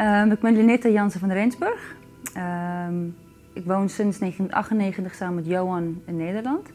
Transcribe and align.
Ehm, 0.00 0.30
ik 0.30 0.40
ben 0.40 0.56
Linette 0.56 0.92
Jansen 0.92 1.20
van 1.20 1.32
Rensburg. 1.32 1.96
Ehm, 2.34 3.04
ik 3.52 3.64
woon 3.64 3.88
sinds 3.88 4.18
1998 4.18 5.14
samen 5.14 5.34
met 5.34 5.46
Johan 5.46 6.02
in 6.06 6.16
Nederland. 6.16 6.68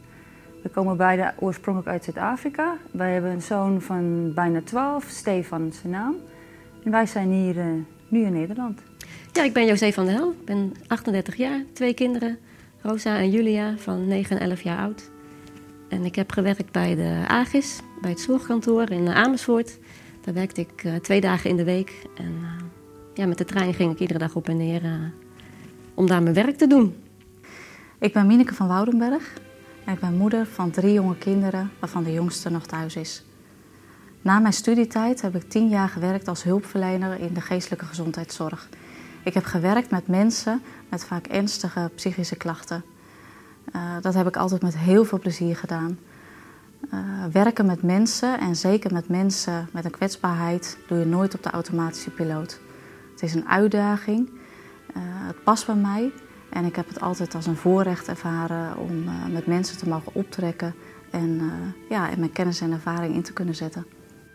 We 0.62 0.68
komen 0.68 0.96
beide 0.96 1.32
oorspronkelijk 1.38 1.92
uit 1.92 2.04
Zuid-Afrika. 2.04 2.76
Wij 2.90 3.12
hebben 3.12 3.30
een 3.30 3.42
zoon 3.42 3.80
van 3.80 4.32
bijna 4.34 4.60
12, 4.60 5.04
Stefan 5.08 5.72
zijn 5.72 5.92
naam. 5.92 6.14
En 6.84 6.90
wij 6.90 7.06
zijn 7.06 7.30
hier 7.30 7.58
eh, 7.58 7.66
nu 8.08 8.24
in 8.24 8.32
Nederland. 8.32 8.80
Ja, 9.32 9.42
ik 9.42 9.52
ben 9.52 9.66
José 9.66 9.92
van 9.92 10.04
der 10.04 10.14
Hel. 10.14 10.30
Ik 10.30 10.44
ben 10.44 10.72
38 10.86 11.36
jaar, 11.36 11.62
twee 11.72 11.94
kinderen. 11.94 12.38
Rosa 12.80 13.18
en 13.18 13.30
Julia 13.30 13.76
van 13.76 14.06
9 14.06 14.40
en 14.40 14.50
11 14.50 14.60
jaar 14.60 14.78
oud. 14.78 15.10
En 15.88 16.04
ik 16.04 16.14
heb 16.14 16.30
gewerkt 16.30 16.72
bij 16.72 16.94
de 16.94 17.24
AGIS, 17.28 17.80
bij 18.00 18.10
het 18.10 18.20
zorgkantoor 18.20 18.90
in 18.90 19.08
Amersfoort. 19.08 19.78
Daar 20.20 20.34
werkte 20.34 20.60
ik 20.60 20.84
uh, 20.84 20.94
twee 20.94 21.20
dagen 21.20 21.50
in 21.50 21.56
de 21.56 21.64
week. 21.64 22.06
En 22.16 22.32
uh, 22.40 22.65
ja, 23.16 23.26
met 23.26 23.38
de 23.38 23.44
trein 23.44 23.74
ging 23.74 23.92
ik 23.92 24.00
iedere 24.00 24.18
dag 24.18 24.34
op 24.34 24.48
en 24.48 24.56
neer 24.56 24.84
uh, 24.84 24.92
om 25.94 26.06
daar 26.06 26.22
mijn 26.22 26.34
werk 26.34 26.56
te 26.56 26.66
doen. 26.66 26.96
Ik 27.98 28.12
ben 28.12 28.26
Mineke 28.26 28.54
van 28.54 28.68
Woudenberg. 28.68 29.32
En 29.84 29.92
ik 29.92 30.00
ben 30.00 30.16
moeder 30.16 30.46
van 30.46 30.70
drie 30.70 30.92
jonge 30.92 31.16
kinderen, 31.16 31.70
waarvan 31.78 32.02
de 32.02 32.12
jongste 32.12 32.50
nog 32.50 32.66
thuis 32.66 32.96
is. 32.96 33.24
Na 34.22 34.38
mijn 34.38 34.52
studietijd 34.52 35.22
heb 35.22 35.34
ik 35.34 35.48
tien 35.48 35.68
jaar 35.68 35.88
gewerkt 35.88 36.28
als 36.28 36.42
hulpverlener 36.42 37.20
in 37.20 37.34
de 37.34 37.40
geestelijke 37.40 37.84
gezondheidszorg. 37.84 38.68
Ik 39.22 39.34
heb 39.34 39.44
gewerkt 39.44 39.90
met 39.90 40.06
mensen 40.06 40.62
met 40.88 41.04
vaak 41.04 41.26
ernstige 41.26 41.90
psychische 41.94 42.36
klachten. 42.36 42.84
Uh, 43.76 43.82
dat 44.00 44.14
heb 44.14 44.26
ik 44.26 44.36
altijd 44.36 44.62
met 44.62 44.78
heel 44.78 45.04
veel 45.04 45.18
plezier 45.18 45.56
gedaan. 45.56 45.98
Uh, 46.94 47.00
werken 47.32 47.66
met 47.66 47.82
mensen 47.82 48.40
en 48.40 48.56
zeker 48.56 48.92
met 48.92 49.08
mensen 49.08 49.68
met 49.72 49.84
een 49.84 49.90
kwetsbaarheid 49.90 50.78
doe 50.88 50.98
je 50.98 51.04
nooit 51.04 51.34
op 51.34 51.42
de 51.42 51.50
automatische 51.50 52.10
piloot. 52.10 52.60
Het 53.16 53.24
is 53.24 53.34
een 53.34 53.48
uitdaging, 53.48 54.28
uh, 54.28 55.02
het 55.02 55.44
past 55.44 55.66
bij 55.66 55.74
mij 55.74 56.12
en 56.50 56.64
ik 56.64 56.76
heb 56.76 56.88
het 56.88 57.00
altijd 57.00 57.34
als 57.34 57.46
een 57.46 57.56
voorrecht 57.56 58.08
ervaren 58.08 58.76
om 58.76 59.04
met 59.32 59.46
mensen 59.46 59.78
te 59.78 59.88
mogen 59.88 60.14
optrekken 60.14 60.74
en, 61.10 61.40
ja, 61.88 62.10
en 62.10 62.18
mijn 62.18 62.32
kennis 62.32 62.60
en 62.60 62.72
ervaring 62.72 63.14
in 63.14 63.22
te 63.22 63.32
kunnen 63.32 63.54
zetten. 63.54 63.86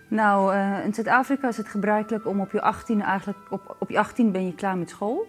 Nou, 0.07 0.55
in 0.85 0.93
Zuid-Afrika 0.93 1.47
is 1.47 1.57
het 1.57 1.67
gebruikelijk 1.67 2.27
om 2.27 2.39
op 2.39 2.51
je 2.51 2.61
18 2.61 3.01
eigenlijk 3.01 3.39
op, 3.49 3.75
op 3.79 3.89
je 3.89 3.99
18 3.99 4.31
ben 4.31 4.45
je 4.45 4.55
klaar 4.55 4.77
met 4.77 4.89
school. 4.89 5.27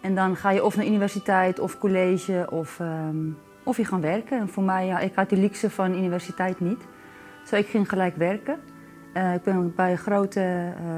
En 0.00 0.14
dan 0.14 0.36
ga 0.36 0.50
je 0.50 0.64
of 0.64 0.76
naar 0.76 0.86
universiteit 0.86 1.58
of 1.58 1.78
college 1.78 2.46
of, 2.50 2.78
um, 2.80 3.38
of 3.62 3.76
je 3.76 3.84
gaat 3.84 4.00
werken. 4.00 4.38
En 4.38 4.48
voor 4.48 4.62
mij, 4.62 4.86
ja, 4.86 4.98
ik 4.98 5.14
had 5.14 5.28
die 5.28 5.38
luxe 5.38 5.70
van 5.70 5.94
universiteit 5.94 6.60
niet. 6.60 6.86
Dus 7.40 7.52
ik 7.52 7.66
ging 7.66 7.88
gelijk 7.88 8.16
werken. 8.16 8.58
Uh, 9.18 9.34
ik 9.34 9.42
ben 9.42 9.74
bij 9.74 9.90
een 9.90 9.98
groot 9.98 10.36
uh, 10.36 10.44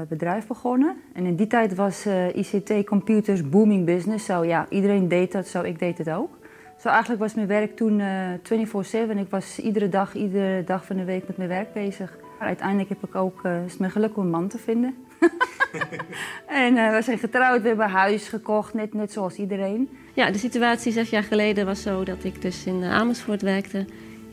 bedrijf 0.09 0.47
begonnen. 0.47 0.95
En 1.13 1.25
in 1.25 1.35
die 1.35 1.47
tijd 1.47 1.75
was 1.75 2.07
ICT 2.33 2.85
computers 2.85 3.49
booming 3.49 3.85
business. 3.85 4.25
Zo 4.25 4.43
ja, 4.43 4.65
iedereen 4.69 5.07
deed 5.07 5.31
dat, 5.31 5.47
zo 5.47 5.61
ik 5.61 5.79
deed 5.79 5.97
het 5.97 6.09
ook. 6.09 6.37
Zo 6.77 6.87
eigenlijk 6.87 7.21
was 7.21 7.33
mijn 7.33 7.47
werk 7.47 7.75
toen 7.75 8.01
24/7. 8.01 9.17
Ik 9.17 9.29
was 9.29 9.59
iedere 9.59 9.89
dag, 9.89 10.13
iedere 10.13 10.63
dag 10.63 10.85
van 10.85 10.95
de 10.95 11.03
week 11.03 11.27
met 11.27 11.37
mijn 11.37 11.49
werk 11.49 11.73
bezig. 11.73 12.17
Uiteindelijk 12.39 12.89
heb 12.89 13.03
ik 13.03 13.15
ook, 13.15 13.41
is 13.65 13.71
het 13.71 13.79
mijn 13.79 13.91
geluk 13.91 14.17
om 14.17 14.23
een 14.23 14.29
man 14.29 14.47
te 14.47 14.57
vinden. 14.57 14.95
en 16.47 16.73
we 16.73 16.99
zijn 17.03 17.17
getrouwd, 17.17 17.61
we 17.61 17.67
hebben 17.67 17.89
huis 17.89 18.27
gekocht, 18.27 18.73
net, 18.73 18.93
net 18.93 19.11
zoals 19.11 19.35
iedereen. 19.35 19.89
Ja, 20.13 20.31
de 20.31 20.37
situatie 20.37 20.91
zes 20.91 21.09
jaar 21.09 21.23
geleden 21.23 21.65
was 21.65 21.81
zo 21.81 22.03
dat 22.03 22.23
ik 22.23 22.41
dus 22.41 22.65
in 22.65 22.83
Amersfoort 22.83 23.41
werkte. 23.41 23.85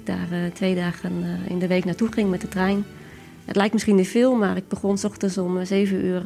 Daar 0.05 0.51
twee 0.53 0.75
dagen 0.75 1.25
in 1.49 1.59
de 1.59 1.67
week 1.67 1.85
naartoe 1.85 2.13
ging 2.13 2.31
met 2.31 2.41
de 2.41 2.49
trein. 2.49 2.85
Het 3.49 3.57
lijkt 3.57 3.73
misschien 3.73 3.97
niet 3.97 4.09
veel, 4.09 4.35
maar 4.35 4.57
ik 4.57 4.69
begon 4.69 4.99
s 4.99 5.05
ochtends 5.05 5.39
om 5.39 5.65
zeven 5.65 6.05
uur 6.05 6.23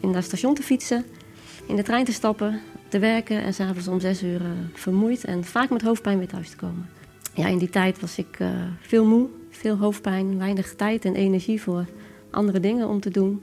in 0.00 0.14
het 0.14 0.24
station 0.24 0.54
te 0.54 0.62
fietsen. 0.62 1.04
In 1.66 1.76
de 1.76 1.82
trein 1.82 2.04
te 2.04 2.12
stappen, 2.12 2.60
te 2.88 2.98
werken 2.98 3.42
en 3.42 3.54
s'avonds 3.54 3.88
om 3.88 4.00
zes 4.00 4.22
uur 4.22 4.40
vermoeid 4.72 5.24
en 5.24 5.44
vaak 5.44 5.70
met 5.70 5.82
hoofdpijn 5.82 6.18
weer 6.18 6.28
thuis 6.28 6.50
te 6.50 6.56
komen. 6.56 6.88
Ja, 7.34 7.46
in 7.46 7.58
die 7.58 7.70
tijd 7.70 8.00
was 8.00 8.18
ik 8.18 8.38
veel 8.80 9.04
moe, 9.04 9.28
veel 9.50 9.76
hoofdpijn, 9.76 10.38
weinig 10.38 10.74
tijd 10.74 11.04
en 11.04 11.14
energie 11.14 11.62
voor 11.62 11.84
andere 12.30 12.60
dingen 12.60 12.88
om 12.88 13.00
te 13.00 13.10
doen. 13.10 13.42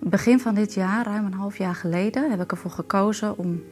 Begin 0.00 0.40
van 0.40 0.54
dit 0.54 0.74
jaar, 0.74 1.04
ruim 1.04 1.24
een 1.24 1.32
half 1.32 1.58
jaar 1.58 1.74
geleden, 1.74 2.30
heb 2.30 2.40
ik 2.40 2.50
ervoor 2.50 2.70
gekozen 2.70 3.38
om 3.38 3.62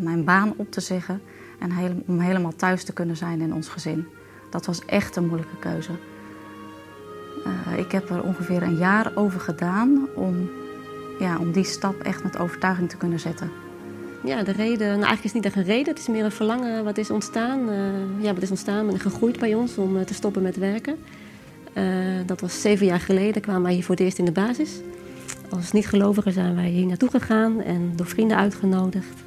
mijn 0.00 0.24
baan 0.24 0.54
op 0.56 0.70
te 0.70 0.80
zeggen 0.80 1.20
en 1.58 2.02
om 2.06 2.20
helemaal 2.20 2.56
thuis 2.56 2.84
te 2.84 2.92
kunnen 2.92 3.16
zijn 3.16 3.40
in 3.40 3.54
ons 3.54 3.68
gezin. 3.68 4.06
Dat 4.50 4.66
was 4.66 4.84
echt 4.84 5.16
een 5.16 5.26
moeilijke 5.26 5.58
keuze. 5.58 5.92
Uh, 7.46 7.78
ik 7.78 7.92
heb 7.92 8.10
er 8.10 8.22
ongeveer 8.22 8.62
een 8.62 8.76
jaar 8.76 9.12
over 9.14 9.40
gedaan 9.40 10.08
om, 10.14 10.50
ja, 11.18 11.38
om 11.38 11.52
die 11.52 11.64
stap 11.64 12.00
echt 12.02 12.22
met 12.22 12.38
overtuiging 12.38 12.88
te 12.88 12.96
kunnen 12.96 13.20
zetten. 13.20 13.50
Ja, 14.24 14.42
de 14.42 14.52
reden, 14.52 14.86
nou 14.86 14.88
eigenlijk 14.88 15.24
is 15.24 15.32
het 15.32 15.34
niet 15.34 15.44
echt 15.44 15.56
een 15.56 15.74
reden, 15.74 15.88
het 15.88 15.98
is 15.98 16.08
meer 16.08 16.24
een 16.24 16.32
verlangen 16.32 16.84
wat 16.84 16.98
is 16.98 17.10
ontstaan. 17.10 17.68
Uh, 17.68 17.76
ja, 18.22 18.34
wat 18.34 18.42
is 18.42 18.50
ontstaan 18.50 18.88
en 18.88 19.00
gegroeid 19.00 19.38
bij 19.38 19.54
ons 19.54 19.76
om 19.76 19.96
uh, 19.96 20.02
te 20.02 20.14
stoppen 20.14 20.42
met 20.42 20.56
werken. 20.56 20.96
Dat 22.26 22.40
was 22.40 22.60
zeven 22.60 22.86
jaar 22.86 23.00
geleden, 23.00 23.42
kwamen 23.42 23.62
wij 23.62 23.72
hier 23.72 23.84
voor 23.84 23.94
het 23.94 24.04
eerst 24.04 24.18
in 24.18 24.24
de 24.24 24.32
basis. 24.32 24.80
Als 25.50 25.72
niet-gelovigen 25.72 26.32
zijn 26.32 26.54
wij 26.54 26.68
hier 26.68 26.86
naartoe 26.86 27.10
gegaan 27.10 27.62
en 27.62 27.92
door 27.96 28.06
vrienden 28.06 28.36
uitgenodigd. 28.36 29.22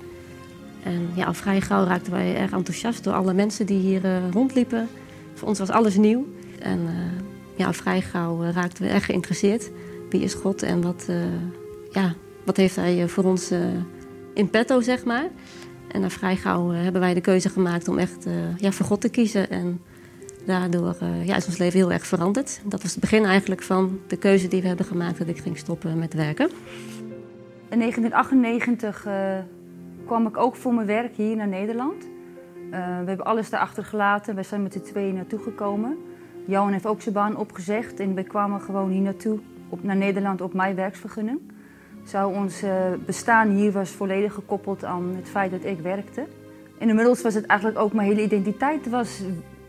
En 0.83 1.09
ja, 1.13 1.25
al 1.25 1.33
vrij 1.33 1.61
gauw 1.61 1.85
raakten 1.85 2.11
wij 2.11 2.35
erg 2.35 2.51
enthousiast 2.51 3.03
door 3.03 3.13
alle 3.13 3.33
mensen 3.33 3.65
die 3.65 3.79
hier 3.79 4.01
rondliepen. 4.31 4.87
Voor 5.33 5.47
ons 5.47 5.59
was 5.59 5.69
alles 5.69 5.97
nieuw. 5.97 6.25
En 6.59 6.79
ja, 7.55 7.65
al 7.65 7.73
vrij 7.73 8.01
gauw 8.01 8.43
raakten 8.43 8.83
we 8.83 8.89
erg 8.89 9.05
geïnteresseerd. 9.05 9.71
Wie 10.09 10.21
is 10.21 10.33
God 10.33 10.63
en 10.63 10.81
wat, 10.81 11.05
ja, 11.91 12.13
wat 12.45 12.57
heeft 12.57 12.75
hij 12.75 13.07
voor 13.07 13.23
ons 13.23 13.51
in 14.33 14.49
petto, 14.49 14.81
zeg 14.81 15.05
maar. 15.05 15.27
En 15.87 16.01
dan 16.01 16.11
vrij 16.11 16.35
gauw 16.35 16.73
uh, 16.73 16.81
hebben 16.81 17.01
wij 17.01 17.13
de 17.13 17.21
keuze 17.21 17.49
gemaakt 17.49 17.87
om 17.87 17.97
echt 17.97 18.27
ja, 18.57 18.71
voor 18.71 18.85
God 18.85 19.01
te 19.01 19.09
kiezen. 19.09 19.49
En 19.49 19.81
daardoor 20.45 20.95
ja, 21.23 21.35
is 21.35 21.45
ons 21.45 21.57
leven 21.57 21.79
heel 21.79 21.91
erg 21.91 22.05
veranderd. 22.05 22.61
Dat 22.65 22.81
was 22.81 22.91
het 22.91 22.99
begin 22.99 23.25
eigenlijk 23.25 23.61
van 23.61 23.99
de 24.07 24.17
keuze 24.17 24.47
die 24.47 24.61
we 24.61 24.67
hebben 24.67 24.85
gemaakt 24.85 25.17
dat 25.17 25.27
ik 25.27 25.37
ging 25.37 25.57
stoppen 25.57 25.99
met 25.99 26.13
werken. 26.13 26.49
In 27.69 27.79
1998 27.79 29.07
kwam 30.05 30.27
ik 30.27 30.37
ook 30.37 30.55
voor 30.55 30.73
mijn 30.73 30.87
werk 30.87 31.15
hier 31.15 31.35
naar 31.35 31.47
Nederland. 31.47 32.03
we 32.69 32.77
hebben 33.05 33.25
alles 33.25 33.49
daarachter 33.49 33.85
gelaten. 33.85 34.35
We 34.35 34.43
zijn 34.43 34.63
met 34.63 34.73
de 34.73 34.81
tweeën 34.81 35.13
naartoe 35.13 35.39
gekomen. 35.39 35.97
Johan 36.45 36.71
heeft 36.71 36.85
ook 36.85 37.01
zijn 37.01 37.15
baan 37.15 37.37
opgezegd 37.37 37.99
en 37.99 38.13
we 38.13 38.23
kwamen 38.23 38.61
gewoon 38.61 38.89
hier 38.89 39.01
naartoe, 39.01 39.39
op, 39.69 39.83
naar 39.83 39.95
Nederland 39.95 40.41
op 40.41 40.53
mijn 40.53 40.75
werksvergunning. 40.75 41.39
Zo 42.05 42.27
ons 42.27 42.63
uh, 42.63 42.71
bestaan 43.05 43.49
hier 43.49 43.71
was 43.71 43.89
volledig 43.89 44.33
gekoppeld 44.33 44.83
aan 44.83 45.13
het 45.15 45.29
feit 45.29 45.51
dat 45.51 45.63
ik 45.63 45.79
werkte. 45.79 46.25
En 46.79 46.89
inmiddels 46.89 47.21
was 47.21 47.33
het 47.33 47.45
eigenlijk 47.45 47.79
ook 47.79 47.93
mijn 47.93 48.07
hele 48.07 48.23
identiteit, 48.23 48.89
was 48.89 49.21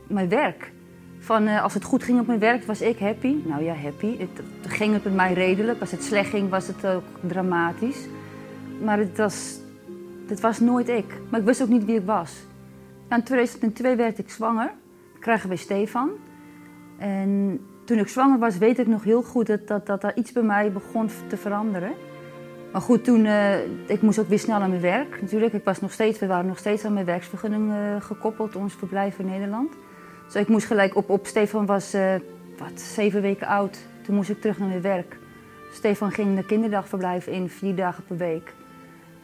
mijn 0.06 0.28
werk. 0.28 0.72
Van 1.18 1.42
uh, 1.42 1.62
als 1.62 1.74
het 1.74 1.84
goed 1.84 2.02
ging 2.02 2.20
op 2.20 2.26
mijn 2.26 2.38
werk, 2.38 2.64
was 2.64 2.80
ik 2.80 2.98
happy. 2.98 3.36
Nou 3.44 3.62
ja, 3.62 3.74
happy. 3.74 4.18
Het, 4.18 4.42
ging 4.62 4.92
het 4.92 5.04
met 5.04 5.14
mij 5.14 5.32
redelijk. 5.32 5.80
Als 5.80 5.90
het 5.90 6.02
slecht 6.02 6.30
ging, 6.30 6.50
was 6.50 6.66
het 6.66 6.86
ook 6.86 7.04
dramatisch. 7.20 8.06
Maar 8.82 8.98
het 8.98 9.16
was, 9.16 9.58
het 10.26 10.40
was 10.40 10.60
nooit 10.60 10.88
ik. 10.88 11.20
Maar 11.30 11.40
ik 11.40 11.46
wist 11.46 11.62
ook 11.62 11.68
niet 11.68 11.84
wie 11.84 11.96
ik 11.96 12.06
was. 12.06 12.32
in 13.10 13.22
2002 13.22 13.96
werd 13.96 14.18
ik 14.18 14.30
zwanger. 14.30 14.72
Kregen 15.20 15.48
we 15.48 15.56
Stefan. 15.56 16.10
En 16.98 17.60
toen 17.84 17.98
ik 17.98 18.08
zwanger 18.08 18.38
was, 18.38 18.58
weet 18.58 18.78
ik 18.78 18.86
nog 18.86 19.04
heel 19.04 19.22
goed 19.22 19.46
dat, 19.46 19.86
dat, 19.86 20.00
dat 20.00 20.12
iets 20.14 20.32
bij 20.32 20.42
mij 20.42 20.72
begon 20.72 21.08
te 21.26 21.36
veranderen. 21.36 21.92
Maar 22.72 22.82
goed, 22.82 23.04
toen, 23.04 23.24
uh, 23.24 23.62
ik 23.86 24.02
moest 24.02 24.18
ook 24.18 24.28
weer 24.28 24.38
snel 24.38 24.60
aan 24.60 24.68
mijn 24.70 24.82
werk 24.82 25.20
natuurlijk. 25.20 25.52
Ik 25.52 25.64
was 25.64 25.80
nog 25.80 25.92
steeds, 25.92 26.18
we 26.18 26.26
waren 26.26 26.46
nog 26.46 26.58
steeds 26.58 26.84
aan 26.84 26.92
mijn 26.92 27.06
werksvergunning 27.06 27.72
uh, 27.72 27.76
gekoppeld, 28.00 28.56
ons 28.56 28.74
verblijf 28.74 29.18
in 29.18 29.26
Nederland. 29.26 29.72
Dus 30.24 30.34
ik 30.34 30.48
moest 30.48 30.66
gelijk 30.66 30.96
op, 30.96 31.10
op 31.10 31.26
Stefan 31.26 31.66
was 31.66 31.94
uh, 31.94 32.14
wat, 32.58 32.80
zeven 32.80 33.22
weken 33.22 33.46
oud. 33.46 33.78
Toen 34.02 34.14
moest 34.14 34.30
ik 34.30 34.40
terug 34.40 34.58
naar 34.58 34.68
mijn 34.68 34.82
werk. 34.82 35.16
Stefan 35.72 36.12
ging 36.12 36.36
de 36.36 36.44
kinderdagverblijf 36.44 37.26
in, 37.26 37.48
vier 37.48 37.74
dagen 37.74 38.04
per 38.04 38.16
week. 38.16 38.54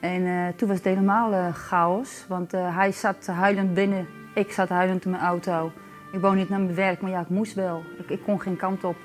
En 0.00 0.54
toen 0.56 0.68
was 0.68 0.76
het 0.76 0.86
helemaal 0.86 1.52
chaos, 1.52 2.24
want 2.28 2.52
hij 2.52 2.92
zat 2.92 3.26
huilend 3.26 3.74
binnen. 3.74 4.06
Ik 4.34 4.52
zat 4.52 4.68
huilend 4.68 5.04
in 5.04 5.10
mijn 5.10 5.22
auto. 5.22 5.72
Ik 6.12 6.20
woon 6.20 6.36
niet 6.36 6.48
naar 6.48 6.60
mijn 6.60 6.74
werk, 6.74 7.00
maar 7.00 7.10
ja, 7.10 7.20
ik 7.20 7.28
moest 7.28 7.54
wel. 7.54 7.84
Ik, 7.98 8.10
ik 8.10 8.22
kon 8.22 8.40
geen 8.40 8.56
kant 8.56 8.84
op. 8.84 8.96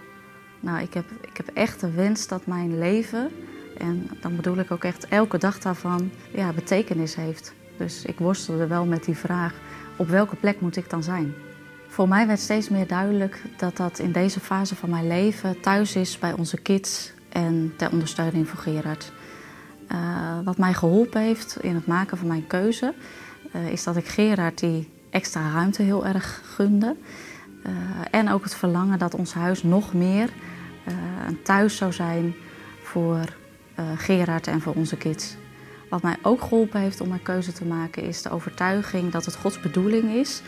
Nou, 0.59 0.81
ik 0.81 0.93
heb, 0.93 1.05
ik 1.21 1.37
heb 1.37 1.47
echt 1.53 1.79
de 1.79 1.91
wens 1.91 2.27
dat 2.27 2.45
mijn 2.45 2.77
leven 2.77 3.31
en 3.77 4.09
dan 4.21 4.35
bedoel 4.35 4.57
ik 4.57 4.71
ook 4.71 4.83
echt 4.83 5.07
elke 5.07 5.37
dag 5.37 5.59
daarvan 5.59 6.11
ja, 6.31 6.53
betekenis 6.53 7.15
heeft. 7.15 7.53
Dus 7.77 8.05
ik 8.05 8.19
worstelde 8.19 8.67
wel 8.67 8.85
met 8.85 9.03
die 9.03 9.17
vraag, 9.17 9.53
op 9.95 10.07
welke 10.07 10.35
plek 10.35 10.61
moet 10.61 10.75
ik 10.75 10.89
dan 10.89 11.03
zijn? 11.03 11.33
Voor 11.87 12.07
mij 12.07 12.27
werd 12.27 12.39
steeds 12.39 12.69
meer 12.69 12.87
duidelijk 12.87 13.41
dat 13.57 13.77
dat 13.77 13.99
in 13.99 14.11
deze 14.11 14.39
fase 14.39 14.75
van 14.75 14.89
mijn 14.89 15.07
leven 15.07 15.59
thuis 15.59 15.95
is 15.95 16.19
bij 16.19 16.33
onze 16.33 16.61
kids 16.61 17.13
en 17.29 17.73
ter 17.77 17.91
ondersteuning 17.91 18.47
voor 18.47 18.59
Gerard. 18.59 19.11
Uh, 19.91 20.39
wat 20.43 20.57
mij 20.57 20.73
geholpen 20.73 21.21
heeft 21.21 21.57
in 21.61 21.75
het 21.75 21.87
maken 21.87 22.17
van 22.17 22.27
mijn 22.27 22.47
keuze, 22.47 22.93
uh, 23.55 23.71
is 23.71 23.83
dat 23.83 23.95
ik 23.95 24.07
Gerard 24.07 24.59
die 24.59 24.89
extra 25.15 25.51
ruimte 25.51 25.81
heel 25.81 26.05
erg 26.05 26.41
gunde. 26.43 26.95
Uh, 27.65 27.71
en 28.11 28.29
ook 28.29 28.43
het 28.43 28.55
verlangen 28.55 28.99
dat 28.99 29.15
ons 29.15 29.33
huis 29.33 29.63
nog 29.63 29.93
meer 29.93 30.29
een 31.27 31.41
thuis 31.43 31.77
zou 31.77 31.93
zijn 31.93 32.35
voor 32.83 33.19
uh, 33.79 33.85
Gerard 33.95 34.47
en 34.47 34.61
voor 34.61 34.73
onze 34.73 34.97
kids. 34.97 35.35
Wat 35.89 36.01
mij 36.01 36.17
ook 36.21 36.41
geholpen 36.41 36.81
heeft 36.81 37.01
om 37.01 37.07
mijn 37.07 37.21
keuze 37.21 37.51
te 37.51 37.65
maken 37.65 38.03
is 38.03 38.21
de 38.21 38.29
overtuiging 38.29 39.11
dat 39.11 39.25
het 39.25 39.35
Gods 39.35 39.59
bedoeling 39.59 40.11
is 40.11 40.41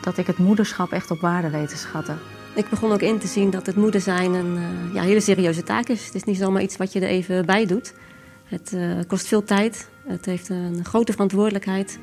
dat 0.00 0.18
ik 0.18 0.26
het 0.26 0.38
moederschap 0.38 0.92
echt 0.92 1.10
op 1.10 1.20
waarde 1.20 1.50
weet 1.50 1.68
te 1.68 1.76
schatten. 1.76 2.18
Ik 2.54 2.68
begon 2.68 2.92
ook 2.92 3.00
in 3.00 3.18
te 3.18 3.26
zien 3.26 3.50
dat 3.50 3.66
het 3.66 3.76
moeder 3.76 4.00
zijn 4.00 4.34
een 4.34 4.58
ja, 4.92 5.02
hele 5.02 5.20
serieuze 5.20 5.62
taak 5.62 5.88
is. 5.88 6.04
Het 6.06 6.14
is 6.14 6.24
niet 6.24 6.36
zomaar 6.36 6.62
iets 6.62 6.76
wat 6.76 6.92
je 6.92 7.00
er 7.00 7.08
even 7.08 7.46
bij 7.46 7.66
doet. 7.66 7.94
Het 8.44 8.76
kost 9.06 9.26
veel 9.26 9.44
tijd, 9.44 9.88
het 10.06 10.26
heeft 10.26 10.48
een 10.48 10.84
grote 10.84 11.12
verantwoordelijkheid. 11.12 11.98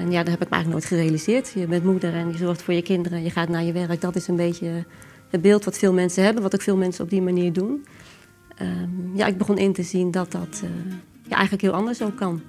En 0.00 0.10
ja, 0.10 0.22
dat 0.22 0.30
heb 0.30 0.42
ik 0.42 0.48
me 0.48 0.54
eigenlijk 0.54 0.68
nooit 0.68 0.84
gerealiseerd. 0.84 1.52
Je 1.52 1.66
bent 1.66 1.84
moeder 1.84 2.14
en 2.14 2.28
je 2.28 2.36
zorgt 2.36 2.62
voor 2.62 2.74
je 2.74 2.82
kinderen, 2.82 3.22
je 3.22 3.30
gaat 3.30 3.48
naar 3.48 3.62
je 3.62 3.72
werk. 3.72 4.00
Dat 4.00 4.16
is 4.16 4.28
een 4.28 4.36
beetje 4.36 4.84
het 5.30 5.42
beeld 5.42 5.64
wat 5.64 5.78
veel 5.78 5.92
mensen 5.92 6.24
hebben, 6.24 6.42
wat 6.42 6.54
ook 6.54 6.62
veel 6.62 6.76
mensen 6.76 7.04
op 7.04 7.10
die 7.10 7.22
manier 7.22 7.52
doen. 7.52 7.84
Um, 8.62 9.10
ja, 9.14 9.26
ik 9.26 9.38
begon 9.38 9.58
in 9.58 9.72
te 9.72 9.82
zien 9.82 10.10
dat 10.10 10.32
dat 10.32 10.60
uh, 10.64 10.70
ja, 11.22 11.34
eigenlijk 11.34 11.62
heel 11.62 11.72
anders 11.72 12.02
ook 12.02 12.16
kan. 12.16 12.40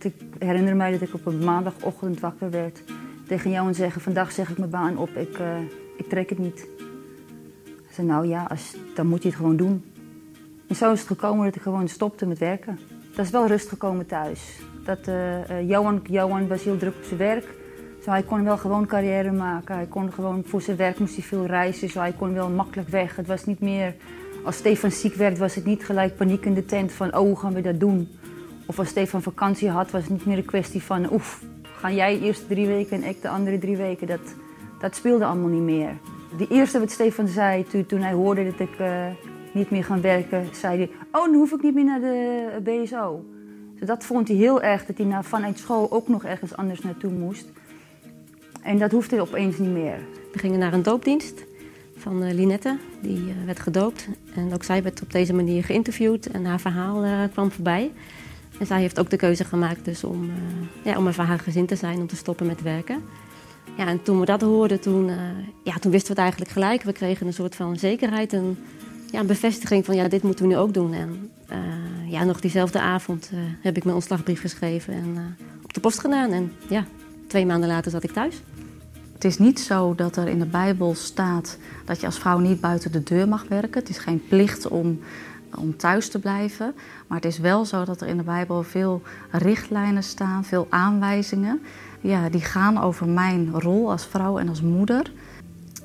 Ik 0.00 0.14
herinner 0.38 0.76
mij 0.76 0.92
dat 0.92 1.00
ik 1.00 1.14
op 1.14 1.26
een 1.26 1.44
maandagochtend 1.44 2.20
wakker 2.20 2.50
werd. 2.50 2.82
Tegen 3.26 3.50
jou 3.50 3.68
en 3.68 3.74
zeggen, 3.74 4.00
vandaag 4.00 4.32
zeg 4.32 4.50
ik 4.50 4.58
mijn 4.58 4.70
baan 4.70 4.98
op, 4.98 5.16
ik, 5.16 5.38
uh, 5.38 5.46
ik 5.96 6.08
trek 6.08 6.28
het 6.28 6.38
niet. 6.38 6.66
Ik 7.64 7.94
zei, 7.94 8.06
nou 8.06 8.26
ja, 8.26 8.46
als, 8.48 8.76
dan 8.94 9.06
moet 9.06 9.22
je 9.22 9.28
het 9.28 9.36
gewoon 9.36 9.56
doen. 9.56 9.84
En 10.68 10.76
zo 10.76 10.92
is 10.92 10.98
het 10.98 11.08
gekomen 11.08 11.44
dat 11.44 11.54
ik 11.54 11.62
gewoon 11.62 11.88
stopte 11.88 12.26
met 12.26 12.38
werken. 12.38 12.78
Dat 13.14 13.24
is 13.24 13.30
wel 13.32 13.46
rust 13.46 13.68
gekomen 13.68 14.06
thuis. 14.06 14.40
Dat, 14.88 15.08
uh, 15.08 15.68
Johan, 15.68 16.00
Johan 16.10 16.48
was 16.48 16.62
heel 16.64 16.76
druk 16.76 16.94
op 16.94 17.04
zijn 17.04 17.18
werk. 17.18 17.44
Zo, 18.04 18.10
hij 18.10 18.22
kon 18.22 18.44
wel 18.44 18.56
gewoon 18.56 18.86
carrière 18.86 19.32
maken. 19.32 19.74
Hij 19.74 19.86
kon 19.86 20.12
gewoon, 20.12 20.42
voor 20.44 20.62
zijn 20.62 20.76
werk 20.76 20.98
moest 20.98 21.14
hij 21.14 21.24
veel 21.24 21.46
reizen. 21.46 21.88
Zo, 21.88 22.00
hij 22.00 22.12
kon 22.12 22.34
wel 22.34 22.48
makkelijk 22.48 22.88
weg. 22.88 23.16
Het 23.16 23.26
was 23.26 23.44
niet 23.44 23.60
meer, 23.60 23.94
als 24.44 24.56
Stefan 24.56 24.90
ziek 24.90 25.14
werd, 25.14 25.38
was 25.38 25.54
het 25.54 25.64
niet 25.64 25.84
gelijk 25.84 26.16
paniek 26.16 26.44
in 26.44 26.54
de 26.54 26.64
tent 26.64 26.92
van, 26.92 27.14
oh, 27.14 27.18
hoe 27.20 27.36
gaan 27.36 27.52
we 27.52 27.60
dat 27.60 27.80
doen? 27.80 28.08
Of 28.66 28.78
als 28.78 28.88
Stefan 28.88 29.22
vakantie 29.22 29.70
had, 29.70 29.90
was 29.90 30.02
het 30.02 30.10
niet 30.10 30.26
meer 30.26 30.36
een 30.36 30.44
kwestie 30.44 30.82
van, 30.82 31.12
oef, 31.12 31.42
gaan 31.62 31.94
jij 31.94 32.20
eerst 32.20 32.48
drie 32.48 32.66
weken 32.66 33.02
en 33.02 33.08
ik 33.08 33.22
de 33.22 33.28
andere 33.28 33.58
drie 33.58 33.76
weken. 33.76 34.06
Dat, 34.06 34.34
dat 34.80 34.94
speelde 34.94 35.24
allemaal 35.24 35.50
niet 35.50 35.62
meer. 35.62 35.90
De 36.38 36.46
eerste 36.48 36.78
wat 36.78 36.90
Stefan 36.90 37.28
zei 37.28 37.66
toen, 37.86 38.00
hij 38.00 38.12
hoorde 38.12 38.44
dat 38.44 38.60
ik 38.60 38.78
uh, 38.80 39.06
niet 39.52 39.70
meer 39.70 39.84
gaan 39.84 40.00
werken, 40.00 40.46
zei 40.52 40.76
hij, 40.78 40.90
oh, 41.12 41.24
dan 41.24 41.34
hoef 41.34 41.52
ik 41.52 41.62
niet 41.62 41.74
meer 41.74 41.84
naar 41.84 42.00
de 42.00 42.60
BSO. 42.62 43.24
Dat 43.84 44.04
vond 44.04 44.28
hij 44.28 44.36
heel 44.36 44.62
erg, 44.62 44.84
dat 44.84 44.98
hij 44.98 45.22
vanuit 45.22 45.58
school 45.58 45.92
ook 45.92 46.08
nog 46.08 46.24
ergens 46.24 46.56
anders 46.56 46.80
naartoe 46.80 47.10
moest. 47.10 47.46
En 48.62 48.78
dat 48.78 48.90
hoefde 48.90 49.20
opeens 49.20 49.58
niet 49.58 49.70
meer. 49.70 49.98
We 50.32 50.38
gingen 50.38 50.58
naar 50.58 50.72
een 50.72 50.82
doopdienst 50.82 51.44
van 51.96 52.22
uh, 52.22 52.32
Linette, 52.32 52.78
die 53.02 53.18
uh, 53.18 53.44
werd 53.46 53.60
gedoopt. 53.60 54.08
En 54.34 54.54
ook 54.54 54.64
zij 54.64 54.82
werd 54.82 55.02
op 55.02 55.12
deze 55.12 55.32
manier 55.32 55.64
geïnterviewd 55.64 56.30
en 56.30 56.44
haar 56.44 56.60
verhaal 56.60 57.04
uh, 57.04 57.22
kwam 57.32 57.50
voorbij. 57.50 57.90
En 58.58 58.66
zij 58.66 58.80
heeft 58.80 59.00
ook 59.00 59.10
de 59.10 59.16
keuze 59.16 59.44
gemaakt 59.44 59.84
dus 59.84 60.04
om, 60.04 60.30
ja, 60.84 60.96
om 60.96 61.12
voor 61.12 61.24
haar 61.24 61.38
gezin 61.38 61.66
te 61.66 61.76
zijn, 61.76 61.98
om 61.98 62.06
te 62.06 62.16
stoppen 62.16 62.46
met 62.46 62.62
werken. 62.62 63.02
Ja, 63.76 63.86
en 63.86 64.02
toen 64.02 64.20
we 64.20 64.26
dat 64.26 64.40
hoorden, 64.40 64.80
toen, 64.80 65.10
ja, 65.62 65.78
toen 65.78 65.90
wisten 65.90 66.14
we 66.14 66.20
het 66.20 66.30
eigenlijk 66.30 66.50
gelijk. 66.50 66.82
We 66.82 66.92
kregen 66.92 67.26
een 67.26 67.32
soort 67.32 67.54
van 67.54 67.76
zekerheid, 67.76 68.32
een, 68.32 68.58
ja, 69.10 69.20
een 69.20 69.26
bevestiging 69.26 69.84
van 69.84 69.94
ja, 69.94 70.08
dit 70.08 70.22
moeten 70.22 70.44
we 70.44 70.50
nu 70.50 70.58
ook 70.58 70.74
doen. 70.74 70.92
En 70.92 71.30
ja, 72.08 72.24
nog 72.24 72.40
diezelfde 72.40 72.80
avond 72.80 73.30
heb 73.60 73.76
ik 73.76 73.84
mijn 73.84 73.96
ontslagbrief 73.96 74.40
geschreven 74.40 74.94
en 74.94 75.36
op 75.62 75.74
de 75.74 75.80
post 75.80 75.98
gedaan. 75.98 76.30
En 76.30 76.52
ja, 76.68 76.84
twee 77.26 77.46
maanden 77.46 77.68
later 77.68 77.90
zat 77.90 78.02
ik 78.02 78.12
thuis. 78.12 78.42
Het 79.12 79.24
is 79.24 79.38
niet 79.38 79.60
zo 79.60 79.94
dat 79.94 80.16
er 80.16 80.28
in 80.28 80.38
de 80.38 80.46
Bijbel 80.46 80.94
staat 80.94 81.58
dat 81.84 82.00
je 82.00 82.06
als 82.06 82.18
vrouw 82.18 82.38
niet 82.38 82.60
buiten 82.60 82.92
de 82.92 83.02
deur 83.02 83.28
mag 83.28 83.48
werken. 83.48 83.80
Het 83.80 83.88
is 83.88 83.98
geen 83.98 84.22
plicht 84.28 84.68
om, 84.68 85.00
om 85.54 85.76
thuis 85.76 86.08
te 86.08 86.18
blijven. 86.18 86.74
Maar 87.06 87.16
het 87.16 87.26
is 87.26 87.38
wel 87.38 87.64
zo 87.64 87.84
dat 87.84 88.00
er 88.00 88.08
in 88.08 88.16
de 88.16 88.22
Bijbel 88.22 88.62
veel 88.62 89.02
richtlijnen 89.30 90.02
staan, 90.02 90.44
veel 90.44 90.66
aanwijzingen. 90.70 91.60
Ja, 92.00 92.28
die 92.28 92.40
gaan 92.40 92.80
over 92.80 93.08
mijn 93.08 93.50
rol 93.52 93.90
als 93.90 94.06
vrouw 94.06 94.38
en 94.38 94.48
als 94.48 94.62
moeder. 94.62 95.12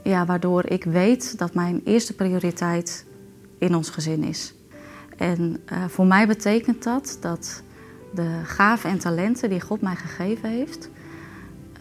Ja, 0.04 0.26
waardoor 0.26 0.66
ik 0.66 0.84
weet 0.84 1.38
dat 1.38 1.54
mijn 1.54 1.82
eerste 1.84 2.14
prioriteit 2.14 3.06
in 3.64 3.76
ons 3.76 3.90
gezin 3.90 4.24
is. 4.24 4.54
En 5.18 5.64
uh, 5.72 5.86
voor 5.88 6.06
mij 6.06 6.28
betekent 6.28 6.84
dat 6.84 7.18
dat 7.22 7.64
de 8.14 8.40
gaven 8.44 8.90
en 8.90 9.00
talenten 9.00 9.50
die 9.50 9.62
God 9.62 9.82
mij 9.82 9.96
gegeven 9.96 10.50
heeft, 10.50 10.90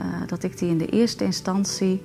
uh, 0.00 0.06
dat 0.26 0.42
ik 0.42 0.58
die 0.58 0.68
in 0.68 0.78
de 0.78 0.86
eerste 0.86 1.24
instantie 1.24 2.02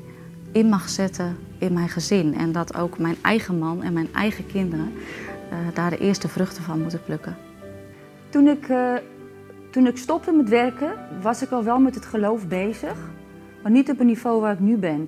in 0.51 0.69
mag 0.69 0.89
zetten 0.89 1.37
in 1.57 1.73
mijn 1.73 1.89
gezin. 1.89 2.35
En 2.35 2.51
dat 2.51 2.75
ook 2.75 2.99
mijn 2.99 3.15
eigen 3.21 3.57
man 3.57 3.83
en 3.83 3.93
mijn 3.93 4.13
eigen 4.13 4.45
kinderen 4.45 4.93
uh, 4.93 5.57
daar 5.73 5.89
de 5.89 5.97
eerste 5.97 6.27
vruchten 6.27 6.63
van 6.63 6.81
moeten 6.81 7.03
plukken. 7.03 7.37
Toen 8.29 8.47
ik, 8.47 8.67
toen 9.71 9.87
ik 9.87 9.97
stopte 9.97 10.31
met 10.31 10.49
werken, 10.49 10.93
was 11.21 11.41
ik 11.41 11.49
al 11.49 11.63
wel 11.63 11.79
met 11.79 11.95
het 11.95 12.05
geloof 12.05 12.47
bezig. 12.47 12.97
Maar 13.63 13.71
niet 13.71 13.89
op 13.89 13.99
een 13.99 14.05
niveau 14.05 14.41
waar 14.41 14.53
ik 14.53 14.59
nu 14.59 14.77
ben. 14.77 15.07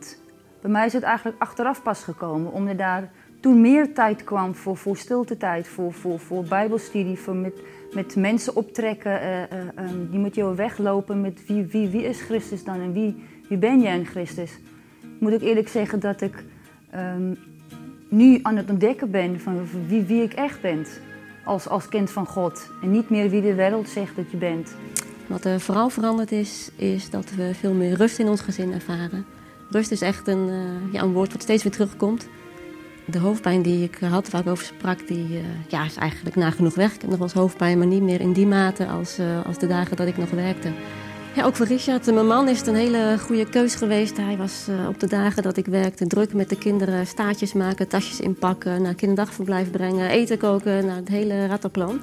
Bij 0.61 0.71
mij 0.71 0.85
is 0.85 0.93
het 0.93 1.03
eigenlijk 1.03 1.41
achteraf 1.41 1.83
pas 1.83 2.03
gekomen, 2.03 2.51
omdat 2.51 2.77
daar 2.77 3.11
toen 3.39 3.61
meer 3.61 3.93
tijd 3.93 4.23
kwam 4.23 4.55
voor, 4.55 4.77
voor 4.77 4.97
stiltetijd, 4.97 5.67
voor, 5.67 5.93
voor, 5.93 6.19
voor 6.19 6.43
bijbelstudie, 6.43 7.17
voor 7.19 7.35
met, 7.35 7.61
met 7.93 8.15
mensen 8.15 8.55
optrekken, 8.55 9.21
uh, 9.21 9.39
uh, 9.39 9.89
um, 9.91 10.09
die 10.11 10.19
met 10.19 10.35
jou 10.35 10.55
weglopen 10.55 11.21
met 11.21 11.45
wie, 11.47 11.65
wie, 11.65 11.87
wie 11.87 12.03
is 12.03 12.21
Christus 12.21 12.63
dan 12.63 12.81
en 12.81 12.93
wie, 12.93 13.23
wie 13.49 13.57
ben 13.57 13.81
jij 13.81 13.97
in 13.97 14.05
Christus. 14.05 14.59
Moet 15.19 15.31
ik 15.31 15.41
eerlijk 15.41 15.67
zeggen 15.67 15.99
dat 15.99 16.21
ik 16.21 16.43
um, 16.95 17.37
nu 18.09 18.39
aan 18.41 18.55
het 18.55 18.69
ontdekken 18.69 19.11
ben 19.11 19.39
van 19.39 19.67
wie, 19.87 20.03
wie 20.03 20.23
ik 20.23 20.33
echt 20.33 20.61
ben 20.61 20.85
als, 21.45 21.67
als 21.67 21.89
kind 21.89 22.11
van 22.11 22.25
God. 22.25 22.69
En 22.81 22.91
niet 22.91 23.09
meer 23.09 23.29
wie 23.29 23.41
de 23.41 23.55
wereld 23.55 23.89
zegt 23.89 24.15
dat 24.15 24.31
je 24.31 24.37
bent. 24.37 24.75
Wat 25.27 25.45
er 25.45 25.59
vooral 25.59 25.89
veranderd 25.89 26.31
is, 26.31 26.71
is 26.75 27.09
dat 27.09 27.31
we 27.35 27.53
veel 27.53 27.73
meer 27.73 27.95
rust 27.95 28.19
in 28.19 28.27
ons 28.27 28.41
gezin 28.41 28.73
ervaren. 28.73 29.25
Rust 29.69 29.91
is 29.91 30.01
echt 30.01 30.27
een, 30.27 30.47
uh, 30.47 30.93
ja, 30.93 31.01
een 31.01 31.13
woord 31.13 31.31
wat 31.31 31.41
steeds 31.41 31.63
weer 31.63 31.71
terugkomt. 31.71 32.27
De 33.11 33.19
hoofdpijn 33.19 33.61
die 33.61 33.83
ik 33.83 33.97
had, 34.09 34.29
waar 34.29 34.41
ik 34.41 34.47
over 34.47 34.65
sprak, 34.65 35.07
die 35.07 35.27
uh, 35.29 35.39
ja, 35.67 35.85
is 35.85 35.95
eigenlijk 35.95 36.35
nagenoeg 36.35 36.75
weg. 36.75 36.93
Ik 36.93 37.01
heb 37.01 37.09
nog 37.09 37.19
wel 37.19 37.27
eens 37.27 37.37
hoofdpijn, 37.37 37.77
maar 37.77 37.87
niet 37.87 38.01
meer 38.01 38.21
in 38.21 38.33
die 38.33 38.47
mate 38.47 38.87
als, 38.87 39.19
uh, 39.19 39.45
als 39.45 39.57
de 39.57 39.67
dagen 39.67 39.97
dat 39.97 40.07
ik 40.07 40.17
nog 40.17 40.29
werkte. 40.29 40.71
Ja, 41.35 41.43
ook 41.45 41.55
voor 41.55 41.65
Richard, 41.65 42.13
mijn 42.13 42.27
man, 42.27 42.47
is 42.47 42.57
het 42.57 42.67
een 42.67 42.75
hele 42.75 43.17
goede 43.19 43.49
keus 43.49 43.75
geweest. 43.75 44.17
Hij 44.17 44.37
was 44.37 44.65
uh, 44.69 44.87
op 44.87 44.99
de 44.99 45.07
dagen 45.07 45.43
dat 45.43 45.57
ik 45.57 45.65
werkte 45.65 46.07
druk 46.07 46.33
met 46.33 46.49
de 46.49 46.57
kinderen 46.57 47.07
staartjes 47.07 47.53
maken, 47.53 47.87
tasjes 47.87 48.19
inpakken, 48.19 48.81
naar 48.81 48.93
kinderdagverblijf 48.93 49.71
brengen, 49.71 50.09
eten 50.09 50.37
koken, 50.37 50.85
nou, 50.85 50.99
het 50.99 51.09
hele 51.09 51.45
rattenplan. 51.45 51.99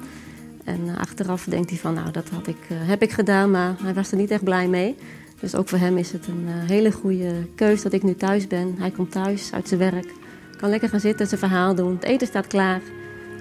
En 0.63 0.97
achteraf 0.97 1.43
denkt 1.43 1.69
hij 1.69 1.79
van, 1.79 1.93
nou, 1.93 2.11
dat 2.11 2.29
had 2.29 2.47
ik, 2.47 2.57
heb 2.69 3.01
ik 3.01 3.11
gedaan, 3.11 3.51
maar 3.51 3.75
hij 3.83 3.93
was 3.93 4.11
er 4.11 4.17
niet 4.17 4.31
echt 4.31 4.43
blij 4.43 4.67
mee. 4.67 4.95
Dus 5.39 5.55
ook 5.55 5.67
voor 5.67 5.79
hem 5.79 5.97
is 5.97 6.11
het 6.11 6.27
een 6.27 6.47
hele 6.47 6.91
goede 6.91 7.31
keus 7.55 7.81
dat 7.81 7.93
ik 7.93 8.03
nu 8.03 8.15
thuis 8.15 8.47
ben. 8.47 8.75
Hij 8.77 8.91
komt 8.91 9.11
thuis 9.11 9.53
uit 9.53 9.67
zijn 9.67 9.79
werk 9.79 10.07
kan 10.57 10.69
lekker 10.69 10.89
gaan 10.89 10.99
zitten, 10.99 11.27
zijn 11.27 11.39
verhaal 11.39 11.75
doen. 11.75 11.93
Het 11.93 12.03
eten 12.03 12.27
staat 12.27 12.47
klaar. 12.47 12.81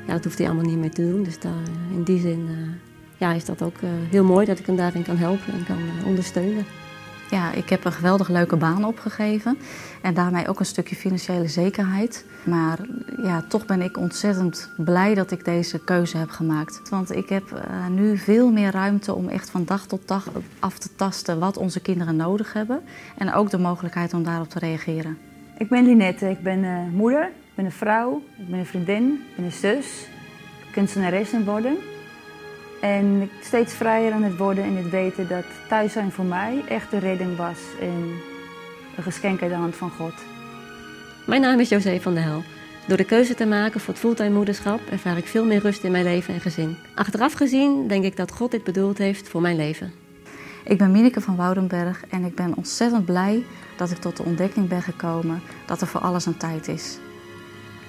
Ja, 0.07 0.13
dat 0.13 0.25
hoeft 0.25 0.39
hij 0.39 0.47
allemaal 0.47 0.65
niet 0.65 0.79
meer 0.79 0.91
te 0.91 1.11
doen. 1.11 1.23
Dus 1.23 1.41
daar, 1.41 1.53
in 1.93 2.03
die 2.03 2.21
zin 2.21 2.47
uh, 2.51 2.57
ja, 3.17 3.33
is 3.33 3.45
dat 3.45 3.63
ook 3.63 3.77
uh, 3.85 3.91
heel 4.11 4.25
mooi 4.25 4.47
dat 4.47 4.59
ik 4.59 4.67
hem 4.67 4.77
daarin 4.77 5.03
kan 5.03 5.17
helpen 5.17 5.53
en 5.53 5.65
kan 5.65 5.79
ondersteunen. 6.05 6.65
Ja, 7.31 7.53
ik 7.53 7.69
heb 7.69 7.85
een 7.85 7.93
geweldig 7.93 8.29
leuke 8.29 8.57
baan 8.57 8.85
opgegeven. 8.85 9.59
En 10.03 10.15
daarmee 10.15 10.49
ook 10.49 10.61
een 10.61 10.67
stukje 10.67 10.97
financiële 10.97 11.49
zekerheid. 11.49 12.25
Maar 12.45 12.79
ja, 13.23 13.43
toch 13.49 13.67
ben 13.67 13.83
ik 13.83 13.97
ontzettend 13.99 14.71
blij 14.77 15.15
dat 15.15 15.31
ik 15.31 15.45
deze 15.45 15.79
keuze 15.79 16.17
heb 16.17 16.31
gemaakt. 16.31 16.89
Want 16.91 17.13
ik 17.17 17.29
heb 17.29 17.69
nu 17.91 18.19
veel 18.19 18.51
meer 18.51 18.71
ruimte 18.71 19.15
om 19.15 19.29
echt 19.29 19.51
van 19.51 19.65
dag 19.65 19.87
tot 19.87 20.09
dag 20.09 20.29
af 20.59 20.79
te 20.79 20.89
tasten 20.97 21.39
wat 21.39 21.57
onze 21.57 21.81
kinderen 21.81 22.17
nodig 22.17 22.53
hebben. 22.53 22.81
En 23.17 23.33
ook 23.33 23.51
de 23.51 23.59
mogelijkheid 23.59 24.15
om 24.15 24.23
daarop 24.23 24.49
te 24.49 24.59
reageren. 24.59 25.19
Ik 25.59 25.69
ben 25.69 25.85
Linette, 25.85 26.31
ik 26.31 26.43
ben 26.43 26.65
uh, 26.65 26.79
moeder, 26.93 27.23
ik 27.25 27.55
ben 27.55 27.65
een 27.65 27.73
vrouw, 27.73 28.23
ik 28.39 28.49
ben 28.49 28.59
een 28.59 28.67
vriendin, 28.67 29.25
ik 29.31 29.37
ben 29.37 29.45
een 29.45 29.53
zus, 29.53 30.07
kunstenares 30.73 31.35
aan 31.35 31.45
worden. 31.45 31.77
En 32.81 33.31
steeds 33.43 33.75
vrijer 33.75 34.13
aan 34.13 34.23
het 34.23 34.37
worden 34.37 34.65
in 34.65 34.77
het 34.77 34.91
weten 34.91 35.29
dat 35.29 35.45
thuis 35.69 35.93
zijn 35.93 36.13
voor 36.13 36.25
mij 36.25 36.63
echt 36.69 36.91
de 36.91 36.99
redding 36.99 37.37
was 37.37 37.59
en 37.81 38.13
een 38.97 39.03
geschenk 39.03 39.43
uit 39.43 39.51
de 39.51 39.57
hand 39.57 39.77
van 39.77 39.91
God. 39.91 40.15
Mijn 41.27 41.41
naam 41.41 41.61
is 41.61 41.69
José 41.69 42.01
van 42.01 42.15
der 42.15 42.23
Hel. 42.23 42.43
Door 42.87 42.97
de 42.97 43.05
keuze 43.05 43.35
te 43.35 43.47
maken 43.47 43.81
voor 43.81 43.93
het 43.95 44.03
fulltime 44.03 44.31
moederschap 44.31 44.81
ervaar 44.91 45.17
ik 45.17 45.27
veel 45.27 45.45
meer 45.45 45.61
rust 45.61 45.85
in 45.85 45.93
mijn 45.93 46.05
leven 46.05 46.35
en 46.35 46.41
gezin. 46.41 46.77
Achteraf 46.95 47.33
gezien 47.33 47.89
denk 47.89 48.05
ik 48.05 48.17
dat 48.17 48.33
God 48.33 48.51
dit 48.51 48.65
bedoeld 48.65 48.99
heeft 48.99 49.29
voor 49.29 49.41
mijn 49.41 49.57
leven. 49.57 50.06
Ik 50.67 50.79
ben 50.79 50.91
Mineke 50.91 51.21
van 51.21 51.37
Woudenberg 51.37 52.07
en 52.07 52.25
ik 52.25 52.35
ben 52.35 52.57
ontzettend 52.57 53.05
blij 53.05 53.45
dat 53.77 53.91
ik 53.91 53.99
tot 53.99 54.17
de 54.17 54.23
ontdekking 54.23 54.69
ben 54.69 54.83
gekomen 54.83 55.43
dat 55.67 55.81
er 55.81 55.87
voor 55.87 56.01
alles 56.01 56.27
een 56.27 56.37
tijd 56.37 56.69
is. 56.69 56.99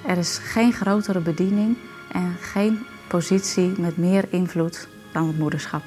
Er 0.05 0.17
is 0.17 0.37
geen 0.37 0.73
grotere 0.73 1.19
bediening 1.19 1.77
en 2.11 2.35
geen 2.39 2.85
positie 3.07 3.79
met 3.79 3.97
meer 3.97 4.25
invloed 4.29 4.87
dan 5.11 5.27
het 5.27 5.37
moederschap. 5.37 5.83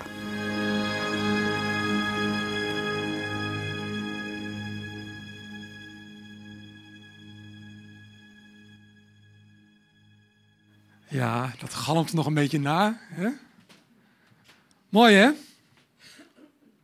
Ja, 11.09 11.51
dat 11.59 11.75
galmt 11.75 12.13
nog 12.13 12.27
een 12.27 12.35
beetje 12.35 12.61
na. 12.61 12.99
Hè? 13.01 13.29
Mooi 14.89 15.15
hè? 15.15 15.31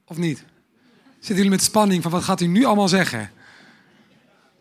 Of 0.06 0.16
niet? 0.16 0.44
Zitten 1.12 1.36
jullie 1.36 1.50
met 1.50 1.62
spanning 1.62 2.02
van 2.02 2.10
wat 2.10 2.24
gaat 2.24 2.40
u 2.40 2.46
nu 2.46 2.64
allemaal 2.64 2.88
zeggen? 2.88 3.30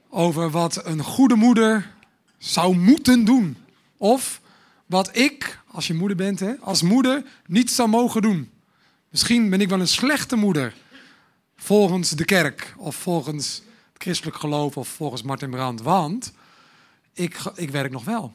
Over 0.09 0.49
wat 0.49 0.85
een 0.85 1.03
goede 1.03 1.35
moeder 1.35 1.91
zou 2.37 2.77
moeten 2.77 3.25
doen. 3.25 3.57
Of 3.97 4.41
wat 4.85 5.17
ik, 5.17 5.59
als 5.67 5.87
je 5.87 5.93
moeder 5.93 6.17
bent, 6.17 6.39
hè, 6.39 6.53
als 6.59 6.81
moeder 6.81 7.25
niet 7.45 7.71
zou 7.71 7.89
mogen 7.89 8.21
doen. 8.21 8.51
Misschien 9.09 9.49
ben 9.49 9.61
ik 9.61 9.69
wel 9.69 9.79
een 9.79 9.87
slechte 9.87 10.35
moeder. 10.35 10.75
Volgens 11.55 12.09
de 12.09 12.25
kerk 12.25 12.73
of 12.77 12.95
volgens 12.95 13.61
het 13.93 14.03
christelijk 14.03 14.37
geloof 14.37 14.77
of 14.77 14.87
volgens 14.87 15.21
Martin 15.21 15.49
Brand. 15.49 15.81
Want 15.81 16.33
ik, 17.13 17.39
ik 17.55 17.69
werk 17.69 17.91
nog 17.91 18.03
wel. 18.03 18.33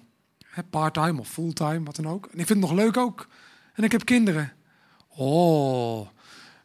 Parttime 0.70 1.20
of 1.20 1.28
fulltime, 1.28 1.82
wat 1.84 1.96
dan 1.96 2.08
ook. 2.08 2.24
En 2.24 2.38
ik 2.38 2.46
vind 2.46 2.48
het 2.48 2.70
nog 2.70 2.72
leuk 2.72 2.96
ook. 2.96 3.28
En 3.74 3.84
ik 3.84 3.92
heb 3.92 4.04
kinderen. 4.04 4.52
Oh, 5.08 6.08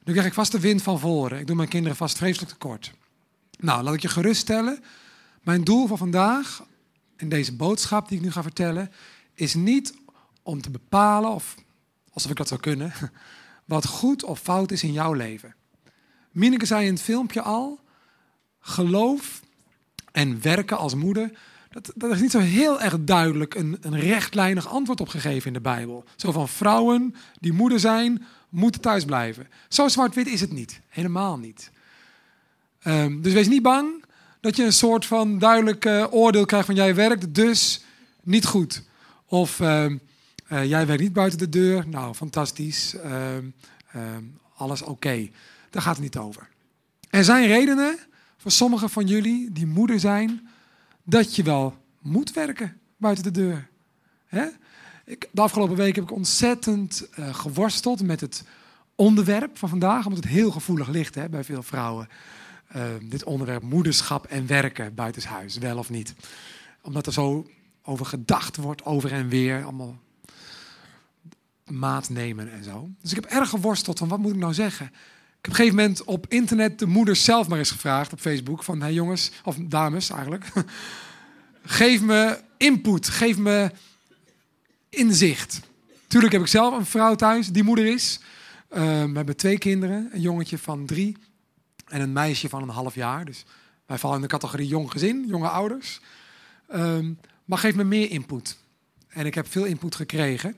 nu 0.05 0.13
krijg 0.13 0.27
ik 0.27 0.33
vast 0.33 0.51
de 0.51 0.59
wind 0.59 0.81
van 0.81 1.00
voren. 1.00 1.39
Ik 1.39 1.47
doe 1.47 1.55
mijn 1.55 1.69
kinderen 1.69 1.97
vast 1.97 2.17
vreselijk 2.17 2.51
tekort. 2.51 2.93
Nou, 3.59 3.83
laat 3.83 3.93
ik 3.93 4.01
je 4.01 4.07
geruststellen. 4.07 4.83
Mijn 5.43 5.63
doel 5.63 5.88
van 5.88 5.97
vandaag, 5.97 6.65
in 7.17 7.29
deze 7.29 7.55
boodschap 7.55 8.07
die 8.07 8.17
ik 8.17 8.24
nu 8.24 8.31
ga 8.31 8.41
vertellen, 8.41 8.91
is 9.33 9.53
niet 9.53 9.93
om 10.43 10.62
te 10.62 10.69
bepalen, 10.69 11.29
of 11.29 11.55
alsof 12.13 12.31
ik 12.31 12.38
dat 12.38 12.47
zou 12.47 12.59
kunnen, 12.59 12.93
wat 13.65 13.85
goed 13.85 14.24
of 14.24 14.39
fout 14.39 14.71
is 14.71 14.83
in 14.83 14.91
jouw 14.91 15.13
leven. 15.13 15.55
Mineke 16.31 16.65
zei 16.65 16.85
in 16.85 16.93
het 16.93 17.01
filmpje 17.01 17.41
al, 17.41 17.79
geloof 18.59 19.41
en 20.12 20.41
werken 20.41 20.77
als 20.77 20.95
moeder, 20.95 21.31
dat, 21.69 21.91
dat 21.95 22.12
is 22.12 22.21
niet 22.21 22.31
zo 22.31 22.39
heel 22.39 22.81
erg 22.81 22.97
duidelijk 23.00 23.55
een, 23.55 23.77
een 23.81 24.00
rechtlijnig 24.00 24.67
antwoord 24.67 25.01
op 25.01 25.07
gegeven 25.07 25.47
in 25.47 25.53
de 25.53 25.62
Bijbel. 25.62 26.03
Zo 26.15 26.31
van 26.31 26.50
vrouwen 26.50 27.15
die 27.39 27.53
moeder 27.53 27.79
zijn, 27.79 28.25
moeten 28.55 28.81
thuis 28.81 29.05
blijven. 29.05 29.47
Zo 29.69 29.88
zwart-wit 29.88 30.27
is 30.27 30.41
het 30.41 30.51
niet. 30.51 30.81
Helemaal 30.88 31.38
niet. 31.38 31.71
Um, 32.88 33.21
dus 33.21 33.33
wees 33.33 33.47
niet 33.47 33.62
bang 33.62 34.03
dat 34.41 34.55
je 34.55 34.63
een 34.63 34.74
soort 34.74 35.05
van 35.05 35.39
duidelijk 35.39 35.85
uh, 35.85 36.05
oordeel 36.09 36.45
krijgt 36.45 36.65
van 36.65 36.75
jij 36.75 36.95
werkt 36.95 37.33
dus 37.33 37.83
niet 38.24 38.45
goed. 38.45 38.83
Of 39.25 39.59
uh, 39.59 39.85
uh, 39.85 40.65
jij 40.65 40.85
werkt 40.85 41.01
niet 41.01 41.13
buiten 41.13 41.39
de 41.39 41.50
deur. 41.50 41.88
Nou, 41.88 42.13
fantastisch. 42.13 42.95
Ehm, 42.95 44.24
alles 44.55 44.81
oké. 44.81 45.29
Daar 45.69 45.81
gaat 45.81 45.95
het 45.95 46.03
niet 46.03 46.17
over. 46.17 46.47
Er 47.09 47.24
zijn 47.24 47.47
redenen 47.47 48.00
voor 48.38 48.51
sommigen 48.51 48.89
van 48.89 49.07
jullie 49.07 49.51
die 49.51 49.65
moeder 49.65 50.00
zijn, 50.00 50.47
dat 51.03 51.35
je 51.35 51.43
wel 51.43 51.77
moet 52.01 52.33
werken 52.33 52.79
buiten 52.97 53.24
de 53.24 53.31
deur. 53.31 53.69
Hè? 54.25 54.47
Ik, 55.05 55.29
de 55.31 55.41
afgelopen 55.41 55.75
week 55.75 55.95
heb 55.95 56.03
ik 56.03 56.12
ontzettend 56.12 57.07
uh, 57.19 57.33
geworsteld 57.33 58.03
met 58.03 58.21
het 58.21 58.43
onderwerp 58.95 59.57
van 59.57 59.69
vandaag, 59.69 60.05
omdat 60.05 60.24
het 60.24 60.33
heel 60.33 60.51
gevoelig 60.51 60.88
ligt 60.88 61.15
hè, 61.15 61.29
bij 61.29 61.43
veel 61.43 61.63
vrouwen. 61.63 62.07
Uh, 62.75 62.83
dit 63.01 63.24
onderwerp 63.24 63.63
moederschap 63.63 64.25
en 64.25 64.47
werken 64.47 64.95
buitenshuis, 64.95 65.57
wel 65.57 65.77
of 65.77 65.89
niet. 65.89 66.13
Omdat 66.81 67.05
er 67.05 67.13
zo 67.13 67.47
over 67.83 68.05
gedacht 68.05 68.55
wordt, 68.55 68.85
over 68.85 69.12
en 69.12 69.27
weer, 69.27 69.63
allemaal 69.63 70.00
maat 71.65 72.09
nemen 72.09 72.51
en 72.51 72.63
zo. 72.63 72.89
Dus 73.01 73.13
ik 73.13 73.24
heb 73.24 73.31
erg 73.31 73.50
geworsteld 73.50 73.97
van 73.97 74.07
wat 74.07 74.19
moet 74.19 74.33
ik 74.33 74.39
nou 74.39 74.53
zeggen. 74.53 74.85
Ik 74.85 74.91
heb 74.91 75.45
op 75.45 75.50
een 75.50 75.55
gegeven 75.55 75.75
moment 75.75 76.03
op 76.03 76.25
internet 76.29 76.79
de 76.79 76.85
moeders 76.88 77.24
zelf 77.24 77.47
maar 77.47 77.57
eens 77.57 77.71
gevraagd 77.71 78.13
op 78.13 78.19
Facebook 78.19 78.63
van 78.63 78.81
hey 78.81 78.93
jongens, 78.93 79.31
of 79.43 79.55
dames 79.59 80.09
eigenlijk, 80.09 80.51
geef 81.63 82.01
me 82.01 82.39
input, 82.57 83.07
geef 83.09 83.38
me 83.38 83.71
inzicht. 84.95 85.59
Tuurlijk 86.07 86.33
heb 86.33 86.41
ik 86.41 86.47
zelf 86.47 86.77
een 86.77 86.85
vrouw 86.85 87.15
thuis 87.15 87.47
die 87.47 87.63
moeder 87.63 87.85
is. 87.85 88.19
Uh, 88.71 88.79
we 88.79 89.11
hebben 89.13 89.37
twee 89.37 89.57
kinderen, 89.57 90.09
een 90.13 90.21
jongetje 90.21 90.57
van 90.57 90.85
drie 90.85 91.17
en 91.85 92.01
een 92.01 92.13
meisje 92.13 92.49
van 92.49 92.61
een 92.61 92.69
half 92.69 92.95
jaar. 92.95 93.25
Dus 93.25 93.45
wij 93.85 93.97
vallen 93.97 94.15
in 94.15 94.21
de 94.21 94.27
categorie 94.27 94.67
jong 94.67 94.91
gezin, 94.91 95.25
jonge 95.27 95.47
ouders. 95.47 96.01
Um, 96.73 97.19
maar 97.45 97.57
geef 97.57 97.75
me 97.75 97.83
meer 97.83 98.11
input. 98.11 98.57
En 99.07 99.25
ik 99.25 99.35
heb 99.35 99.51
veel 99.51 99.65
input 99.65 99.95
gekregen. 99.95 100.55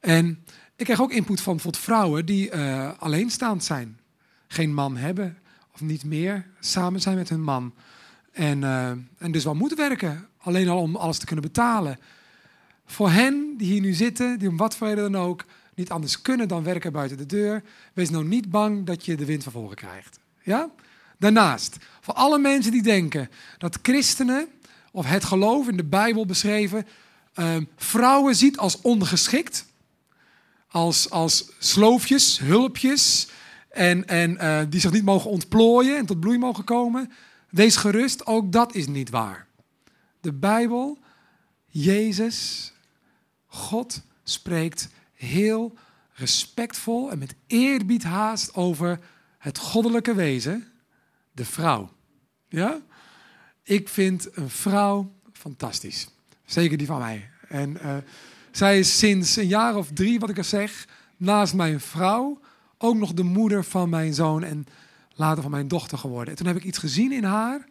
En 0.00 0.44
ik 0.76 0.84
krijg 0.84 1.00
ook 1.00 1.12
input 1.12 1.40
van 1.40 1.54
bijvoorbeeld 1.54 1.84
vrouwen 1.84 2.26
die 2.26 2.52
uh, 2.54 2.90
alleenstaand 2.98 3.64
zijn. 3.64 4.00
Geen 4.48 4.74
man 4.74 4.96
hebben 4.96 5.38
of 5.72 5.80
niet 5.80 6.04
meer 6.04 6.46
samen 6.60 7.00
zijn 7.00 7.16
met 7.16 7.28
hun 7.28 7.42
man. 7.42 7.74
En, 8.32 8.62
uh, 8.62 8.88
en 9.18 9.32
dus 9.32 9.44
wel 9.44 9.54
moeten 9.54 9.78
werken. 9.78 10.28
Alleen 10.38 10.68
al 10.68 10.80
om 10.80 10.96
alles 10.96 11.18
te 11.18 11.26
kunnen 11.26 11.44
betalen. 11.44 11.98
Voor 12.92 13.10
hen 13.10 13.54
die 13.56 13.72
hier 13.72 13.80
nu 13.80 13.92
zitten, 13.92 14.38
die 14.38 14.48
om 14.48 14.56
wat 14.56 14.76
voor 14.76 14.86
reden 14.86 15.12
dan 15.12 15.22
ook 15.22 15.44
niet 15.74 15.90
anders 15.90 16.22
kunnen 16.22 16.48
dan 16.48 16.62
werken 16.62 16.92
buiten 16.92 17.16
de 17.16 17.26
deur, 17.26 17.62
wees 17.92 18.10
nou 18.10 18.24
niet 18.24 18.50
bang 18.50 18.86
dat 18.86 19.04
je 19.04 19.16
de 19.16 19.24
wind 19.24 19.42
van 19.42 19.52
voren 19.52 19.76
krijgt. 19.76 20.18
Ja? 20.42 20.70
Daarnaast, 21.18 21.76
voor 22.00 22.14
alle 22.14 22.38
mensen 22.38 22.72
die 22.72 22.82
denken 22.82 23.30
dat 23.58 23.78
christenen 23.82 24.48
of 24.90 25.06
het 25.06 25.24
geloof 25.24 25.68
in 25.68 25.76
de 25.76 25.84
Bijbel 25.84 26.26
beschreven 26.26 26.86
uh, 27.34 27.56
vrouwen 27.76 28.34
ziet 28.34 28.58
als 28.58 28.80
ondergeschikt, 28.80 29.66
als, 30.68 31.10
als 31.10 31.50
sloofjes, 31.58 32.38
hulpjes 32.38 33.28
en, 33.68 34.06
en 34.06 34.30
uh, 34.30 34.60
die 34.68 34.80
zich 34.80 34.92
niet 34.92 35.04
mogen 35.04 35.30
ontplooien 35.30 35.96
en 35.96 36.06
tot 36.06 36.20
bloei 36.20 36.38
mogen 36.38 36.64
komen, 36.64 37.12
wees 37.50 37.76
gerust, 37.76 38.26
ook 38.26 38.52
dat 38.52 38.74
is 38.74 38.86
niet 38.86 39.10
waar. 39.10 39.46
De 40.20 40.32
Bijbel, 40.32 40.98
Jezus, 41.66 42.71
God 43.52 44.02
spreekt 44.22 44.88
heel 45.12 45.74
respectvol 46.12 47.10
en 47.10 47.18
met 47.18 47.34
eerbied 47.46 48.02
haast 48.02 48.54
over 48.54 48.98
het 49.38 49.58
goddelijke 49.58 50.14
wezen, 50.14 50.68
de 51.32 51.44
vrouw. 51.44 51.90
Ja? 52.48 52.80
Ik 53.62 53.88
vind 53.88 54.36
een 54.36 54.50
vrouw 54.50 55.12
fantastisch. 55.32 56.08
Zeker 56.44 56.78
die 56.78 56.86
van 56.86 56.98
mij. 56.98 57.30
En 57.48 57.76
uh, 57.82 57.96
zij 58.50 58.78
is 58.78 58.98
sinds 58.98 59.36
een 59.36 59.46
jaar 59.46 59.76
of 59.76 59.90
drie, 59.90 60.20
wat 60.20 60.30
ik 60.30 60.38
er 60.38 60.44
zeg, 60.44 60.88
naast 61.16 61.54
mijn 61.54 61.80
vrouw 61.80 62.40
ook 62.78 62.96
nog 62.96 63.12
de 63.12 63.22
moeder 63.22 63.64
van 63.64 63.88
mijn 63.88 64.14
zoon 64.14 64.42
en 64.42 64.66
later 65.14 65.42
van 65.42 65.50
mijn 65.50 65.68
dochter 65.68 65.98
geworden. 65.98 66.28
En 66.28 66.36
toen 66.36 66.46
heb 66.46 66.56
ik 66.56 66.64
iets 66.64 66.78
gezien 66.78 67.12
in 67.12 67.24
haar 67.24 67.66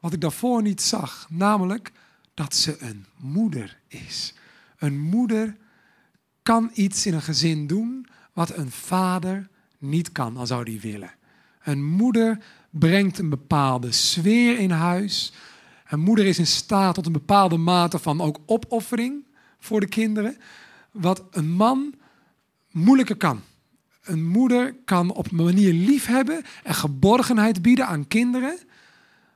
wat 0.00 0.12
ik 0.12 0.20
daarvoor 0.20 0.62
niet 0.62 0.82
zag. 0.82 1.26
Namelijk 1.30 1.92
dat 2.34 2.54
ze 2.54 2.76
een 2.78 3.06
moeder 3.16 3.78
is. 3.88 4.34
Een 4.78 5.00
moeder 5.00 5.56
kan 6.42 6.70
iets 6.74 7.06
in 7.06 7.14
een 7.14 7.22
gezin 7.22 7.66
doen 7.66 8.06
wat 8.32 8.56
een 8.56 8.70
vader 8.70 9.48
niet 9.78 10.12
kan, 10.12 10.36
al 10.36 10.46
zou 10.46 10.64
die 10.64 10.80
willen. 10.80 11.14
Een 11.62 11.84
moeder 11.84 12.38
brengt 12.70 13.18
een 13.18 13.28
bepaalde 13.28 13.92
sfeer 13.92 14.58
in 14.58 14.70
huis. 14.70 15.32
Een 15.88 16.00
moeder 16.00 16.26
is 16.26 16.38
in 16.38 16.46
staat 16.46 16.94
tot 16.94 17.06
een 17.06 17.12
bepaalde 17.12 17.56
mate 17.56 17.98
van 17.98 18.20
ook 18.20 18.38
opoffering 18.46 19.26
voor 19.58 19.80
de 19.80 19.88
kinderen, 19.88 20.36
wat 20.90 21.24
een 21.30 21.50
man 21.50 21.94
moeilijker 22.70 23.16
kan. 23.16 23.40
Een 24.02 24.26
moeder 24.26 24.74
kan 24.84 25.10
op 25.10 25.30
een 25.30 25.44
manier 25.44 25.72
liefhebben 25.72 26.42
en 26.62 26.74
geborgenheid 26.74 27.62
bieden 27.62 27.86
aan 27.86 28.08
kinderen, 28.08 28.58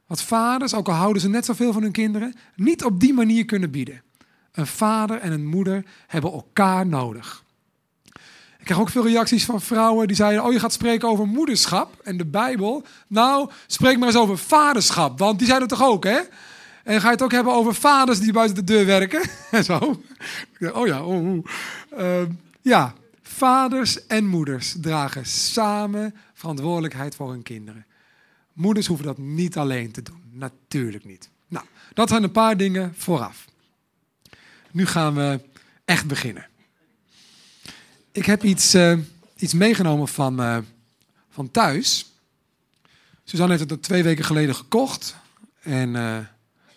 wat 0.06 0.22
vaders, 0.22 0.74
ook 0.74 0.88
al 0.88 0.94
houden 0.94 1.22
ze 1.22 1.28
net 1.28 1.44
zoveel 1.44 1.72
van 1.72 1.82
hun 1.82 1.92
kinderen, 1.92 2.34
niet 2.56 2.84
op 2.84 3.00
die 3.00 3.12
manier 3.12 3.44
kunnen 3.44 3.70
bieden. 3.70 4.02
Een 4.52 4.66
vader 4.66 5.18
en 5.18 5.32
een 5.32 5.46
moeder 5.46 5.84
hebben 6.06 6.32
elkaar 6.32 6.86
nodig. 6.86 7.42
Ik 8.58 8.68
krijg 8.68 8.80
ook 8.80 8.90
veel 8.90 9.06
reacties 9.06 9.44
van 9.44 9.60
vrouwen 9.60 10.06
die 10.06 10.16
zeiden: 10.16 10.44
Oh, 10.44 10.52
je 10.52 10.58
gaat 10.58 10.72
spreken 10.72 11.08
over 11.08 11.26
moederschap 11.26 12.00
en 12.02 12.16
de 12.16 12.26
Bijbel. 12.26 12.84
Nou, 13.06 13.50
spreek 13.66 13.98
maar 13.98 14.08
eens 14.08 14.16
over 14.16 14.38
vaderschap, 14.38 15.18
want 15.18 15.38
die 15.38 15.48
zijn 15.48 15.60
er 15.60 15.66
toch 15.68 15.82
ook, 15.82 16.04
hè? 16.04 16.20
En 16.84 17.00
ga 17.00 17.06
je 17.06 17.12
het 17.12 17.22
ook 17.22 17.32
hebben 17.32 17.52
over 17.54 17.74
vaders 17.74 18.20
die 18.20 18.32
buiten 18.32 18.56
de 18.56 18.64
deur 18.64 18.86
werken? 18.86 19.22
En 19.50 19.64
zo. 19.64 20.02
Oh 20.72 20.86
ja, 20.86 21.04
oh, 21.04 21.44
uh, 21.98 22.22
ja, 22.60 22.94
vaders 23.22 24.06
en 24.06 24.26
moeders 24.26 24.74
dragen 24.80 25.26
samen 25.26 26.14
verantwoordelijkheid 26.34 27.14
voor 27.14 27.30
hun 27.30 27.42
kinderen. 27.42 27.86
Moeders 28.52 28.86
hoeven 28.86 29.06
dat 29.06 29.18
niet 29.18 29.56
alleen 29.56 29.92
te 29.92 30.02
doen. 30.02 30.22
Natuurlijk 30.30 31.04
niet. 31.04 31.30
Nou, 31.48 31.64
dat 31.94 32.08
zijn 32.08 32.22
een 32.22 32.32
paar 32.32 32.56
dingen 32.56 32.94
vooraf. 32.96 33.44
Nu 34.72 34.86
gaan 34.86 35.14
we 35.14 35.40
echt 35.84 36.06
beginnen. 36.06 36.46
Ik 38.12 38.26
heb 38.26 38.44
iets, 38.44 38.74
uh, 38.74 38.98
iets 39.36 39.52
meegenomen 39.52 40.08
van, 40.08 40.40
uh, 40.40 40.58
van 41.30 41.50
thuis. 41.50 42.12
Suzanne 43.24 43.56
heeft 43.56 43.70
het 43.70 43.82
twee 43.82 44.02
weken 44.02 44.24
geleden 44.24 44.54
gekocht. 44.54 45.16
En 45.62 45.94
uh, 45.94 46.18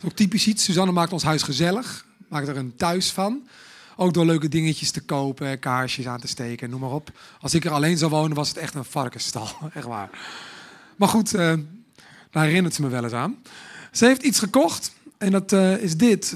ook 0.03 0.11
typisch 0.11 0.47
iets. 0.47 0.63
Suzanne 0.63 0.91
maakt 0.91 1.13
ons 1.13 1.23
huis 1.23 1.43
gezellig. 1.43 2.05
Maakt 2.29 2.47
er 2.47 2.57
een 2.57 2.75
thuis 2.75 3.11
van. 3.11 3.47
Ook 3.95 4.13
door 4.13 4.25
leuke 4.25 4.47
dingetjes 4.47 4.91
te 4.91 5.01
kopen, 5.01 5.59
kaarsjes 5.59 6.07
aan 6.07 6.19
te 6.19 6.27
steken, 6.27 6.69
noem 6.69 6.79
maar 6.79 6.91
op. 6.91 7.11
Als 7.41 7.53
ik 7.53 7.65
er 7.65 7.71
alleen 7.71 7.97
zou 7.97 8.11
wonen, 8.11 8.35
was 8.35 8.47
het 8.47 8.57
echt 8.57 8.73
een 8.73 8.85
varkensstal. 8.85 9.47
Echt 9.73 9.85
waar. 9.85 10.09
Maar 10.95 11.07
goed, 11.07 11.31
daar 11.31 12.45
herinnert 12.45 12.73
ze 12.73 12.81
me 12.81 12.89
wel 12.89 13.03
eens 13.03 13.13
aan. 13.13 13.37
Ze 13.91 14.05
heeft 14.05 14.23
iets 14.23 14.39
gekocht. 14.39 14.93
En 15.17 15.31
dat 15.31 15.51
is 15.51 15.97
dit. 15.97 16.35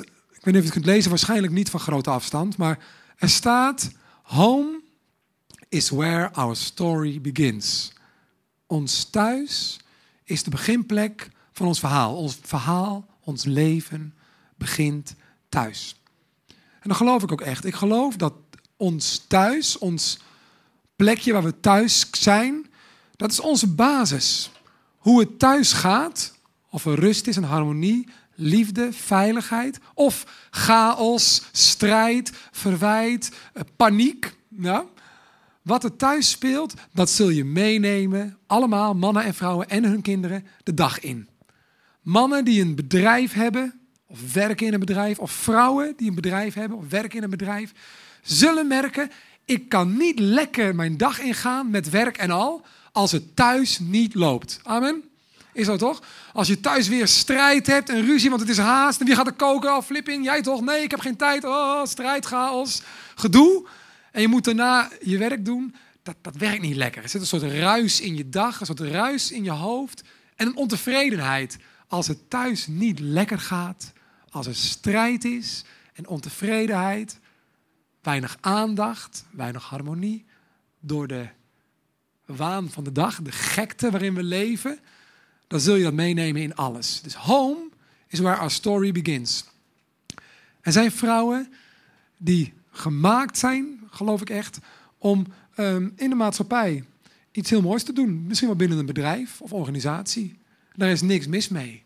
Weet 0.50 0.58
niet 0.58 0.68
of 0.68 0.74
je 0.74 0.80
het 0.80 0.86
kunt 0.86 0.96
lezen, 0.96 1.10
waarschijnlijk 1.10 1.54
niet 1.54 1.70
van 1.70 1.80
grote 1.80 2.10
afstand. 2.10 2.58
Maar 2.58 2.80
er 3.16 3.30
staat: 3.30 3.92
Home 4.24 4.82
is 5.68 5.90
where 5.90 6.32
our 6.34 6.56
story 6.56 7.22
begins. 7.22 7.94
Ons 8.66 9.04
thuis 9.04 9.80
is 10.24 10.44
de 10.44 10.50
beginplek 10.50 11.30
van 11.52 11.68
ons 11.68 11.80
verhaal. 11.80 12.16
Ons 12.16 12.38
verhaal, 12.42 13.08
ons 13.24 13.46
leven 13.46 14.14
begint 14.58 15.16
thuis. 15.50 15.96
En 16.80 16.90
dat 16.90 16.98
geloof 16.98 17.24
ik 17.24 17.32
ook 17.32 17.42
echt. 17.42 17.66
Ik 17.66 17.76
geloof 17.76 18.16
dat 18.16 18.34
ons 18.78 19.26
thuis, 19.28 19.78
ons 19.78 20.20
plekje 20.96 21.34
waar 21.34 21.44
we 21.44 21.60
thuis 21.60 22.08
zijn, 22.12 22.70
dat 23.16 23.32
is 23.32 23.40
onze 23.40 23.68
basis. 23.68 24.52
Hoe 24.98 25.20
het 25.20 25.40
thuis 25.40 25.74
gaat, 25.74 26.34
of 26.70 26.86
er 26.86 27.00
rust 27.00 27.28
is 27.28 27.38
en 27.38 27.44
harmonie, 27.44 28.08
liefde, 28.40 28.94
veiligheid, 28.94 29.80
of 29.94 30.26
chaos, 30.50 31.44
strijd, 31.52 32.32
verwijt, 32.52 33.32
eh, 33.54 33.64
paniek. 33.76 34.38
Wat 35.62 35.84
er 35.84 35.96
thuis 35.96 36.30
speelt, 36.30 36.74
dat 36.94 37.10
zul 37.10 37.30
je 37.30 37.46
meenemen, 37.46 38.38
allemaal 38.48 38.94
mannen 38.94 39.24
en 39.24 39.34
vrouwen 39.34 39.70
en 39.70 39.84
hun 39.84 40.02
kinderen, 40.02 40.46
de 40.64 40.74
dag 40.74 41.00
in. 41.00 41.28
Mannen 42.02 42.46
die 42.46 42.62
een 42.62 42.76
bedrijf 42.76 43.34
hebben, 43.34 43.80
of 44.08 44.34
werken 44.34 44.68
in 44.68 44.74
een 44.74 44.80
bedrijf, 44.80 45.20
of 45.20 45.32
vrouwen 45.32 45.94
die 45.98 46.10
een 46.10 46.16
bedrijf 46.16 46.54
hebben, 46.54 46.78
of 46.78 46.90
werken 46.90 47.18
in 47.18 47.24
een 47.24 47.30
bedrijf, 47.30 47.72
zullen 48.22 48.68
merken, 48.68 49.12
ik 49.46 49.70
kan 49.70 49.98
niet 49.98 50.20
lekker 50.20 50.76
mijn 50.76 50.98
dag 50.98 51.20
ingaan 51.20 51.70
met 51.70 51.90
werk 51.90 52.18
en 52.18 52.32
al, 52.32 52.66
als 52.92 53.12
het 53.12 53.36
thuis 53.36 53.80
niet 53.80 54.16
loopt. 54.16 54.60
Amen. 54.64 55.09
Is 55.60 55.66
dat 55.66 55.80
toch? 55.80 56.02
Als 56.34 56.48
je 56.48 56.60
thuis 56.60 56.88
weer 56.88 57.08
strijd 57.08 57.68
hebt 57.68 57.90
en 57.90 58.06
ruzie, 58.06 58.30
want 58.30 58.42
het 58.42 58.50
is 58.50 58.58
haast. 58.58 59.00
En 59.00 59.06
wie 59.06 59.16
gaat 59.16 59.28
er 59.28 59.34
koken? 59.34 59.76
Oh, 59.76 59.82
flipping, 59.82 60.24
jij 60.24 60.42
toch? 60.42 60.62
Nee, 60.62 60.84
ik 60.84 60.92
heb 60.92 61.00
geen 61.00 61.16
tijd. 61.16 61.44
Oh, 61.44 61.86
strijd, 61.86 62.26
chaos, 62.26 62.82
gedoe. 63.16 63.68
En 64.12 64.22
je 64.22 64.28
moet 64.28 64.44
daarna 64.44 64.90
je 65.02 65.18
werk 65.18 65.46
doen. 65.46 65.76
Dat, 66.04 66.16
dat 66.22 66.36
werkt 66.36 66.62
niet 66.62 66.76
lekker. 66.76 67.04
Er 67.04 67.10
zit 67.10 67.22
een 67.22 67.28
soort 67.28 67.44
ruis 67.44 68.02
in 68.02 68.16
je 68.16 68.30
dag, 68.30 68.60
een 68.60 68.66
soort 68.66 68.80
ruis 68.80 69.32
in 69.32 69.44
je 69.44 69.52
hoofd. 69.52 70.04
En 70.36 70.48
een 70.48 70.56
ontevredenheid. 70.56 71.58
Als 71.88 72.08
het 72.08 72.30
thuis 72.30 72.68
niet 72.68 73.00
lekker 73.00 73.40
gaat, 73.40 73.94
als 74.30 74.48
er 74.48 74.56
strijd 74.56 75.26
is 75.26 75.64
en 75.94 76.08
ontevredenheid, 76.08 77.20
weinig 78.02 78.38
aandacht, 78.42 79.26
weinig 79.32 79.64
harmonie, 79.64 80.26
door 80.80 81.08
de 81.08 81.28
waan 82.26 82.70
van 82.70 82.84
de 82.84 82.92
dag, 82.92 83.22
de 83.22 83.32
gekte 83.32 83.92
waarin 83.92 84.16
we 84.16 84.24
leven, 84.24 84.80
dan 85.50 85.60
zul 85.60 85.76
je 85.76 85.84
dat 85.84 85.94
meenemen 85.94 86.42
in 86.42 86.56
alles. 86.56 87.02
Dus 87.02 87.14
home 87.14 87.70
is 88.08 88.20
where 88.20 88.38
our 88.38 88.52
story 88.52 88.92
begins. 88.92 89.46
Er 90.62 90.72
zijn 90.72 90.92
vrouwen 90.92 91.54
die 92.18 92.54
gemaakt 92.72 93.38
zijn, 93.38 93.80
geloof 93.90 94.22
ik 94.22 94.30
echt, 94.30 94.60
om 94.98 95.26
um, 95.58 95.94
in 95.96 96.10
de 96.10 96.16
maatschappij 96.16 96.84
iets 97.32 97.50
heel 97.50 97.62
moois 97.62 97.84
te 97.84 97.94
doen. 97.94 98.26
Misschien 98.28 98.48
wel 98.48 98.58
binnen 98.58 98.78
een 98.78 98.86
bedrijf 98.86 99.42
of 99.42 99.54
organisatie. 99.54 100.40
Daar 100.76 100.90
is 100.90 101.02
niks 101.02 101.28
mis 101.28 101.48
mee. 101.48 101.84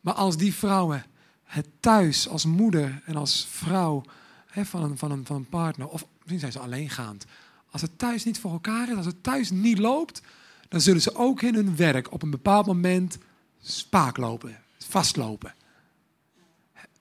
Maar 0.00 0.14
als 0.14 0.36
die 0.36 0.54
vrouwen 0.54 1.04
het 1.42 1.68
thuis 1.80 2.28
als 2.28 2.44
moeder 2.44 3.02
en 3.04 3.16
als 3.16 3.46
vrouw 3.50 4.02
van, 4.46 4.82
een, 4.82 4.98
van, 4.98 5.10
een, 5.10 5.26
van 5.26 5.36
een 5.36 5.48
partner, 5.48 5.88
of 5.88 6.06
misschien 6.16 6.40
zijn 6.40 6.52
ze 6.52 6.58
alleengaand, 6.58 7.24
als 7.70 7.82
het 7.82 7.98
thuis 7.98 8.24
niet 8.24 8.38
voor 8.38 8.52
elkaar 8.52 8.88
is, 8.88 8.96
als 8.96 9.06
het 9.06 9.22
thuis 9.22 9.50
niet 9.50 9.78
loopt, 9.78 10.22
dan 10.68 10.80
zullen 10.80 11.02
ze 11.02 11.14
ook 11.14 11.42
in 11.42 11.54
hun 11.54 11.76
werk 11.76 12.12
op 12.12 12.22
een 12.22 12.30
bepaald 12.30 12.66
moment 12.66 13.18
spaak 13.62 14.16
lopen, 14.16 14.58
vastlopen. 14.78 15.54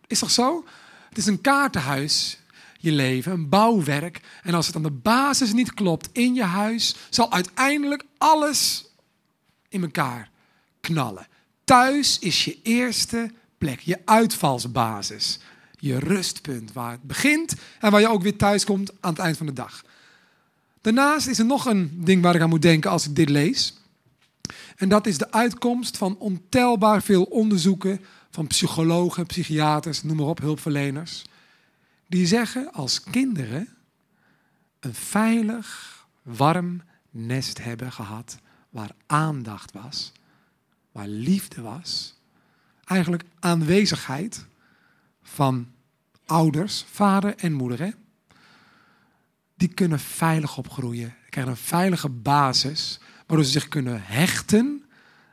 Is 0.08 0.20
toch 0.20 0.32
zo? 0.32 0.66
Het 1.10 1.18
is 1.18 1.26
een 1.26 1.42
kaartenhuis, 1.42 2.40
je 2.80 2.92
leven, 2.92 3.32
een 3.32 3.50
bouwwerk. 3.50 4.22
En 4.44 4.54
als 4.54 4.68
het 4.68 4.76
aan 4.76 4.84
de 4.84 4.92
basis 4.92 5.54
niet 5.54 5.74
klopt 5.74 6.10
in 6.12 6.36
je 6.36 6.44
huis, 6.44 6.96
zal 7.10 7.32
uiteindelijk 7.32 8.04
alles 8.18 8.86
in 9.70 9.82
elkaar 9.82 10.30
knallen. 10.80 11.28
Thuis 11.64 12.20
is 12.20 12.46
je 12.46 12.62
eerste 12.64 13.32
plek, 13.58 13.80
je 13.80 14.02
uitvalsbasis, 14.06 15.40
je 15.80 16.00
rustpunt 16.00 16.74
waar 16.74 16.92
het 16.92 17.04
begint 17.04 17.56
en 17.80 17.92
waar 17.92 18.02
je 18.02 18.10
ook 18.10 18.22
weer 18.22 18.38
thuis 18.38 18.64
komt 18.64 18.92
aan 19.00 19.12
het 19.12 19.20
eind 19.20 19.38
van 19.38 19.46
de 19.46 19.54
dag. 19.54 19.84
Daarnaast 20.86 21.28
is 21.28 21.40
er 21.40 21.46
nog 21.46 21.66
een 21.66 21.92
ding 22.04 22.22
waar 22.22 22.36
ik 22.36 22.42
aan 22.42 22.50
moet 22.50 22.62
denken 22.62 22.92
als 22.92 23.08
ik 23.08 23.16
dit 23.16 23.30
lees. 23.30 23.74
En 24.76 24.90
dat 24.90 25.08
is 25.08 25.18
de 25.18 25.32
uitkomst 25.32 25.98
van 25.98 26.18
ontelbaar 26.18 27.02
veel 27.02 27.24
onderzoeken 27.24 28.02
van 28.30 28.48
psychologen, 28.48 29.26
psychiaters, 29.26 30.04
noem 30.04 30.16
maar 30.16 30.26
op, 30.26 30.40
hulpverleners. 30.40 31.24
Die 32.08 32.28
zeggen 32.28 32.72
als 32.72 33.04
kinderen 33.04 33.68
een 34.80 34.94
veilig, 34.94 36.08
warm 36.22 36.82
nest 37.10 37.64
hebben 37.64 37.92
gehad 37.92 38.38
waar 38.70 38.92
aandacht 39.06 39.72
was, 39.72 40.12
waar 40.92 41.08
liefde 41.08 41.62
was, 41.62 42.16
eigenlijk 42.84 43.24
aanwezigheid 43.40 44.46
van 45.24 45.68
ouders, 46.26 46.86
vader 46.92 47.36
en 47.36 47.54
moeder. 47.54 47.96
Die 49.66 49.74
kunnen 49.74 50.00
veilig 50.00 50.58
opgroeien. 50.58 51.16
Krijgen 51.30 51.52
een 51.52 51.58
veilige 51.58 52.10
basis, 52.10 53.00
waardoor 53.28 53.46
ze 53.46 53.52
zich 53.52 53.68
kunnen 53.68 54.02
hechten 54.04 54.84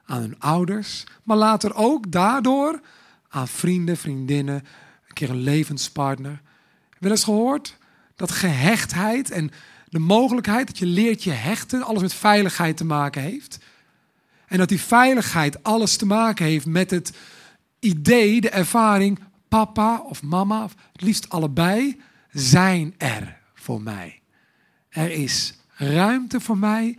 aan 0.04 0.20
hun 0.20 0.38
ouders, 0.38 1.04
maar 1.22 1.36
later 1.36 1.74
ook 1.74 2.12
daardoor 2.12 2.80
aan 3.28 3.48
vrienden, 3.48 3.96
vriendinnen, 3.96 4.54
een 4.54 5.14
keer 5.14 5.30
een 5.30 5.42
levenspartner. 5.42 6.40
Wel 6.98 7.10
eens 7.10 7.24
gehoord 7.24 7.76
dat 8.16 8.30
gehechtheid 8.30 9.30
en 9.30 9.50
de 9.88 9.98
mogelijkheid 9.98 10.66
dat 10.66 10.78
je 10.78 10.86
leert 10.86 11.24
je 11.24 11.30
hechten 11.30 11.82
alles 11.82 12.02
met 12.02 12.14
veiligheid 12.14 12.76
te 12.76 12.84
maken 12.84 13.22
heeft. 13.22 13.58
En 14.46 14.58
dat 14.58 14.68
die 14.68 14.80
veiligheid 14.80 15.62
alles 15.62 15.96
te 15.96 16.06
maken 16.06 16.44
heeft 16.44 16.66
met 16.66 16.90
het 16.90 17.12
idee, 17.78 18.40
de 18.40 18.50
ervaring, 18.50 19.18
papa 19.48 20.00
of 20.00 20.22
mama, 20.22 20.64
of 20.64 20.74
het 20.92 21.02
liefst 21.02 21.28
allebei, 21.28 22.00
zijn 22.30 22.94
er 22.98 23.38
voor 23.54 23.82
mij. 23.82 24.21
Er 24.92 25.10
is 25.10 25.54
ruimte 25.74 26.40
voor 26.40 26.58
mij. 26.58 26.98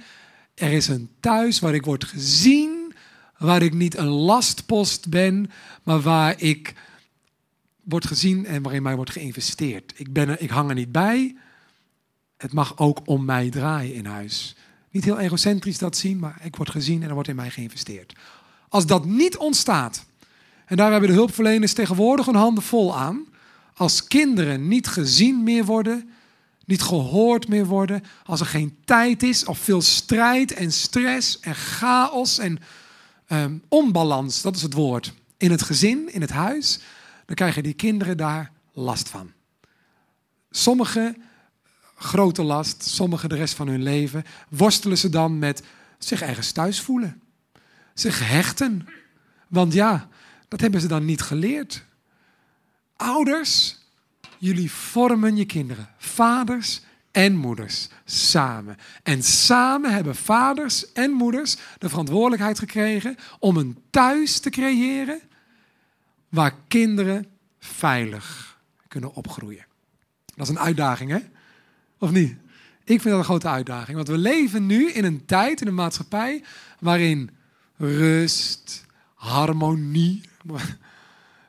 Er 0.53 0.71
is 0.71 0.87
een 0.87 1.09
thuis 1.19 1.59
waar 1.59 1.73
ik 1.73 1.85
word 1.85 2.03
gezien, 2.03 2.93
waar 3.37 3.61
ik 3.61 3.73
niet 3.73 3.97
een 3.97 4.07
lastpost 4.07 5.09
ben, 5.09 5.51
maar 5.83 6.01
waar 6.01 6.41
ik 6.41 6.73
word 7.83 8.07
gezien 8.07 8.45
en 8.45 8.61
waarin 8.61 8.83
mij 8.83 8.95
wordt 8.95 9.11
geïnvesteerd. 9.11 9.93
Ik, 9.95 10.13
ben 10.13 10.29
er, 10.29 10.41
ik 10.41 10.49
hang 10.49 10.69
er 10.69 10.75
niet 10.75 10.91
bij. 10.91 11.35
Het 12.37 12.53
mag 12.53 12.77
ook 12.77 12.99
om 13.05 13.25
mij 13.25 13.49
draaien 13.49 13.93
in 13.93 14.05
huis. 14.05 14.55
Niet 14.91 15.03
heel 15.03 15.19
egocentrisch 15.19 15.77
dat 15.77 15.97
zien, 15.97 16.19
maar 16.19 16.39
ik 16.43 16.55
word 16.55 16.69
gezien 16.69 17.01
en 17.01 17.07
er 17.07 17.13
wordt 17.13 17.29
in 17.29 17.35
mij 17.35 17.49
geïnvesteerd. 17.49 18.13
Als 18.69 18.85
dat 18.85 19.05
niet 19.05 19.37
ontstaat, 19.37 20.05
en 20.65 20.77
daar 20.77 20.91
hebben 20.91 21.09
de 21.09 21.15
hulpverleners 21.15 21.73
tegenwoordig 21.73 22.27
een 22.27 22.35
handen 22.35 22.63
vol 22.63 22.97
aan, 22.97 23.25
als 23.73 24.07
kinderen 24.07 24.67
niet 24.67 24.87
gezien 24.87 25.43
meer 25.43 25.65
worden, 25.65 26.09
niet 26.65 26.81
gehoord 26.81 27.47
meer 27.47 27.65
worden, 27.65 28.03
als 28.25 28.39
er 28.39 28.45
geen 28.45 28.77
tijd 28.85 29.23
is, 29.23 29.45
of 29.45 29.57
veel 29.57 29.81
strijd 29.81 30.53
en 30.53 30.71
stress 30.71 31.39
en 31.39 31.55
chaos 31.55 32.37
en 32.37 32.59
um, 33.27 33.63
onbalans, 33.67 34.41
dat 34.41 34.55
is 34.55 34.61
het 34.61 34.73
woord, 34.73 35.13
in 35.37 35.51
het 35.51 35.61
gezin, 35.61 36.13
in 36.13 36.21
het 36.21 36.29
huis, 36.29 36.79
dan 37.25 37.35
krijgen 37.35 37.63
die 37.63 37.73
kinderen 37.73 38.17
daar 38.17 38.51
last 38.71 39.09
van. 39.09 39.31
Sommigen 40.49 41.15
grote 41.95 42.43
last, 42.43 42.83
sommigen 42.83 43.29
de 43.29 43.35
rest 43.35 43.53
van 43.53 43.67
hun 43.67 43.83
leven, 43.83 44.23
worstelen 44.49 44.97
ze 44.97 45.09
dan 45.09 45.39
met 45.39 45.63
zich 45.97 46.21
ergens 46.21 46.51
thuis 46.51 46.81
voelen, 46.81 47.21
zich 47.93 48.27
hechten. 48.27 48.87
Want 49.47 49.73
ja, 49.73 50.09
dat 50.47 50.61
hebben 50.61 50.81
ze 50.81 50.87
dan 50.87 51.05
niet 51.05 51.21
geleerd. 51.21 51.83
Ouders 52.95 53.77
Jullie 54.43 54.71
vormen 54.71 55.35
je 55.35 55.45
kinderen, 55.45 55.89
vaders 55.97 56.81
en 57.11 57.35
moeders, 57.35 57.87
samen. 58.05 58.77
En 59.03 59.23
samen 59.23 59.93
hebben 59.93 60.15
vaders 60.15 60.91
en 60.91 61.11
moeders 61.11 61.57
de 61.77 61.89
verantwoordelijkheid 61.89 62.59
gekregen 62.59 63.15
om 63.39 63.57
een 63.57 63.77
thuis 63.89 64.39
te 64.39 64.49
creëren 64.49 65.21
waar 66.29 66.55
kinderen 66.67 67.25
veilig 67.59 68.57
kunnen 68.87 69.13
opgroeien. 69.15 69.65
Dat 70.25 70.47
is 70.47 70.53
een 70.53 70.59
uitdaging, 70.59 71.11
hè? 71.11 71.19
Of 71.97 72.11
niet? 72.11 72.35
Ik 72.83 73.01
vind 73.01 73.03
dat 73.03 73.17
een 73.17 73.23
grote 73.23 73.47
uitdaging, 73.47 73.95
want 73.95 74.07
we 74.07 74.17
leven 74.17 74.65
nu 74.65 74.91
in 74.91 75.05
een 75.05 75.25
tijd, 75.25 75.61
in 75.61 75.67
een 75.67 75.73
maatschappij, 75.73 76.43
waarin 76.79 77.29
rust, 77.77 78.85
harmonie, 79.13 80.21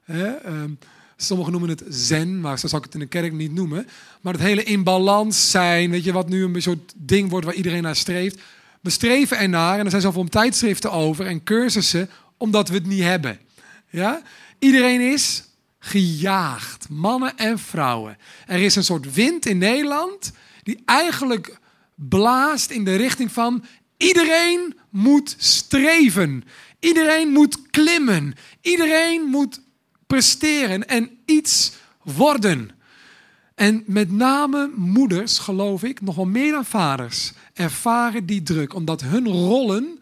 ehm, 0.04 0.72
Sommigen 1.16 1.53
noemen 1.53 1.70
het 1.70 1.85
zen, 1.88 2.40
maar 2.40 2.59
zo 2.59 2.66
zou 2.66 2.83
ik 2.83 2.87
het 2.87 2.94
in 2.94 3.00
de 3.00 3.07
kerk 3.07 3.33
niet 3.33 3.53
noemen. 3.53 3.88
Maar 4.20 4.33
het 4.33 4.42
hele 4.42 4.62
in 4.62 4.83
balans 4.83 5.50
zijn, 5.50 5.90
weet 5.90 6.05
je, 6.05 6.12
wat 6.12 6.29
nu 6.29 6.44
een 6.44 6.62
soort 6.62 6.92
ding 6.96 7.31
wordt 7.31 7.46
waar 7.46 7.55
iedereen 7.55 7.83
naar 7.83 7.96
streeft. 7.96 8.38
We 8.81 8.90
streven 8.90 9.38
ernaar 9.38 9.79
en 9.79 9.85
er 9.85 9.90
zijn 9.90 10.03
zoveel 10.03 10.24
tijdschriften 10.24 10.92
over 10.92 11.27
en 11.27 11.42
cursussen, 11.42 12.11
omdat 12.37 12.68
we 12.68 12.74
het 12.74 12.87
niet 12.87 13.03
hebben. 13.03 13.38
Ja? 13.90 14.22
Iedereen 14.59 15.00
is 15.00 15.44
gejaagd, 15.79 16.88
mannen 16.88 17.37
en 17.37 17.59
vrouwen. 17.59 18.18
Er 18.46 18.61
is 18.61 18.77
een 18.77 18.85
soort 18.85 19.14
wind 19.14 19.46
in 19.46 19.59
Nederland 19.59 20.33
die 20.62 20.83
eigenlijk 20.85 21.59
blaast 21.94 22.70
in 22.70 22.85
de 22.85 22.96
richting 22.96 23.33
van 23.33 23.64
iedereen 23.96 24.79
moet 24.90 25.35
streven. 25.38 26.44
Iedereen 26.81 27.29
moet 27.29 27.70
klimmen. 27.70 28.35
Iedereen 28.61 29.22
moet 29.22 29.61
presteren 30.07 30.88
en 30.88 31.11
iets 31.25 31.73
worden. 32.03 32.71
En 33.55 33.83
met 33.87 34.11
name 34.11 34.71
moeders, 34.75 35.38
geloof 35.38 35.83
ik, 35.83 36.01
nog 36.01 36.17
wel 36.17 36.25
meer 36.25 36.53
dan 36.53 36.64
vaders, 36.64 37.33
ervaren 37.53 38.27
die 38.27 38.43
druk, 38.43 38.75
omdat 38.75 39.01
hun 39.01 39.29
rollen, 39.29 39.99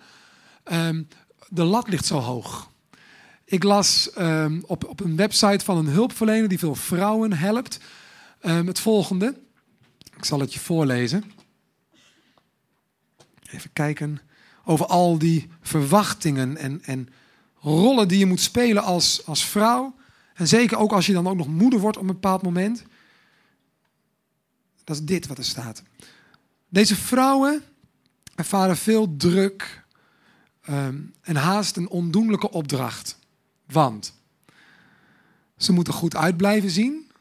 um, 0.73 1.09
de 1.49 1.65
lat 1.65 1.89
ligt 1.89 2.05
zo 2.07 2.19
hoog. 2.19 2.71
Ik 3.45 3.63
las 3.63 4.13
ehm, 4.13 4.61
op, 4.67 4.85
op 4.85 5.01
een 5.01 5.17
website 5.17 5.65
van 5.65 5.77
een 5.77 5.87
hulpverlener 5.87 6.49
die 6.49 6.59
veel 6.59 6.75
vrouwen 6.75 7.33
helpt 7.33 7.81
um, 8.43 8.67
het 8.67 8.81
volgende. 8.81 9.39
Ik 10.17 10.25
zal 10.25 10.41
het 10.41 10.55
je 10.55 10.61
voorlezen. 10.61 11.33
Even 13.51 13.73
kijken 13.73 14.21
over 14.65 14.87
al 14.87 15.19
die 15.19 15.49
verwachtingen 15.61 16.57
en, 16.57 16.83
en 16.85 17.09
rollen 17.63 18.09
die 18.09 18.19
je 18.19 18.27
moet 18.27 18.41
spelen 18.41 18.83
als, 18.83 19.27
als 19.27 19.45
vrouw. 19.45 19.95
En 20.35 20.49
zeker 20.49 20.79
ook 20.79 20.93
als 20.93 21.07
je 21.07 21.13
dan 21.13 21.27
ook 21.27 21.37
nog 21.37 21.49
moeder 21.49 21.81
wordt 21.81 21.97
op 21.97 22.03
een 22.03 22.09
bepaald 22.09 22.43
moment. 22.43 22.85
Dat 24.85 24.97
is 24.97 25.03
dit 25.03 25.27
wat 25.27 25.39
er 25.39 25.45
staat. 25.45 25.83
Deze 26.69 26.97
vrouwen 26.97 27.63
ervaren 28.35 28.77
veel 28.77 29.17
druk 29.17 29.85
ehm, 30.63 31.01
en 31.21 31.37
haast 31.37 31.77
een 31.77 31.89
ondoenlijke 31.89 32.51
opdracht. 32.51 33.19
Want 33.67 34.15
ze 35.57 35.73
moeten 35.73 35.93
goed 35.93 36.17
uit 36.17 36.37
blijven 36.37 36.71
zien. 36.71 37.12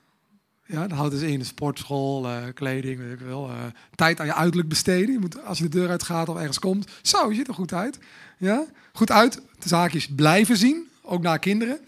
Ja, 0.72 0.88
dat 0.88 0.98
houdt 0.98 1.20
dus 1.20 1.30
in 1.30 1.46
sportschool, 1.46 2.26
uh, 2.26 2.38
kleding, 2.54 3.00
weet 3.00 3.12
ik 3.12 3.26
wel. 3.26 3.50
Uh, 3.50 3.56
tijd 3.96 4.20
aan 4.20 4.26
je 4.26 4.34
uiterlijk 4.34 4.70
besteden. 4.70 5.12
Je 5.12 5.20
moet, 5.20 5.46
als 5.46 5.58
je 5.58 5.64
de 5.64 5.70
deur 5.70 5.90
uitgaat 5.90 6.30
of 6.30 6.38
ergens 6.38 6.60
komt, 6.60 6.88
zo, 7.02 7.30
je 7.30 7.36
ziet 7.36 7.48
er 7.48 7.54
goed 7.54 7.74
uit. 7.74 8.00
Ja, 8.38 8.66
goed 8.94 9.12
uit. 9.12 9.34
De 9.34 9.68
zaakjes 9.68 10.08
blijven 10.16 10.58
zien, 10.58 10.88
ook 11.02 11.22
naar 11.22 11.40
kinderen. 11.40 11.80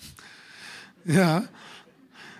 Ja. 1.01 1.49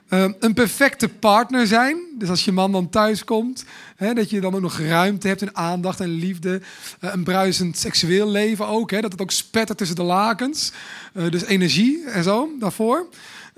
Uh, 0.09 0.25
een 0.39 0.53
perfecte 0.53 1.09
partner 1.09 1.67
zijn. 1.67 1.97
Dus 2.17 2.29
als 2.29 2.45
je 2.45 2.51
man 2.51 2.71
dan 2.71 2.89
thuis 2.89 3.23
komt, 3.23 3.65
hè, 3.95 4.13
dat 4.13 4.29
je 4.29 4.41
dan 4.41 4.55
ook 4.55 4.61
nog 4.61 4.79
ruimte 4.79 5.27
hebt 5.27 5.41
en 5.41 5.55
aandacht 5.55 5.99
en 5.99 6.09
liefde. 6.09 6.61
Uh, 7.01 7.13
een 7.13 7.23
bruisend 7.23 7.77
seksueel 7.77 8.29
leven 8.29 8.67
ook. 8.67 8.91
Hè, 8.91 9.01
dat 9.01 9.11
het 9.11 9.21
ook 9.21 9.31
spettert 9.31 9.77
tussen 9.77 9.95
de 9.95 10.03
lakens. 10.03 10.71
Dus 11.13 11.43
energie 11.43 12.03
en 12.05 12.23
zo 12.23 12.49
daarvoor. 12.59 13.07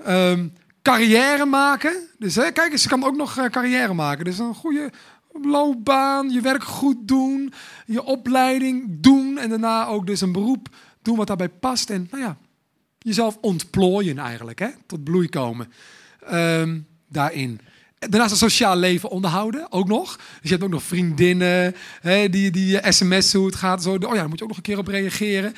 Um, 0.08 0.52
carrière 0.86 1.44
maken. 1.44 2.08
Dus 2.18 2.34
hè, 2.34 2.50
kijk 2.50 2.72
eens, 2.72 2.82
je 2.82 2.88
kan 2.88 3.04
ook 3.04 3.16
nog 3.16 3.48
carrière 3.50 3.94
maken. 3.94 4.24
Dus 4.24 4.38
een 4.38 4.54
goede 4.54 4.92
loopbaan, 5.42 6.30
je 6.30 6.40
werk 6.40 6.64
goed 6.64 6.96
doen, 7.08 7.52
je 7.86 8.02
opleiding 8.02 8.84
doen. 9.00 9.38
En 9.38 9.48
daarna 9.48 9.86
ook 9.86 10.06
dus 10.06 10.20
een 10.20 10.32
beroep 10.32 10.68
doen 11.02 11.16
wat 11.16 11.26
daarbij 11.26 11.48
past. 11.48 11.90
En 11.90 12.08
nou 12.10 12.22
ja, 12.22 12.36
jezelf 12.98 13.38
ontplooien 13.40 14.18
eigenlijk, 14.18 14.58
hè, 14.58 14.68
tot 14.86 15.04
bloei 15.04 15.28
komen. 15.28 15.72
Um, 16.32 16.86
daarin. 17.08 17.60
Daarnaast 17.98 18.30
een 18.30 18.50
sociaal 18.50 18.76
leven 18.76 19.10
onderhouden, 19.10 19.72
ook 19.72 19.88
nog. 19.88 20.16
Dus 20.16 20.26
je 20.42 20.48
hebt 20.48 20.62
ook 20.62 20.70
nog 20.70 20.82
vriendinnen 20.82 21.76
hè, 22.00 22.28
die, 22.28 22.50
die 22.50 22.92
sms 22.92 23.32
hoe 23.32 23.46
het 23.46 23.54
gaat. 23.54 23.82
Zo. 23.82 23.92
Oh 23.92 24.00
ja, 24.00 24.14
daar 24.14 24.28
moet 24.28 24.38
je 24.38 24.44
ook 24.44 24.48
nog 24.48 24.56
een 24.56 24.62
keer 24.62 24.78
op 24.78 24.86
reageren. 24.86 25.54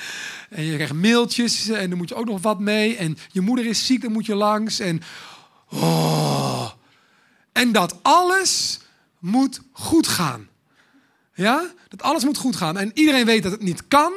En 0.50 0.64
je 0.64 0.74
krijgt 0.74 0.92
mailtjes 0.92 1.68
en 1.68 1.88
dan 1.88 1.98
moet 1.98 2.08
je 2.08 2.14
ook 2.14 2.26
nog 2.26 2.42
wat 2.42 2.60
mee. 2.60 2.96
En 2.96 3.18
je 3.30 3.40
moeder 3.40 3.66
is 3.66 3.86
ziek, 3.86 4.02
dan 4.02 4.12
moet 4.12 4.26
je 4.26 4.34
langs. 4.34 4.78
En, 4.78 5.02
oh. 5.70 6.70
en 7.52 7.72
dat 7.72 7.98
alles 8.02 8.80
moet 9.18 9.60
goed 9.72 10.08
gaan. 10.08 10.48
Ja? 11.34 11.72
Dat 11.88 12.02
alles 12.02 12.24
moet 12.24 12.36
goed 12.36 12.56
gaan. 12.56 12.78
En 12.78 12.90
iedereen 12.94 13.26
weet 13.26 13.42
dat 13.42 13.52
het 13.52 13.62
niet 13.62 13.88
kan, 13.88 14.12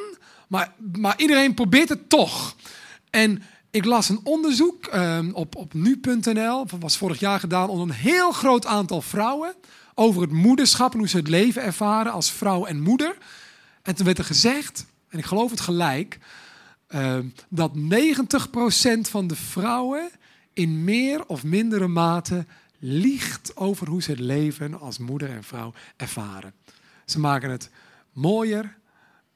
maar, 0.48 0.74
maar 0.98 1.14
iedereen 1.18 1.54
probeert 1.54 1.90
het 1.90 2.10
toch. 2.10 2.56
En 3.10 3.44
ik 3.72 3.86
las 3.86 4.10
een 4.10 4.20
onderzoek 4.24 4.86
ehm, 4.86 5.32
op, 5.34 5.56
op 5.56 5.74
nu.nl, 5.74 6.66
dat 6.66 6.80
was 6.80 6.98
vorig 6.98 7.20
jaar 7.20 7.40
gedaan, 7.40 7.70
onder 7.70 7.88
een 7.88 8.02
heel 8.02 8.32
groot 8.32 8.66
aantal 8.66 9.02
vrouwen 9.02 9.56
over 9.96 10.22
het 10.22 10.32
moederschap 10.32 10.94
en 10.94 11.00
hoe 11.00 11.08
ze 11.08 11.18
het 11.18 11.28
leven 11.28 11.64
ervaren 11.64 12.12
als 12.12 12.32
vrouw 12.32 12.66
en 12.66 12.82
moeder. 12.82 13.18
En 13.82 13.96
toen 13.96 14.06
werd 14.06 14.18
er 14.18 14.24
gezegd, 14.24 14.86
en 15.10 15.20
ik 15.20 15.26
geloof 15.26 15.50
het 15.50 15.60
gelijk, 15.60 16.20
ehm, 16.88 17.26
dat 17.50 17.76
90% 17.76 19.10
van 19.10 19.28
de 19.28 19.36
vrouwen 19.36 20.10
in 20.54 20.84
meer 20.84 21.26
of 21.26 21.44
mindere 21.44 21.88
mate 21.88 22.46
liegt 22.80 23.58
over 23.58 23.88
hoe 23.88 24.02
ze 24.02 24.12
het 24.12 24.20
leven 24.20 24.80
als 24.80 24.98
moeder 24.98 25.30
en 25.30 25.44
vrouw 25.44 25.74
ervaren. 25.98 26.54
Ze 27.06 27.20
maken 27.20 27.50
het 27.50 27.70
mooier 28.14 28.78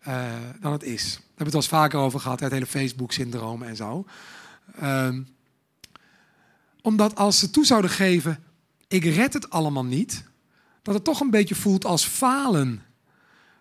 uh, 0.07 0.33
dan 0.61 0.71
het 0.71 0.83
is. 0.83 1.03
Daar 1.03 1.21
hebben 1.21 1.37
we 1.37 1.43
het 1.43 1.53
al 1.53 1.59
eens 1.59 1.67
vaker 1.67 1.99
over 1.99 2.19
gehad, 2.19 2.39
het 2.39 2.51
hele 2.51 2.65
Facebook-syndroom 2.65 3.63
en 3.63 3.75
zo. 3.75 4.05
Uh, 4.81 5.09
omdat 6.81 7.15
als 7.15 7.39
ze 7.39 7.49
toe 7.49 7.65
zouden 7.65 7.91
geven, 7.91 8.43
ik 8.87 9.03
red 9.03 9.33
het 9.33 9.49
allemaal 9.49 9.85
niet, 9.85 10.23
dat 10.81 10.93
het 10.93 11.03
toch 11.03 11.19
een 11.19 11.29
beetje 11.29 11.55
voelt 11.55 11.85
als 11.85 12.05
falen. 12.05 12.81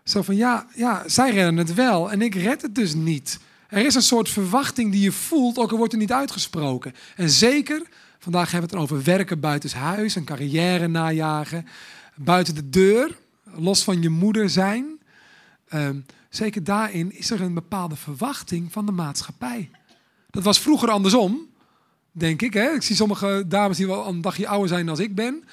Zo 0.04 0.22
van, 0.22 0.37
ja, 0.37 0.66
ja, 0.74 1.02
zij 1.07 1.30
redden 1.30 1.57
het 1.57 1.74
wel 1.74 2.11
en 2.11 2.22
ik 2.22 2.35
red 2.35 2.62
het 2.62 2.74
dus 2.74 2.94
niet. 2.94 3.38
Er 3.68 3.87
is 3.87 3.94
een 3.94 4.02
soort 4.02 4.28
verwachting 4.28 4.92
die 4.92 5.00
je 5.00 5.12
voelt, 5.12 5.59
ook 5.59 5.70
al 5.70 5.76
wordt 5.76 5.92
er 5.92 5.98
niet 5.98 6.12
uitgesproken. 6.12 6.94
En 7.16 7.30
zeker, 7.30 7.83
vandaag 8.18 8.50
hebben 8.50 8.70
we 8.70 8.76
het 8.76 8.85
over 8.85 9.04
werken 9.04 9.40
buiten 9.40 9.78
huis, 9.78 10.14
een 10.14 10.24
carrière 10.24 10.88
najagen, 10.88 11.66
buiten 12.14 12.54
de 12.54 12.70
deur, 12.70 13.18
los 13.54 13.85
van 13.85 14.02
je 14.02 14.09
moeder 14.09 14.50
zijn. 14.50 14.98
Uh, 15.74 15.88
Zeker 16.35 16.64
daarin 16.64 17.12
is 17.12 17.31
er 17.31 17.40
een 17.40 17.55
bepaalde 17.55 17.97
verwachting 17.97 18.73
van 18.73 18.87
de 18.87 18.92
maatschappij. 18.92 19.70
Dat 20.31 20.42
was 20.42 20.59
vroeger 20.61 20.90
andersom, 20.90 21.47
denk 22.12 22.42
ik. 22.42 22.55
Hè? 22.55 22.70
Ik 22.70 22.83
zie 22.83 22.97
sommige 22.97 23.44
dames 23.49 23.77
die 23.77 23.87
wel 23.87 24.07
een 24.07 24.20
dagje 24.20 24.49
ouder 24.49 24.68
zijn 24.68 24.87
dan 24.87 25.01
ik 25.01 25.14
ben. 25.14 25.44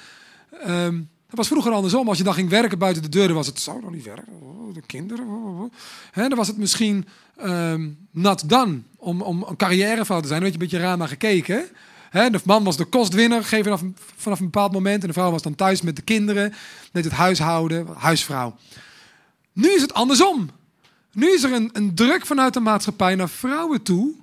Um, 0.66 1.08
dat 1.26 1.36
was 1.36 1.48
vroeger 1.48 1.72
andersom. 1.72 2.08
Als 2.08 2.18
je 2.18 2.24
dan 2.24 2.34
ging 2.34 2.48
werken 2.48 2.78
buiten 2.78 3.02
de 3.02 3.08
deur, 3.08 3.32
was 3.32 3.46
het 3.46 3.60
zo 3.60 3.80
nog 3.80 3.90
niet 3.90 4.04
werken. 4.04 4.32
Oh, 4.40 4.74
de 4.74 4.82
kinderen. 4.86 5.26
Oh, 5.26 5.60
oh. 5.60 5.72
Dan 6.14 6.34
was 6.34 6.48
het 6.48 6.56
misschien 6.56 7.06
um, 7.44 7.98
nat 8.10 8.44
dan 8.46 8.84
om, 8.96 9.20
om 9.20 9.42
een 9.48 9.56
carrièrevrouw 9.56 10.20
te 10.20 10.28
zijn. 10.28 10.40
Werd 10.40 10.54
je 10.54 10.60
een 10.60 10.68
beetje 10.68 10.84
raar 10.84 10.96
naar 10.96 11.08
gekeken. 11.08 11.64
De 12.10 12.40
man 12.44 12.64
was 12.64 12.76
de 12.76 12.84
kostwinner 12.84 13.44
vanaf, 13.44 13.82
vanaf 14.16 14.38
een 14.38 14.44
bepaald 14.44 14.72
moment. 14.72 15.02
En 15.02 15.06
de 15.06 15.14
vrouw 15.14 15.30
was 15.30 15.42
dan 15.42 15.54
thuis 15.54 15.82
met 15.82 15.96
de 15.96 16.02
kinderen. 16.02 16.54
Deed 16.92 17.04
het 17.04 17.12
huishouden, 17.12 17.86
huisvrouw. 17.96 18.56
Nu 19.52 19.74
is 19.74 19.82
het 19.82 19.94
andersom. 19.94 20.48
Nu 21.12 21.32
is 21.32 21.42
er 21.42 21.68
een, 21.72 21.94
druk 21.94 22.26
vanuit 22.26 22.54
de 22.54 22.60
maatschappij 22.60 23.14
naar 23.14 23.28
vrouwen 23.28 23.82
toe 23.82 24.14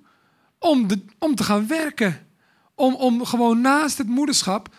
om, 0.58 0.88
de, 0.88 1.00
om 1.18 1.36
te 1.36 1.44
gaan 1.44 1.68
werken. 1.68 2.28
Om, 2.76 2.96
om 2.96 3.26
gewoon 3.26 3.62
naast 3.62 3.98
het 3.98 4.08
moederschap 4.08 4.76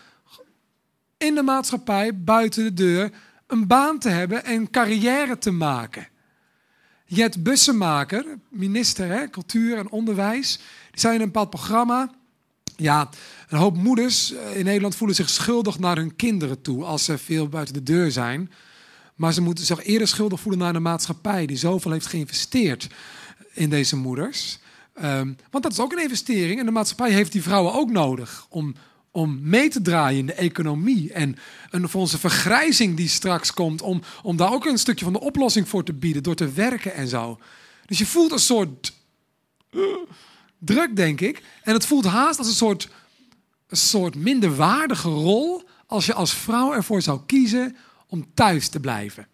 in 1.16 1.34
de 1.34 1.42
maatschappij, 1.42 2.22
buiten 2.22 2.64
de 2.64 2.74
deur, 2.74 3.10
een 3.46 3.66
baan 3.66 3.98
te 3.98 4.08
hebben 4.08 4.44
en 4.44 4.70
carrière 4.70 5.38
te 5.38 5.50
maken. 5.50 6.08
Jet 7.04 7.42
Bussemaker, 7.42 8.24
minister 8.48 9.08
hè, 9.08 9.30
cultuur 9.30 9.78
en 9.78 9.90
onderwijs, 9.90 10.56
die 10.90 11.00
zei 11.00 11.14
in 11.14 11.20
een 11.20 11.26
bepaald 11.26 11.50
programma. 11.50 12.10
Ja, 12.76 13.08
een 13.48 13.58
hoop 13.58 13.76
moeders 13.76 14.32
eh, 14.32 14.56
in 14.56 14.64
Nederland 14.64 14.96
voelen 14.96 15.16
zich 15.16 15.28
schuldig 15.28 15.78
naar 15.78 15.96
hun 15.96 16.16
kinderen 16.16 16.62
toe 16.62 16.84
als 16.84 17.04
ze 17.04 17.18
veel 17.18 17.48
buiten 17.48 17.74
de 17.74 17.82
deur 17.82 18.10
zijn. 18.10 18.50
Maar 19.20 19.32
ze 19.32 19.40
moeten 19.40 19.64
zich 19.64 19.84
eerder 19.84 20.08
schuldig 20.08 20.40
voelen 20.40 20.60
naar 20.60 20.72
de 20.72 20.80
maatschappij 20.80 21.46
die 21.46 21.56
zoveel 21.56 21.90
heeft 21.90 22.06
geïnvesteerd 22.06 22.88
in 23.52 23.70
deze 23.70 23.96
moeders. 23.96 24.58
Um, 25.02 25.36
want 25.50 25.64
dat 25.64 25.72
is 25.72 25.80
ook 25.80 25.92
een 25.92 26.02
investering 26.02 26.60
en 26.60 26.66
de 26.66 26.72
maatschappij 26.72 27.10
heeft 27.10 27.32
die 27.32 27.42
vrouwen 27.42 27.72
ook 27.72 27.90
nodig 27.90 28.46
om, 28.48 28.74
om 29.10 29.38
mee 29.42 29.68
te 29.68 29.82
draaien 29.82 30.18
in 30.18 30.26
de 30.26 30.32
economie. 30.32 31.12
En, 31.12 31.36
en 31.70 31.88
voor 31.88 32.00
onze 32.00 32.18
vergrijzing 32.18 32.96
die 32.96 33.08
straks 33.08 33.52
komt, 33.52 33.82
om, 33.82 34.02
om 34.22 34.36
daar 34.36 34.52
ook 34.52 34.64
een 34.64 34.78
stukje 34.78 35.04
van 35.04 35.12
de 35.12 35.20
oplossing 35.20 35.68
voor 35.68 35.84
te 35.84 35.92
bieden 35.92 36.22
door 36.22 36.36
te 36.36 36.52
werken 36.52 36.94
en 36.94 37.08
zo. 37.08 37.38
Dus 37.86 37.98
je 37.98 38.06
voelt 38.06 38.32
een 38.32 38.38
soort 38.38 38.92
uh, 39.70 39.84
druk, 40.58 40.96
denk 40.96 41.20
ik. 41.20 41.42
En 41.62 41.72
het 41.72 41.86
voelt 41.86 42.04
haast 42.04 42.38
als 42.38 42.48
een 42.48 42.54
soort, 42.54 42.88
een 43.68 43.76
soort 43.76 44.14
minderwaardige 44.14 45.08
rol 45.08 45.62
als 45.86 46.06
je 46.06 46.14
als 46.14 46.34
vrouw 46.34 46.72
ervoor 46.72 47.02
zou 47.02 47.20
kiezen 47.26 47.76
om 48.10 48.26
thuis 48.34 48.68
te 48.68 48.80
blijven. 48.80 49.26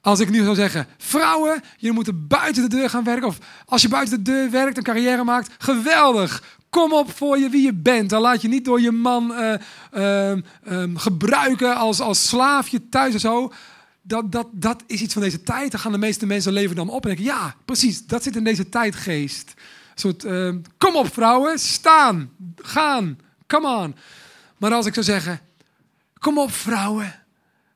Als 0.00 0.20
ik 0.20 0.30
nu 0.30 0.42
zou 0.42 0.54
zeggen, 0.54 0.86
vrouwen, 0.98 1.62
jullie 1.76 1.94
moeten 1.94 2.26
buiten 2.26 2.62
de 2.62 2.76
deur 2.76 2.90
gaan 2.90 3.04
werken. 3.04 3.26
Of 3.26 3.38
als 3.64 3.82
je 3.82 3.88
buiten 3.88 4.24
de 4.24 4.30
deur 4.30 4.50
werkt, 4.50 4.76
een 4.76 4.82
carrière 4.82 5.24
maakt, 5.24 5.54
geweldig. 5.58 6.42
Kom 6.70 6.92
op 6.92 7.16
voor 7.16 7.38
je 7.38 7.48
wie 7.48 7.62
je 7.62 7.74
bent. 7.74 8.10
Dan 8.10 8.20
laat 8.20 8.42
je 8.42 8.48
niet 8.48 8.64
door 8.64 8.80
je 8.80 8.90
man 8.90 9.30
uh, 9.30 9.54
uh, 9.94 10.30
um, 10.68 10.96
gebruiken 10.96 11.76
als, 11.76 12.00
als 12.00 12.28
slaafje 12.28 12.88
thuis 12.88 13.14
en 13.14 13.20
zo. 13.20 13.52
Dat, 14.02 14.32
dat, 14.32 14.46
dat 14.52 14.82
is 14.86 15.00
iets 15.00 15.12
van 15.12 15.22
deze 15.22 15.42
tijd. 15.42 15.70
Dan 15.70 15.80
gaan 15.80 15.92
de 15.92 15.98
meeste 15.98 16.26
mensen 16.26 16.52
leven 16.52 16.76
dan 16.76 16.88
op 16.88 17.02
en 17.02 17.08
denken, 17.08 17.26
ja, 17.26 17.54
precies, 17.64 18.06
dat 18.06 18.22
zit 18.22 18.36
in 18.36 18.44
deze 18.44 18.68
tijdgeest. 18.68 19.54
Een 19.56 20.00
soort, 20.00 20.24
uh, 20.24 20.54
kom 20.78 20.96
op 20.96 21.12
vrouwen, 21.12 21.58
staan, 21.58 22.30
gaan, 22.56 23.18
Come 23.46 23.68
on. 23.68 23.96
Maar 24.58 24.72
als 24.72 24.86
ik 24.86 24.94
zou 24.94 25.06
zeggen, 25.06 25.40
kom 26.18 26.38
op 26.38 26.52
vrouwen, 26.52 27.14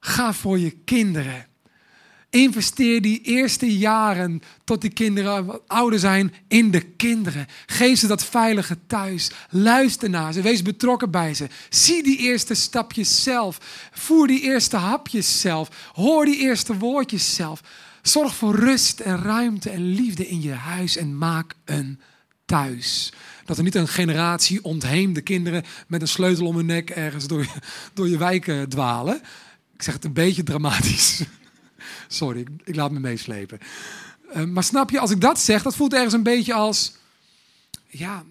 ga 0.01 0.33
voor 0.33 0.59
je 0.59 0.71
kinderen. 0.71 1.49
Investeer 2.31 3.03
die 3.03 3.21
eerste 3.23 3.79
jaren 3.79 4.43
tot 4.65 4.81
die 4.81 4.91
kinderen 4.91 5.45
wat 5.45 5.63
ouder 5.67 5.99
zijn 5.99 6.35
in 6.49 6.71
de 6.71 6.81
kinderen. 6.81 7.47
Geef 7.67 7.99
ze 7.99 8.07
dat 8.07 8.25
veilige 8.25 8.77
thuis. 8.87 9.31
Luister 9.49 10.11
naar 10.11 10.33
ze. 10.33 10.43
Wees 10.43 10.63
betrokken 10.63 11.11
bij 11.11 11.35
ze. 11.35 11.47
Zie 11.69 12.03
die 12.03 12.19
eerste 12.19 12.55
stapjes 12.55 13.23
zelf. 13.23 13.89
Voer 13.93 14.27
die 14.27 14.43
eerste 14.43 14.77
hapjes 14.77 15.41
zelf. 15.41 15.91
Hoor 15.93 16.25
die 16.25 16.39
eerste 16.39 16.77
woordjes 16.79 17.35
zelf. 17.35 17.61
Zorg 18.03 18.35
voor 18.35 18.55
rust 18.55 19.01
en 19.01 19.23
ruimte 19.23 19.71
en 19.71 19.85
liefde 19.85 20.29
in 20.29 20.43
je 20.43 20.53
huis 20.53 20.97
en 20.97 21.19
maak 21.19 21.55
een 21.65 22.01
thuis. 22.45 23.13
Dat 23.45 23.57
er 23.57 23.65
niet 23.65 23.75
een 23.75 23.89
generatie 23.89 24.65
ontheemde 24.65 25.21
kinderen 25.21 25.65
met 25.87 26.01
een 26.01 26.09
sleutel 26.09 26.47
om 26.47 26.57
hun 26.57 26.67
nek 26.67 26.91
ergens 26.91 27.27
door 27.27 27.41
je, 27.41 27.61
door 27.95 28.09
je 28.09 28.19
wijk 28.19 28.65
dwalen. 28.69 29.21
Ik 29.81 29.87
zeg 29.87 29.95
het 29.95 30.05
een 30.05 30.13
beetje 30.13 30.43
dramatisch. 30.43 31.23
Sorry, 32.09 32.47
ik, 32.65 32.77
laat 32.77 32.91
me 32.91 32.99
meeslepen. 32.99 33.59
Uh, 34.37 34.45
maar 34.45 34.65
snap 34.65 34.91
je, 34.91 34.99
als 34.99 35.11
ik 35.11 35.21
dat 35.21 35.39
zeg, 35.39 35.63
dat 35.63 35.77
voelt 35.77 35.93
ergens 35.93 36.13
een 36.13 36.23
beetje 36.23 36.55
als. 36.55 36.93
Ja, 37.87 38.25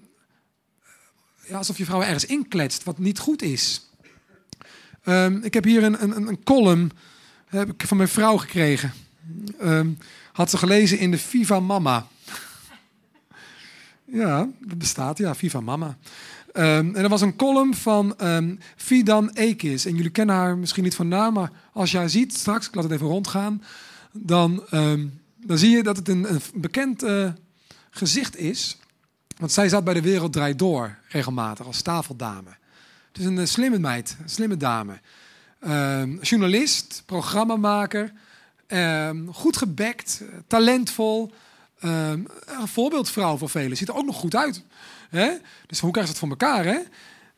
ja 1.46 1.58
alsof 1.58 1.78
je 1.78 1.86
vrouw 1.86 2.02
ergens 2.02 2.26
inkletst 2.26 2.84
wat 2.84 2.98
niet 2.98 3.20
goed 3.20 3.42
is. 3.42 3.90
Um, 5.06 5.44
ik 5.44 5.54
heb 5.54 5.64
hier 5.64 5.84
een, 5.84 6.04
een, 6.04 6.28
een 6.28 6.44
column 6.44 6.92
heb 7.48 7.70
ik 7.70 7.88
van 7.88 7.98
mijn 7.98 8.10
vrouw 8.10 8.38
gekregen. 8.38 8.94
Um, 9.62 9.98
had 10.32 10.50
ze 10.50 10.58
gelezen 10.58 11.00
in 11.00 11.12
de 11.12 11.18
Viva 11.18 11.60
Mama. 11.60 12.08
ja, 14.22 14.48
dat 14.60 14.78
bestaat, 14.78 15.18
ja, 15.18 15.36
Viva 15.36 15.60
Mama. 15.60 15.98
Um, 16.54 16.96
en 16.96 17.04
er 17.04 17.10
was 17.10 17.22
een 17.22 17.36
column 17.36 17.74
van 17.74 18.16
um, 18.22 18.60
Fidan 18.76 19.30
Ekis. 19.30 19.86
En 19.86 19.96
jullie 19.96 20.12
kennen 20.12 20.36
haar 20.36 20.58
misschien 20.58 20.84
niet 20.84 20.96
van 20.96 21.08
naam, 21.08 21.34
maar 21.34 21.52
als 21.74 21.94
haar 21.94 22.10
ziet 22.10 22.34
straks, 22.34 22.68
ik 22.68 22.76
laat 22.76 22.84
het 22.84 22.94
even 22.94 23.08
rondgaan, 23.08 23.64
dan, 24.12 24.64
um, 24.72 25.22
dan 25.36 25.58
zie 25.58 25.70
je 25.70 25.84
dat 25.84 25.98
het 25.98 26.08
een, 26.08 26.34
een 26.34 26.42
bekend 26.54 27.04
uh, 27.04 27.30
gezicht 27.90 28.38
is. 28.38 28.78
Want 29.38 29.52
zij 29.52 29.70
zat 29.70 29.84
bij 29.84 29.94
de 29.94 30.02
Wereld 30.02 30.34
Draait 30.34 30.60
Door 30.60 30.98
regelmatig 31.08 31.66
als 31.66 31.82
tafeldame. 31.82 32.50
Het 33.08 33.18
is 33.18 33.26
een, 33.26 33.38
een 33.38 33.48
slimme 33.48 33.80
meid, 33.80 34.18
een 34.22 34.30
slimme 34.30 34.58
dame. 34.58 35.00
journalist, 36.22 37.04
programmamaker, 37.06 38.12
goed 39.32 39.58
gebekt, 39.58 40.24
talentvol. 40.48 41.34
een 41.80 42.28
voorbeeldvrouw 42.66 43.38
voor 43.38 43.50
velen. 43.50 43.78
Ziet 43.78 43.88
er 43.88 43.96
ook 43.96 44.06
nog 44.06 44.16
goed 44.16 44.36
uit. 44.36 44.64
Hè? 45.10 45.32
Dus 45.68 45.80
hoe 45.80 45.92
krijg 45.92 46.08
je 46.08 46.12
dat 46.12 46.22
voor 46.22 46.30
elkaar? 46.30 46.66
Hè? 46.66 46.80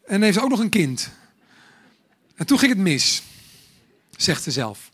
En 0.06 0.22
heeft 0.22 0.38
ze 0.38 0.44
ook 0.44 0.50
nog 0.50 0.60
een 0.60 0.70
kind. 0.70 1.10
En 2.36 2.46
toen 2.46 2.60
ging 2.60 2.72
het 2.72 2.82
mis, 2.82 3.24
zegt 4.18 4.44
ze 4.44 4.52
zelf. 4.52 4.92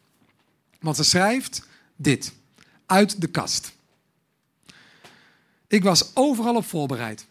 Want 0.80 0.96
ze 0.96 1.04
schrijft 1.04 1.68
dit, 1.96 2.34
uit 2.86 3.22
de 3.22 3.28
kast. 3.28 3.76
Ik 5.68 5.84
was 5.84 6.16
overal 6.16 6.56
op 6.56 6.66
voorbereid. 6.66 7.26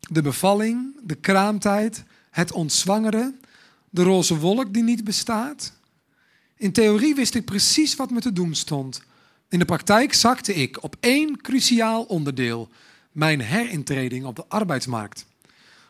De 0.00 0.22
bevalling, 0.22 0.96
de 1.02 1.14
kraamtijd, 1.14 2.02
het 2.30 2.52
ontzwangeren, 2.52 3.40
de 3.90 4.02
roze 4.02 4.38
wolk 4.38 4.74
die 4.74 4.82
niet 4.82 5.04
bestaat. 5.04 5.72
In 6.56 6.72
theorie 6.72 7.14
wist 7.14 7.34
ik 7.34 7.44
precies 7.44 7.96
wat 7.96 8.10
me 8.10 8.20
te 8.20 8.32
doen 8.32 8.54
stond. 8.54 9.02
In 9.48 9.58
de 9.58 9.64
praktijk 9.64 10.14
zakte 10.14 10.54
ik 10.54 10.82
op 10.82 10.96
één 11.00 11.40
cruciaal 11.40 12.02
onderdeel, 12.02 12.68
mijn 13.14 13.40
herintreding 13.40 14.24
op 14.24 14.36
de 14.36 14.44
arbeidsmarkt. 14.48 15.26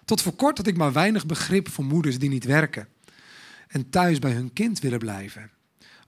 Tot 0.05 0.23
voor 0.23 0.33
kort 0.33 0.57
had 0.57 0.67
ik 0.67 0.77
maar 0.77 0.93
weinig 0.93 1.27
begrip 1.27 1.69
voor 1.69 1.85
moeders 1.85 2.19
die 2.19 2.29
niet 2.29 2.45
werken 2.45 2.89
en 3.69 3.91
thuis 3.91 4.19
bij 4.19 4.33
hun 4.33 4.53
kind 4.53 4.79
willen 4.79 4.99
blijven. 4.99 5.51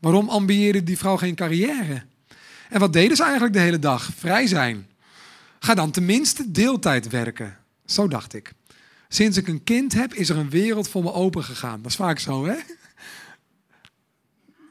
Waarom 0.00 0.28
ambieerde 0.28 0.82
die 0.82 0.98
vrouw 0.98 1.16
geen 1.16 1.34
carrière? 1.34 2.02
En 2.68 2.80
wat 2.80 2.92
deden 2.92 3.16
ze 3.16 3.22
eigenlijk 3.22 3.52
de 3.52 3.60
hele 3.60 3.78
dag? 3.78 4.10
Vrij 4.16 4.46
zijn. 4.46 4.90
Ga 5.58 5.74
dan 5.74 5.90
tenminste 5.90 6.50
deeltijd 6.50 7.08
werken. 7.08 7.58
Zo 7.84 8.08
dacht 8.08 8.34
ik. 8.34 8.52
Sinds 9.08 9.36
ik 9.36 9.48
een 9.48 9.64
kind 9.64 9.92
heb, 9.92 10.14
is 10.14 10.28
er 10.28 10.36
een 10.36 10.50
wereld 10.50 10.88
voor 10.88 11.02
me 11.02 11.12
open 11.12 11.44
gegaan. 11.44 11.82
Dat 11.82 11.90
is 11.90 11.96
vaak 11.96 12.18
zo, 12.18 12.46
hè? 12.46 12.56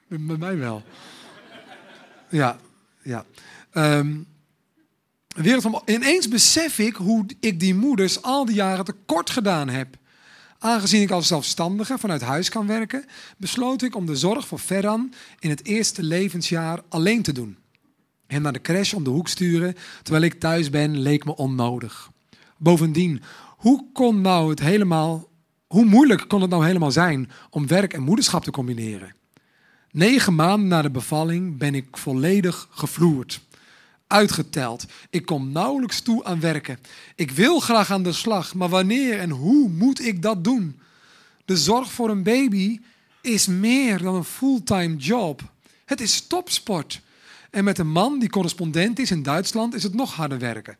Bij 0.08 0.38
mij 0.38 0.58
wel. 0.58 0.84
Ja, 2.30 2.60
ja. 3.02 3.26
Um, 3.74 4.28
wereld 5.44 5.64
van... 5.64 5.82
Ineens 5.86 6.28
besef 6.28 6.80
ik 6.80 6.96
hoe 6.96 7.26
ik 7.40 7.60
die 7.60 7.76
moeders 7.76 8.22
al 8.22 8.46
die 8.46 8.56
jaren 8.56 8.86
tekort 8.86 9.30
gedaan 9.30 9.70
heb. 9.70 9.98
Aangezien 10.60 11.02
ik 11.02 11.12
als 11.12 11.28
zelfstandige 11.28 11.98
vanuit 11.98 12.22
huis 12.22 12.50
kan 12.50 12.68
werken, 12.68 13.06
besloot 13.38 13.82
ik 13.82 13.96
om 13.96 14.06
de 14.06 14.16
zorg 14.16 14.48
voor 14.48 14.60
Ferran 14.60 15.14
in 15.40 15.50
het 15.50 15.66
eerste 15.66 16.04
levensjaar 16.04 16.82
alleen 16.90 17.22
te 17.22 17.32
doen. 17.32 17.58
Hem 18.28 18.42
naar 18.42 18.54
de 18.54 18.62
crash 18.62 18.94
om 18.94 19.04
de 19.04 19.10
hoek 19.10 19.28
sturen 19.28 19.76
terwijl 20.04 20.24
ik 20.24 20.40
thuis 20.40 20.70
ben, 20.70 21.00
leek 21.00 21.26
me 21.26 21.36
onnodig. 21.36 22.12
Bovendien, 22.58 23.22
hoe 23.58 23.86
kon 23.94 24.22
nou 24.22 24.50
het 24.50 24.60
helemaal, 24.60 25.30
hoe 25.68 25.86
moeilijk 25.86 26.28
kon 26.28 26.42
het 26.42 26.50
nou 26.50 26.66
helemaal 26.66 26.92
zijn 26.92 27.32
om 27.50 27.68
werk 27.68 27.94
en 27.94 28.02
moederschap 28.02 28.44
te 28.44 28.52
combineren? 28.52 29.16
Negen 29.92 30.36
maanden 30.36 30.68
na 30.68 30.82
de 30.82 30.92
bevalling 30.92 31.58
ben 31.58 31.76
ik 31.76 31.98
volledig 31.98 32.68
gevloerd 32.72 33.42
uitgeteld. 34.16 34.86
Ik 35.10 35.26
kom 35.26 35.52
nauwelijks 35.52 36.02
toe 36.02 36.24
aan 36.24 36.40
werken. 36.40 36.80
Ik 37.16 37.32
wil 37.32 37.60
graag 37.60 37.92
aan 37.92 38.04
de 38.04 38.12
slag, 38.12 38.54
maar 38.54 38.70
wanneer 38.70 39.20
en 39.20 39.30
hoe 39.30 39.70
moet 39.70 40.06
ik 40.06 40.22
dat 40.22 40.44
doen? 40.44 40.80
De 41.46 41.58
zorg 41.58 41.92
voor 41.92 42.10
een 42.10 42.24
baby 42.24 42.80
is 43.22 43.48
meer 43.48 44.02
dan 44.02 44.16
een 44.16 44.24
fulltime 44.24 44.96
job. 44.96 45.42
Het 45.86 46.02
is 46.02 46.28
topsport. 46.28 47.02
En 47.50 47.64
met 47.64 47.78
een 47.78 47.92
man 47.92 48.20
die 48.20 48.30
correspondent 48.30 49.00
is 49.00 49.12
in 49.12 49.24
Duitsland 49.24 49.74
is 49.74 49.84
het 49.84 49.94
nog 49.94 50.14
harder 50.14 50.40
werken. 50.40 50.78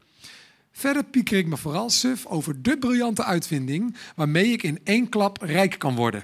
Verder 0.72 1.04
pieker 1.04 1.38
ik 1.38 1.48
me 1.48 1.58
vooral 1.58 1.90
suf 1.90 2.26
over 2.26 2.62
de 2.62 2.78
briljante 2.78 3.24
uitvinding 3.24 3.96
waarmee 4.16 4.52
ik 4.52 4.64
in 4.64 4.80
één 4.84 5.10
klap 5.10 5.42
rijk 5.42 5.80
kan 5.80 5.96
worden. 5.96 6.24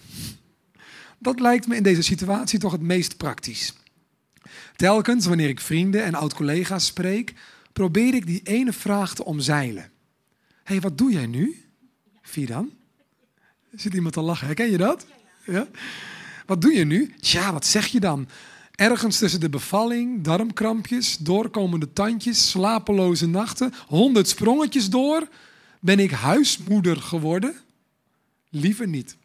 Dat 1.17 1.39
lijkt 1.39 1.67
me 1.67 1.75
in 1.75 1.83
deze 1.83 2.01
situatie 2.01 2.59
toch 2.59 2.71
het 2.71 2.81
meest 2.81 3.17
praktisch. 3.17 3.73
Telkens 4.81 5.25
wanneer 5.25 5.49
ik 5.49 5.59
vrienden 5.59 6.03
en 6.03 6.13
oud-collega's 6.13 6.85
spreek, 6.85 7.33
probeer 7.73 8.13
ik 8.13 8.25
die 8.25 8.41
ene 8.43 8.73
vraag 8.73 9.15
te 9.15 9.25
omzeilen. 9.25 9.83
Hé, 9.83 9.91
hey, 10.63 10.79
wat 10.79 10.97
doe 10.97 11.11
jij 11.11 11.25
nu? 11.25 11.65
Fidan? 12.21 12.69
Zit 13.75 13.93
iemand 13.93 14.13
te 14.13 14.21
lachen? 14.21 14.45
Herken 14.45 14.71
je 14.71 14.77
dat? 14.77 15.05
Ja? 15.45 15.67
Wat 16.45 16.61
doe 16.61 16.73
je 16.73 16.85
nu? 16.85 17.13
Tja, 17.19 17.53
wat 17.53 17.65
zeg 17.65 17.87
je 17.87 17.99
dan? 17.99 18.27
Ergens 18.75 19.17
tussen 19.17 19.39
de 19.39 19.49
bevalling, 19.49 20.23
darmkrampjes, 20.23 21.17
doorkomende 21.17 21.93
tandjes, 21.93 22.49
slapeloze 22.49 23.27
nachten, 23.27 23.73
honderd 23.87 24.27
sprongetjes 24.27 24.89
door, 24.89 25.27
ben 25.79 25.99
ik 25.99 26.11
huismoeder 26.11 26.97
geworden? 26.97 27.55
Liever 28.49 28.87
niet. 28.87 29.17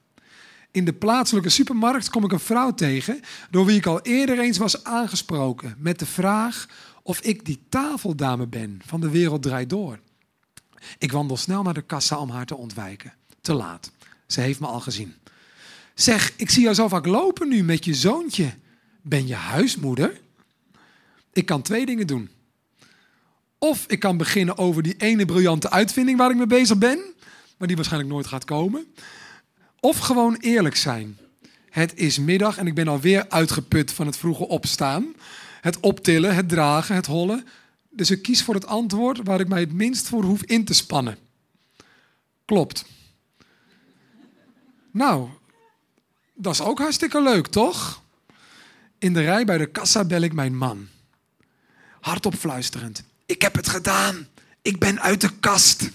In 0.76 0.84
de 0.84 0.92
plaatselijke 0.92 1.48
supermarkt 1.48 2.10
kom 2.10 2.24
ik 2.24 2.32
een 2.32 2.40
vrouw 2.40 2.74
tegen 2.74 3.20
door 3.50 3.64
wie 3.66 3.76
ik 3.76 3.86
al 3.86 4.00
eerder 4.00 4.38
eens 4.38 4.58
was 4.58 4.84
aangesproken 4.84 5.74
met 5.78 5.98
de 5.98 6.06
vraag 6.06 6.68
of 7.02 7.20
ik 7.20 7.44
die 7.44 7.60
tafeldame 7.68 8.46
ben 8.46 8.80
van 8.86 9.00
de 9.00 9.10
wereld 9.10 9.42
draait 9.42 9.70
door. 9.70 9.98
Ik 10.98 11.12
wandel 11.12 11.36
snel 11.36 11.62
naar 11.62 11.74
de 11.74 11.82
kassa 11.82 12.18
om 12.18 12.30
haar 12.30 12.46
te 12.46 12.56
ontwijken. 12.56 13.12
Te 13.40 13.54
laat. 13.54 13.90
Ze 14.26 14.40
heeft 14.40 14.60
me 14.60 14.66
al 14.66 14.80
gezien. 14.80 15.14
Zeg, 15.94 16.32
ik 16.36 16.50
zie 16.50 16.62
jou 16.62 16.74
zo 16.74 16.88
vaak 16.88 17.06
lopen 17.06 17.48
nu 17.48 17.62
met 17.62 17.84
je 17.84 17.94
zoontje. 17.94 18.54
Ben 19.02 19.26
je 19.26 19.34
huismoeder? 19.34 20.20
Ik 21.32 21.46
kan 21.46 21.62
twee 21.62 21.86
dingen 21.86 22.06
doen. 22.06 22.30
Of 23.58 23.84
ik 23.86 24.00
kan 24.00 24.16
beginnen 24.16 24.58
over 24.58 24.82
die 24.82 24.96
ene 24.96 25.24
briljante 25.24 25.70
uitvinding 25.70 26.18
waar 26.18 26.30
ik 26.30 26.36
mee 26.36 26.46
bezig 26.46 26.78
ben, 26.78 26.98
maar 27.56 27.66
die 27.66 27.76
waarschijnlijk 27.76 28.12
nooit 28.12 28.26
gaat 28.26 28.44
komen. 28.44 28.86
Of 29.86 29.98
gewoon 29.98 30.36
eerlijk 30.36 30.76
zijn. 30.76 31.18
Het 31.70 31.94
is 31.94 32.18
middag 32.18 32.58
en 32.58 32.66
ik 32.66 32.74
ben 32.74 32.88
alweer 32.88 33.28
uitgeput 33.28 33.92
van 33.92 34.06
het 34.06 34.16
vroege 34.16 34.48
opstaan. 34.48 35.14
Het 35.60 35.80
optillen, 35.80 36.34
het 36.34 36.48
dragen, 36.48 36.94
het 36.94 37.06
hollen. 37.06 37.46
Dus 37.90 38.10
ik 38.10 38.22
kies 38.22 38.42
voor 38.42 38.54
het 38.54 38.66
antwoord 38.66 39.20
waar 39.22 39.40
ik 39.40 39.48
mij 39.48 39.60
het 39.60 39.72
minst 39.72 40.08
voor 40.08 40.22
hoef 40.22 40.42
in 40.42 40.64
te 40.64 40.74
spannen. 40.74 41.18
Klopt. 42.44 42.84
Nou, 44.90 45.28
dat 46.34 46.52
is 46.52 46.60
ook 46.60 46.78
hartstikke 46.78 47.22
leuk, 47.22 47.46
toch? 47.46 48.02
In 48.98 49.12
de 49.12 49.22
rij 49.22 49.44
bij 49.44 49.58
de 49.58 49.66
kassa 49.66 50.04
bel 50.04 50.20
ik 50.20 50.32
mijn 50.32 50.56
man. 50.56 50.88
Hardop 52.00 52.34
fluisterend. 52.34 53.04
Ik 53.26 53.42
heb 53.42 53.54
het 53.54 53.68
gedaan. 53.68 54.28
Ik 54.62 54.78
ben 54.78 55.00
uit 55.00 55.20
de 55.20 55.38
kast. 55.40 55.90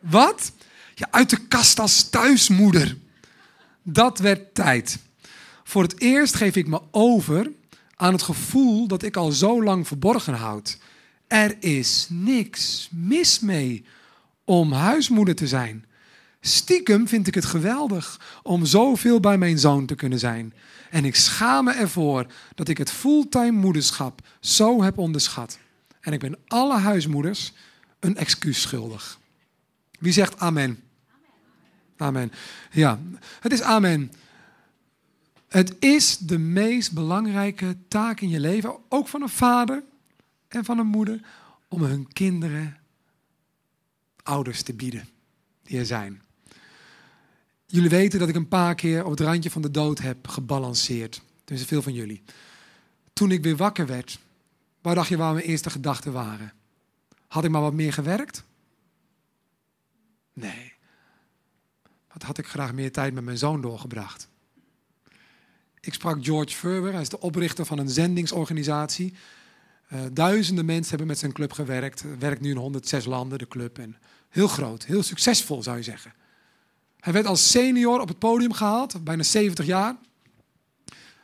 Wat? 0.00 0.52
Ja, 0.94 1.08
uit 1.10 1.30
de 1.30 1.46
kast 1.46 1.78
als 1.80 2.08
thuismoeder. 2.08 2.96
Dat 3.82 4.18
werd 4.18 4.54
tijd. 4.54 4.98
Voor 5.64 5.82
het 5.82 6.00
eerst 6.00 6.34
geef 6.34 6.56
ik 6.56 6.66
me 6.66 6.80
over 6.90 7.50
aan 7.96 8.12
het 8.12 8.22
gevoel 8.22 8.86
dat 8.86 9.02
ik 9.02 9.16
al 9.16 9.32
zo 9.32 9.62
lang 9.62 9.86
verborgen 9.86 10.34
houd. 10.34 10.78
Er 11.26 11.56
is 11.60 12.06
niks 12.10 12.88
mis 12.92 13.40
mee 13.40 13.84
om 14.44 14.72
huismoeder 14.72 15.34
te 15.34 15.46
zijn. 15.46 15.84
Stiekem 16.40 17.08
vind 17.08 17.26
ik 17.26 17.34
het 17.34 17.44
geweldig 17.44 18.20
om 18.42 18.64
zoveel 18.64 19.20
bij 19.20 19.38
mijn 19.38 19.58
zoon 19.58 19.86
te 19.86 19.94
kunnen 19.94 20.18
zijn. 20.18 20.54
En 20.90 21.04
ik 21.04 21.16
schaam 21.16 21.64
me 21.64 21.72
ervoor 21.72 22.26
dat 22.54 22.68
ik 22.68 22.78
het 22.78 22.90
fulltime 22.90 23.50
moederschap 23.50 24.20
zo 24.40 24.82
heb 24.82 24.98
onderschat. 24.98 25.58
En 26.00 26.12
ik 26.12 26.20
ben 26.20 26.38
alle 26.46 26.78
huismoeders 26.78 27.52
een 28.00 28.16
excuus 28.16 28.60
schuldig. 28.60 29.18
Wie 29.98 30.12
zegt 30.12 30.38
amen? 30.38 30.83
Amen. 31.96 32.32
Ja, 32.70 33.00
het 33.40 33.52
is 33.52 33.62
amen. 33.62 34.12
Het 35.48 35.76
is 35.78 36.18
de 36.18 36.38
meest 36.38 36.92
belangrijke 36.92 37.76
taak 37.88 38.20
in 38.20 38.28
je 38.28 38.40
leven, 38.40 38.76
ook 38.88 39.08
van 39.08 39.22
een 39.22 39.28
vader 39.28 39.82
en 40.48 40.64
van 40.64 40.78
een 40.78 40.86
moeder, 40.86 41.20
om 41.68 41.82
hun 41.82 42.12
kinderen 42.12 42.76
ouders 44.22 44.62
te 44.62 44.74
bieden 44.74 45.08
die 45.62 45.78
er 45.78 45.86
zijn. 45.86 46.22
Jullie 47.66 47.88
weten 47.88 48.18
dat 48.18 48.28
ik 48.28 48.34
een 48.34 48.48
paar 48.48 48.74
keer 48.74 49.04
op 49.04 49.10
het 49.10 49.20
randje 49.20 49.50
van 49.50 49.62
de 49.62 49.70
dood 49.70 49.98
heb 49.98 50.28
gebalanceerd. 50.28 51.22
Dus 51.44 51.64
veel 51.64 51.82
van 51.82 51.92
jullie. 51.92 52.22
Toen 53.12 53.30
ik 53.30 53.42
weer 53.42 53.56
wakker 53.56 53.86
werd, 53.86 54.18
waar 54.80 54.94
dacht 54.94 55.08
je 55.08 55.16
waar 55.16 55.32
mijn 55.32 55.46
eerste 55.46 55.70
gedachten 55.70 56.12
waren? 56.12 56.52
Had 57.28 57.44
ik 57.44 57.50
maar 57.50 57.60
wat 57.60 57.72
meer 57.72 57.92
gewerkt? 57.92 58.44
Nee. 60.32 60.73
Wat 62.14 62.22
had 62.22 62.38
ik 62.38 62.46
graag 62.46 62.72
meer 62.72 62.92
tijd 62.92 63.14
met 63.14 63.24
mijn 63.24 63.38
zoon 63.38 63.60
doorgebracht? 63.60 64.28
Ik 65.80 65.94
sprak 65.94 66.24
George 66.24 66.56
Furber, 66.56 66.92
hij 66.92 67.00
is 67.00 67.08
de 67.08 67.20
oprichter 67.20 67.66
van 67.66 67.78
een 67.78 67.88
zendingsorganisatie. 67.88 69.14
Uh, 69.92 70.00
duizenden 70.12 70.64
mensen 70.64 70.88
hebben 70.88 71.06
met 71.06 71.18
zijn 71.18 71.32
club 71.32 71.52
gewerkt. 71.52 72.04
Werkt 72.18 72.40
nu 72.40 72.50
in 72.50 72.56
106 72.56 73.04
landen, 73.04 73.38
de 73.38 73.48
club. 73.48 73.78
En 73.78 73.96
heel 74.28 74.48
groot, 74.48 74.84
heel 74.84 75.02
succesvol 75.02 75.62
zou 75.62 75.76
je 75.76 75.82
zeggen. 75.82 76.12
Hij 77.00 77.12
werd 77.12 77.26
als 77.26 77.50
senior 77.50 78.00
op 78.00 78.08
het 78.08 78.18
podium 78.18 78.52
gehaald, 78.52 79.04
bijna 79.04 79.22
70 79.22 79.66
jaar. 79.66 79.96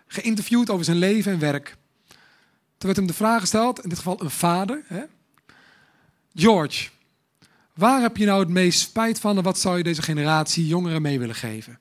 Geïnterviewd 0.07 0.70
over 0.70 0.85
zijn 0.85 0.96
leven 0.96 1.33
en 1.33 1.38
werk. 1.38 1.76
Toen 2.79 2.88
werd 2.88 2.96
hem 2.96 3.07
de 3.07 3.12
vraag 3.12 3.40
gesteld, 3.40 3.83
in 3.83 3.88
dit 3.88 3.98
geval 3.98 4.22
een 4.22 4.31
vader. 4.31 4.83
Hè? 4.87 5.03
George, 6.35 6.88
waar 7.74 8.00
heb 8.00 8.16
je 8.16 8.26
nou 8.26 8.40
het 8.40 8.48
meest 8.48 8.80
spijt 8.80 9.20
van 9.20 9.37
en 9.37 9.42
wat 9.42 9.59
zou 9.59 9.76
je 9.76 9.83
deze 9.83 10.02
generatie 10.02 10.66
jongeren 10.66 11.02
mee 11.02 11.18
willen 11.18 11.35
geven? 11.35 11.78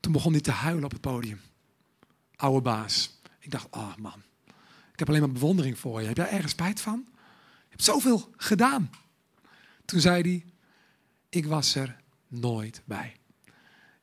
Toen 0.00 0.12
begon 0.12 0.32
hij 0.32 0.40
te 0.40 0.50
huilen 0.50 0.84
op 0.84 0.90
het 0.90 1.00
podium. 1.00 1.40
Oude 2.36 2.60
baas. 2.60 3.20
Ik 3.40 3.50
dacht, 3.50 3.66
oh 3.70 3.96
man, 3.96 4.22
ik 4.92 4.98
heb 4.98 5.08
alleen 5.08 5.20
maar 5.20 5.32
bewondering 5.32 5.78
voor 5.78 6.00
je. 6.00 6.06
Heb 6.06 6.16
jij 6.16 6.30
ergens 6.30 6.52
spijt 6.52 6.80
van? 6.80 7.04
Je 7.06 7.68
hebt 7.68 7.84
zoveel 7.84 8.30
gedaan. 8.36 8.90
Toen 9.84 10.00
zei 10.00 10.22
hij, 10.22 10.44
ik 11.28 11.46
was 11.46 11.74
er 11.74 11.96
nooit 12.28 12.82
bij. 12.84 13.16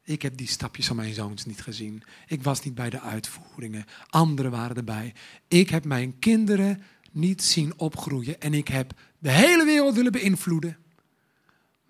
Ik 0.04 0.22
heb 0.22 0.38
die 0.38 0.48
stapjes 0.48 0.88
van 0.88 0.96
mijn 0.96 1.14
zoons 1.14 1.46
niet 1.46 1.62
gezien. 1.62 2.04
Ik 2.28 2.44
was 2.44 2.64
niet 2.64 2.76
bij 2.76 2.90
de 2.90 3.02
uitvoeringen. 3.02 3.86
Anderen 4.10 4.52
waren 4.52 4.76
erbij. 4.76 5.14
Ik 5.48 5.70
heb 5.70 5.86
mijn 5.86 6.20
kinderen 6.20 6.84
niet 7.12 7.44
zien 7.44 7.80
opgroeien. 7.80 8.42
En 8.42 8.54
ik 8.54 8.68
heb 8.68 8.94
de 9.20 9.32
hele 9.32 9.66
wereld 9.66 9.96
willen 9.96 10.12
beïnvloeden. 10.12 10.78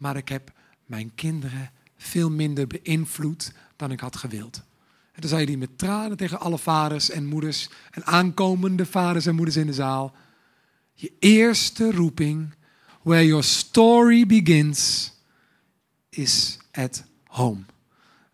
Maar 0.04 0.18
ik 0.18 0.30
heb 0.30 0.52
mijn 0.86 1.12
kinderen 1.16 1.72
veel 1.98 2.30
minder 2.30 2.68
beïnvloed 2.68 3.52
dan 3.76 3.92
ik 3.92 4.00
had 4.00 4.16
gewild. 4.16 4.56
En 5.12 5.22
dan 5.22 5.30
zei 5.30 5.46
hij 5.46 5.56
met 5.56 5.78
tranen 5.78 6.18
tegen 6.18 6.40
alle 6.40 6.58
vaders 6.58 7.10
en 7.10 7.26
moeders 7.26 7.70
en 7.92 8.06
aankomende 8.06 8.86
vaders 8.86 9.26
en 9.26 9.36
moeders 9.36 9.58
in 9.58 9.66
de 9.66 9.74
zaal. 9.74 10.16
Je 10.94 11.12
eerste 11.20 11.92
roeping, 11.92 12.54
where 13.02 13.26
your 13.26 13.44
story 13.44 14.26
begins, 14.26 15.14
is 16.10 16.58
at 16.72 17.04
home. 17.24 17.62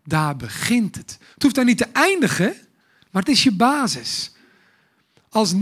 Daar 0.04 0.36
begint 0.36 0.96
het. 0.96 1.18
Het 1.34 1.42
hoeft 1.42 1.54
daar 1.54 1.64
niet 1.64 1.78
te 1.78 1.88
eindigen, 1.92 2.54
maar 3.10 3.22
het 3.22 3.30
is 3.30 3.42
je 3.42 3.52
basis. 3.52 4.32
Als 5.28 5.54
90% 5.54 5.58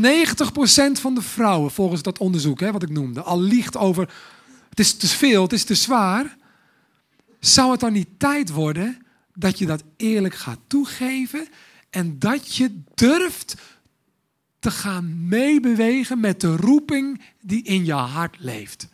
van 0.92 1.14
de 1.14 1.22
vrouwen, 1.22 1.70
volgens 1.70 2.02
dat 2.02 2.18
onderzoek 2.18 2.60
hè, 2.60 2.72
wat 2.72 2.82
ik 2.82 2.90
noemde, 2.90 3.22
al 3.22 3.40
liegt 3.40 3.76
over 3.76 4.36
het 4.78 4.86
is 4.86 4.94
te 4.94 5.06
veel, 5.08 5.42
het 5.42 5.52
is 5.52 5.64
te 5.64 5.74
zwaar, 5.74 6.36
zou 7.40 7.70
het 7.70 7.80
dan 7.80 7.92
niet 7.92 8.08
tijd 8.18 8.50
worden 8.50 9.06
dat 9.34 9.58
je 9.58 9.66
dat 9.66 9.84
eerlijk 9.96 10.34
gaat 10.34 10.58
toegeven 10.66 11.48
en 11.90 12.18
dat 12.18 12.54
je 12.54 12.80
durft 12.94 13.54
te 14.58 14.70
gaan 14.70 15.28
meebewegen 15.28 16.20
met 16.20 16.40
de 16.40 16.56
roeping 16.56 17.22
die 17.40 17.62
in 17.62 17.84
je 17.84 17.92
hart 17.92 18.36
leeft. 18.38 18.88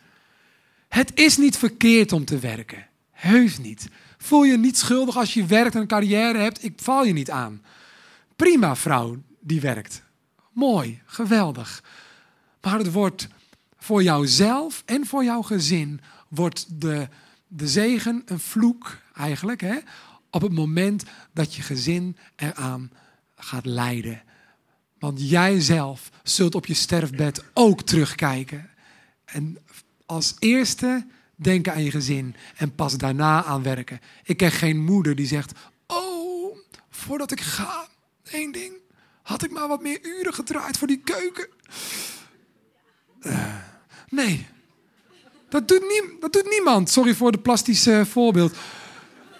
Het 0.87 1.11
is 1.13 1.37
niet 1.37 1.57
verkeerd 1.57 2.11
om 2.11 2.25
te 2.25 2.39
werken. 2.39 2.87
Heus 3.11 3.57
niet. 3.57 3.87
Voel 4.17 4.43
je 4.43 4.57
niet 4.57 4.77
schuldig 4.77 5.17
als 5.17 5.33
je 5.33 5.45
werkt 5.45 5.75
en 5.75 5.81
een 5.81 5.87
carrière 5.87 6.37
hebt. 6.37 6.63
Ik 6.63 6.73
val 6.75 7.05
je 7.05 7.13
niet 7.13 7.31
aan. 7.31 7.61
Prima 8.35 8.75
vrouw 8.75 9.21
die 9.39 9.61
werkt. 9.61 10.03
Mooi, 10.51 11.01
geweldig. 11.05 11.83
Maar 12.61 12.77
het 12.77 12.91
wordt 12.91 13.27
voor 13.85 14.03
jouzelf 14.03 14.83
en 14.85 15.05
voor 15.05 15.23
jouw 15.23 15.41
gezin 15.41 16.01
wordt 16.27 16.81
de, 16.81 17.07
de 17.47 17.67
zegen 17.67 18.21
een 18.25 18.39
vloek 18.39 18.97
eigenlijk. 19.13 19.61
Hè? 19.61 19.77
Op 20.29 20.41
het 20.41 20.53
moment 20.53 21.03
dat 21.33 21.55
je 21.55 21.61
gezin 21.61 22.17
eraan 22.35 22.91
gaat 23.35 23.65
lijden. 23.65 24.23
Want 24.99 25.29
jij 25.29 25.61
zelf 25.61 26.09
zult 26.23 26.55
op 26.55 26.65
je 26.65 26.73
sterfbed 26.73 27.43
ook 27.53 27.81
terugkijken. 27.81 28.69
En 29.25 29.57
als 30.05 30.35
eerste 30.39 31.05
denken 31.35 31.73
aan 31.73 31.83
je 31.83 31.91
gezin 31.91 32.35
en 32.55 32.75
pas 32.75 32.97
daarna 32.97 33.43
aan 33.43 33.63
werken. 33.63 33.99
Ik 34.23 34.37
ken 34.37 34.51
geen 34.51 34.83
moeder 34.83 35.15
die 35.15 35.27
zegt: 35.27 35.51
Oh, 35.87 36.57
voordat 36.89 37.31
ik 37.31 37.41
ga, 37.41 37.87
één 38.23 38.51
ding. 38.51 38.73
Had 39.21 39.43
ik 39.43 39.51
maar 39.51 39.67
wat 39.67 39.81
meer 39.81 39.99
uren 40.01 40.33
gedraaid 40.33 40.77
voor 40.77 40.87
die 40.87 41.01
keuken? 41.03 41.47
Uh, 43.21 43.55
nee, 44.09 44.47
dat 45.49 45.67
doet, 45.67 45.81
nie, 45.81 46.17
dat 46.19 46.33
doet 46.33 46.49
niemand. 46.49 46.89
Sorry 46.89 47.13
voor 47.13 47.31
de 47.31 47.37
plastische 47.37 48.05
voorbeeld. 48.09 48.55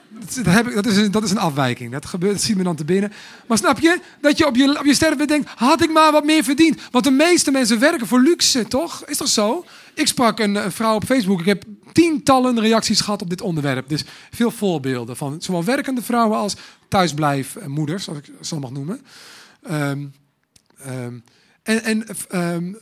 Dat, 0.10 0.54
heb 0.54 0.68
ik, 0.68 0.74
dat, 0.74 0.86
is 0.86 0.98
een, 0.98 1.12
dat 1.12 1.24
is 1.24 1.32
een 1.32 1.38
afwijking. 1.38 1.92
Dat, 1.92 2.06
gebeurt, 2.06 2.34
dat 2.34 2.42
ziet 2.42 2.58
me 2.58 2.64
dan 2.64 2.76
te 2.76 2.86
binnen. 2.86 3.12
Maar 3.48 3.58
snap 3.58 3.80
je? 3.80 4.00
Dat 4.22 4.38
je 4.38 4.48
op 4.48 4.56
je, 4.56 4.80
op 4.80 4.86
je 4.86 4.94
sterfbed 4.94 5.28
denkt, 5.28 5.50
had 5.56 5.84
ik 5.84 5.92
maar 5.92 6.12
wat 6.12 6.26
meer 6.26 6.44
verdiend. 6.44 6.82
Want 6.92 7.04
de 7.04 7.12
meeste 7.12 7.52
mensen 7.52 7.80
werken 7.80 8.08
voor 8.08 8.22
luxe, 8.22 8.68
toch? 8.68 9.06
Is 9.06 9.18
toch 9.18 9.28
zo? 9.28 9.66
Ik 9.94 10.08
sprak 10.08 10.40
een, 10.40 10.72
vrouw 10.72 10.96
op 10.96 11.06
Facebook. 11.06 11.40
Ik 11.40 11.46
heb 11.46 11.64
tientallen 11.92 12.60
reacties 12.60 13.02
gehad 13.02 13.22
op 13.22 13.30
dit 13.30 13.42
onderwerp. 13.42 13.90
Dus 13.90 14.04
veel 14.32 14.52
voorbeelden 14.52 15.18
van 15.18 15.42
zowel 15.42 15.64
werkende 15.64 16.02
vrouwen 16.02 16.38
als 16.38 16.56
thuisblijfmoeders, 16.88 18.10
als 18.10 18.18
ik 18.18 18.32
zo 18.42 18.60
mag 18.60 18.72
noemen. 18.72 19.02
Um, 19.72 20.14
en 21.64 21.84
en 21.84 22.06
um, 22.34 22.78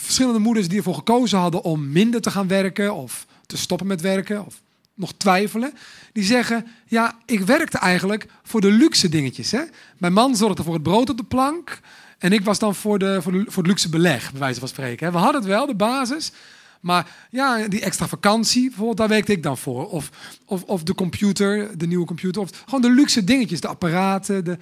verschillende 0.00 0.38
moeders 0.38 0.68
die 0.68 0.78
ervoor 0.78 0.94
gekozen 0.94 1.38
hadden 1.38 1.62
om 1.62 1.92
minder 1.92 2.20
te 2.20 2.30
gaan 2.30 2.48
werken 2.48 2.94
of 2.94 3.26
te 3.46 3.56
stoppen 3.56 3.86
met 3.86 4.00
werken 4.00 4.46
of 4.46 4.60
nog 4.94 5.12
twijfelen, 5.16 5.72
die 6.12 6.24
zeggen: 6.24 6.66
Ja, 6.86 7.18
ik 7.26 7.40
werkte 7.40 7.78
eigenlijk 7.78 8.26
voor 8.42 8.60
de 8.60 8.70
luxe 8.70 9.08
dingetjes. 9.08 9.50
Hè? 9.50 9.62
Mijn 9.98 10.12
man 10.12 10.36
zorgde 10.36 10.62
voor 10.62 10.74
het 10.74 10.82
brood 10.82 11.10
op 11.10 11.16
de 11.16 11.24
plank. 11.24 11.80
En 12.18 12.32
ik 12.32 12.44
was 12.44 12.58
dan 12.58 12.74
voor, 12.74 12.98
de, 12.98 13.22
voor, 13.22 13.32
de, 13.32 13.44
voor 13.46 13.62
het 13.62 13.66
luxe 13.66 13.88
beleg, 13.88 14.30
bij 14.30 14.40
wijze 14.40 14.60
van 14.60 14.68
spreken. 14.68 15.06
Hè? 15.06 15.12
We 15.12 15.18
hadden 15.18 15.40
het 15.40 15.50
wel, 15.50 15.66
de 15.66 15.74
basis. 15.74 16.32
Maar 16.80 17.16
ja, 17.30 17.68
die 17.68 17.80
extra 17.80 18.08
vakantie, 18.08 18.66
bijvoorbeeld, 18.66 18.96
daar 18.96 19.08
werkte 19.08 19.32
ik 19.32 19.42
dan 19.42 19.58
voor. 19.58 19.88
Of, 19.88 20.10
of, 20.44 20.62
of 20.62 20.82
de 20.82 20.94
computer, 20.94 21.78
de 21.78 21.86
nieuwe 21.86 22.06
computer. 22.06 22.42
Of 22.42 22.50
gewoon 22.64 22.80
de 22.80 22.90
luxe 22.90 23.24
dingetjes, 23.24 23.60
de 23.60 23.68
apparaten. 23.68 24.44
De, 24.44 24.58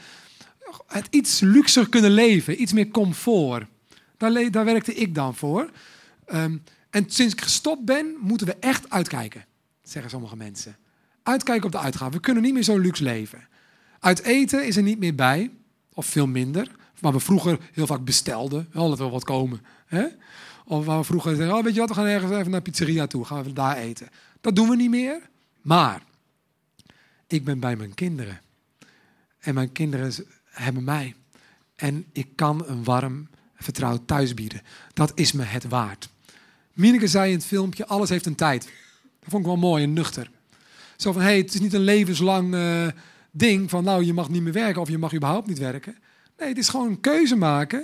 het 0.87 1.07
iets 1.11 1.40
luxer 1.40 1.88
kunnen 1.88 2.11
leven, 2.11 2.62
iets 2.62 2.72
meer 2.72 2.89
comfort. 2.89 3.64
Daar, 4.19 4.64
werkte 4.64 4.95
ik 4.95 5.14
dan 5.14 5.35
voor. 5.35 5.71
Um, 6.33 6.62
en 6.91 7.11
sinds 7.11 7.35
ik 7.35 7.41
gestopt 7.41 7.85
ben, 7.85 8.16
moeten 8.21 8.47
we 8.47 8.57
echt 8.61 8.91
uitkijken 8.91 9.45
zeggen 9.83 10.11
sommige 10.11 10.37
mensen. 10.37 10.77
Uitkijken 11.23 11.66
op 11.66 11.73
de 11.73 11.79
uitgaven. 11.79 12.14
We 12.14 12.21
kunnen 12.21 12.43
niet 12.43 12.55
meer 12.55 12.62
zo 12.62 12.79
luxe 12.79 13.03
leven. 13.03 13.49
Uit 14.01 14.23
eten 14.23 14.66
is 14.66 14.77
er 14.77 14.83
niet 14.83 14.99
meer 14.99 15.14
bij, 15.14 15.51
of 15.95 16.07
veel 16.07 16.27
minder. 16.27 16.71
Waar 17.01 17.12
we 17.12 17.21
vroeger 17.21 17.59
heel 17.73 17.87
vaak 17.87 18.05
bestelden. 18.05 18.69
Wel 18.73 18.89
dat 18.89 18.99
we 18.99 19.09
wat 19.09 19.25
komen. 19.25 19.61
Hè? 19.87 20.07
Of 20.64 20.85
waar 20.85 20.99
we 20.99 21.05
vroeger 21.05 21.37
zeiden, 21.37 21.57
oh, 21.57 21.64
weet 21.64 21.75
je 21.75 21.81
wat, 21.81 21.89
we 21.89 21.95
gaan 21.95 22.07
ergens 22.07 22.33
even 22.33 22.51
naar 22.51 22.62
pizzeria 22.62 23.07
toe. 23.07 23.25
Gaan 23.25 23.43
we 23.43 23.53
daar 23.53 23.77
eten. 23.77 24.09
Dat 24.41 24.57
doen 24.57 24.69
we 24.69 24.77
niet 24.77 24.91
meer. 24.91 25.21
Maar 25.62 26.03
ik 27.27 27.45
ben 27.45 27.61
bij 27.61 27.77
mijn 27.77 27.95
kinderen. 27.95 28.41
En 29.39 29.55
mijn 29.55 29.73
kinderen 29.73 30.12
hebben 30.45 30.85
mij. 30.85 31.14
En 31.77 32.05
ik 32.12 32.29
kan 32.35 32.64
een 32.66 32.85
warm, 32.85 33.29
vertrouwd 33.59 34.06
thuis 34.06 34.34
bieden. 34.34 34.62
Dat 34.92 35.12
is 35.14 35.32
me 35.32 35.42
het 35.42 35.68
waard. 35.68 36.09
Mineke 36.72 37.06
zei 37.06 37.30
in 37.30 37.36
het 37.36 37.46
filmpje, 37.46 37.86
alles 37.86 38.09
heeft 38.09 38.26
een 38.26 38.34
tijd. 38.34 38.62
Dat 39.20 39.30
vond 39.30 39.42
ik 39.42 39.48
wel 39.48 39.56
mooi 39.56 39.82
en 39.82 39.92
nuchter. 39.92 40.30
Zo 40.96 41.12
van, 41.12 41.22
hé, 41.22 41.28
hey, 41.28 41.38
het 41.38 41.54
is 41.54 41.61
niet 41.61 41.72
een 41.72 41.80
levenslang 41.80 42.54
uh, 42.54 42.86
ding 43.30 43.70
van, 43.70 43.84
nou, 43.84 44.04
je 44.04 44.12
mag 44.12 44.28
niet 44.28 44.42
meer 44.42 44.52
werken 44.52 44.80
of 44.80 44.88
je 44.88 44.98
mag 44.98 45.14
überhaupt 45.14 45.46
niet 45.46 45.59
werken. 45.59 45.96
Nee, 46.38 46.48
het 46.48 46.59
is 46.59 46.68
gewoon 46.68 46.86
een 46.86 47.00
keuze 47.00 47.36
maken 47.36 47.80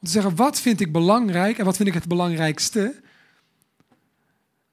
om 0.00 0.06
te 0.06 0.10
zeggen, 0.10 0.36
wat 0.36 0.60
vind 0.60 0.80
ik 0.80 0.92
belangrijk 0.92 1.58
en 1.58 1.64
wat 1.64 1.76
vind 1.76 1.88
ik 1.88 1.94
het 1.94 2.08
belangrijkste? 2.08 3.00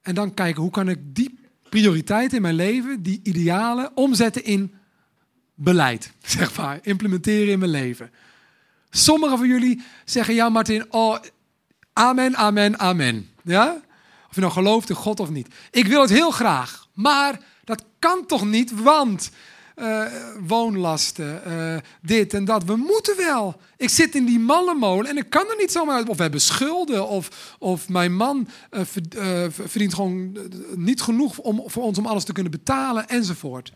En 0.02 0.16
dan 0.16 0.34
kijken, 0.34 0.62
hoe 0.62 0.72
kan 0.72 0.90
ik 0.90 1.00
die 1.16 1.40
prioriteiten 1.70 2.36
in 2.36 2.42
mijn 2.42 2.56
leven, 2.56 3.04
die 3.04 3.20
idealen, 3.24 3.92
omzetten 3.96 4.44
in 4.44 4.74
beleid, 5.54 6.12
zeg 6.38 6.58
maar. 6.58 6.80
Implementeren 6.82 7.52
in 7.52 7.60
mijn 7.60 7.72
leven. 7.72 8.12
Sommigen 8.98 9.38
van 9.38 9.48
jullie 9.48 9.82
zeggen, 10.06 10.34
ja 10.34 10.50
Martin, 10.50 10.86
oh, 10.90 11.18
amen, 11.94 12.36
amen, 12.36 12.80
amen. 12.80 13.30
Ja? 13.44 13.82
Of 14.30 14.36
je 14.36 14.42
nou 14.42 14.54
gelooft 14.54 14.90
in 14.90 14.96
God 14.96 15.20
of 15.20 15.30
niet. 15.30 15.48
Ik 15.72 15.88
wil 15.88 16.02
het 16.02 16.10
heel 16.10 16.32
graag, 16.32 16.88
maar 16.94 17.40
dat 17.64 17.84
kan 18.00 18.26
toch 18.26 18.46
niet, 18.46 18.82
want 18.82 19.32
uh, 19.76 20.04
woonlasten, 20.48 21.42
uh, 21.48 21.78
dit 22.02 22.34
en 22.34 22.46
dat. 22.46 22.64
We 22.64 22.76
moeten 22.76 23.18
wel. 23.18 23.62
Ik 23.78 23.90
zit 23.90 24.16
in 24.16 24.26
die 24.26 24.40
mallenmolen 24.40 25.10
en 25.10 25.18
ik 25.18 25.30
kan 25.30 25.50
er 25.50 25.58
niet 25.58 25.72
zomaar 25.72 25.96
uit. 25.96 26.10
Of 26.10 26.16
we 26.16 26.22
hebben 26.22 26.42
schulden, 26.42 27.08
of, 27.08 27.56
of 27.60 27.90
mijn 27.90 28.16
man 28.16 28.48
uh, 28.72 28.82
verdient 29.50 29.94
gewoon 29.94 30.38
niet 30.76 31.02
genoeg 31.02 31.38
om, 31.38 31.64
voor 31.66 31.84
ons 31.84 31.98
om 31.98 32.06
alles 32.06 32.24
te 32.24 32.34
kunnen 32.34 32.52
betalen, 32.52 33.08
enzovoort. 33.08 33.72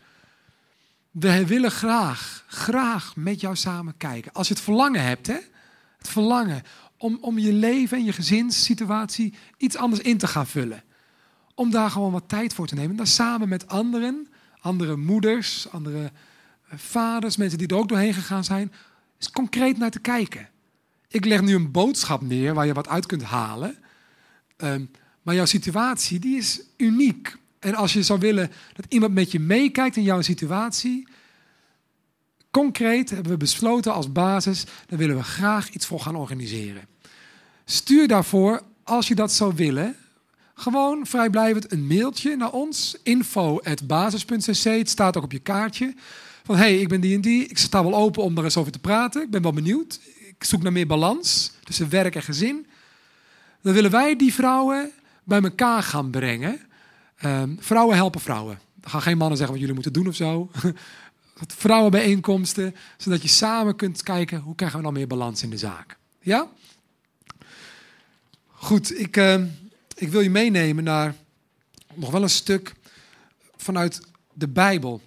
We 1.12 1.46
willen 1.46 1.70
graag, 1.70 2.44
graag 2.46 3.16
met 3.16 3.40
jou 3.40 3.56
samen 3.56 3.96
kijken. 3.96 4.32
Als 4.32 4.48
je 4.48 4.54
het 4.54 4.62
verlangen 4.62 5.04
hebt, 5.04 5.26
hè? 5.26 5.38
het 5.98 6.08
verlangen 6.08 6.62
om, 6.96 7.18
om 7.20 7.38
je 7.38 7.52
leven 7.52 7.98
en 7.98 8.04
je 8.04 8.12
gezinssituatie 8.12 9.34
iets 9.56 9.76
anders 9.76 10.02
in 10.02 10.18
te 10.18 10.26
gaan 10.26 10.46
vullen. 10.46 10.82
Om 11.54 11.70
daar 11.70 11.90
gewoon 11.90 12.12
wat 12.12 12.28
tijd 12.28 12.54
voor 12.54 12.66
te 12.66 12.74
nemen. 12.74 12.96
Daar 12.96 13.06
samen 13.06 13.48
met 13.48 13.68
anderen 13.68 14.28
andere 14.62 14.96
moeders, 14.96 15.68
andere 15.70 16.12
eh, 16.68 16.78
vaders, 16.78 17.36
mensen 17.36 17.58
die 17.58 17.68
er 17.68 17.76
ook 17.76 17.88
doorheen 17.88 18.14
gegaan 18.14 18.44
zijn, 18.44 18.72
is 19.18 19.30
concreet 19.30 19.78
naar 19.78 19.90
te 19.90 20.00
kijken. 20.00 20.48
Ik 21.08 21.24
leg 21.24 21.40
nu 21.40 21.54
een 21.54 21.70
boodschap 21.70 22.20
neer 22.20 22.54
waar 22.54 22.66
je 22.66 22.72
wat 22.72 22.88
uit 22.88 23.06
kunt 23.06 23.22
halen. 23.22 23.76
Um, 24.56 24.90
maar 25.22 25.34
jouw 25.34 25.44
situatie, 25.44 26.18
die 26.18 26.36
is 26.36 26.62
uniek. 26.76 27.36
En 27.62 27.74
als 27.74 27.92
je 27.92 28.02
zou 28.02 28.18
willen 28.18 28.50
dat 28.72 28.84
iemand 28.88 29.14
met 29.14 29.32
je 29.32 29.40
meekijkt 29.40 29.96
in 29.96 30.02
jouw 30.02 30.22
situatie, 30.22 31.08
concreet 32.50 33.10
hebben 33.10 33.32
we 33.32 33.38
besloten 33.38 33.92
als 33.92 34.12
basis, 34.12 34.64
daar 34.86 34.98
willen 34.98 35.16
we 35.16 35.22
graag 35.22 35.70
iets 35.70 35.86
voor 35.86 36.00
gaan 36.00 36.16
organiseren. 36.16 36.86
Stuur 37.64 38.08
daarvoor, 38.08 38.62
als 38.82 39.08
je 39.08 39.14
dat 39.14 39.32
zou 39.32 39.54
willen, 39.54 39.96
gewoon 40.54 41.06
vrijblijvend 41.06 41.72
een 41.72 41.86
mailtje 41.86 42.36
naar 42.36 42.52
ons. 42.52 42.96
info.basis.cc. 43.02 44.64
Het 44.64 44.90
staat 44.90 45.16
ook 45.16 45.24
op 45.24 45.32
je 45.32 45.38
kaartje. 45.38 45.94
Van 46.44 46.56
hey, 46.56 46.78
ik 46.78 46.88
ben 46.88 47.00
die 47.00 47.14
en 47.14 47.20
die. 47.20 47.46
Ik 47.46 47.58
sta 47.58 47.82
wel 47.82 47.94
open 47.94 48.22
om 48.22 48.34
daar 48.34 48.44
eens 48.44 48.56
over 48.56 48.72
te 48.72 48.78
praten. 48.78 49.22
Ik 49.22 49.30
ben 49.30 49.42
wel 49.42 49.52
benieuwd. 49.52 50.00
Ik 50.28 50.44
zoek 50.44 50.62
naar 50.62 50.72
meer 50.72 50.86
balans 50.86 51.52
tussen 51.64 51.88
werk 51.88 52.14
en 52.14 52.22
gezin. 52.22 52.66
Dan 53.60 53.72
willen 53.72 53.90
wij 53.90 54.16
die 54.16 54.34
vrouwen 54.34 54.90
bij 55.24 55.42
elkaar 55.42 55.82
gaan 55.82 56.10
brengen. 56.10 56.60
Um, 57.24 57.56
vrouwen 57.60 57.96
helpen 57.96 58.20
vrouwen. 58.20 58.58
Dan 58.74 58.90
gaan 58.90 59.02
geen 59.02 59.16
mannen 59.16 59.36
zeggen 59.36 59.54
wat 59.56 59.66
jullie 59.66 59.82
moeten 59.82 60.02
doen 60.02 60.08
of 60.08 60.14
zo. 60.14 60.50
Vrouwenbijeenkomsten, 61.56 62.74
zodat 62.96 63.22
je 63.22 63.28
samen 63.28 63.76
kunt 63.76 64.02
kijken 64.02 64.40
hoe 64.40 64.54
krijgen 64.54 64.76
we 64.78 64.84
nou 64.84 64.94
meer 64.94 65.06
balans 65.06 65.42
in 65.42 65.50
de 65.50 65.58
zaak. 65.58 65.96
Ja? 66.20 66.48
Goed, 68.46 68.98
ik, 68.98 69.16
uh, 69.16 69.42
ik 69.94 70.08
wil 70.08 70.20
je 70.20 70.30
meenemen 70.30 70.84
naar 70.84 71.14
nog 71.94 72.10
wel 72.10 72.22
een 72.22 72.30
stuk 72.30 72.74
vanuit 73.56 74.00
de 74.32 74.48
Bijbel. 74.48 75.00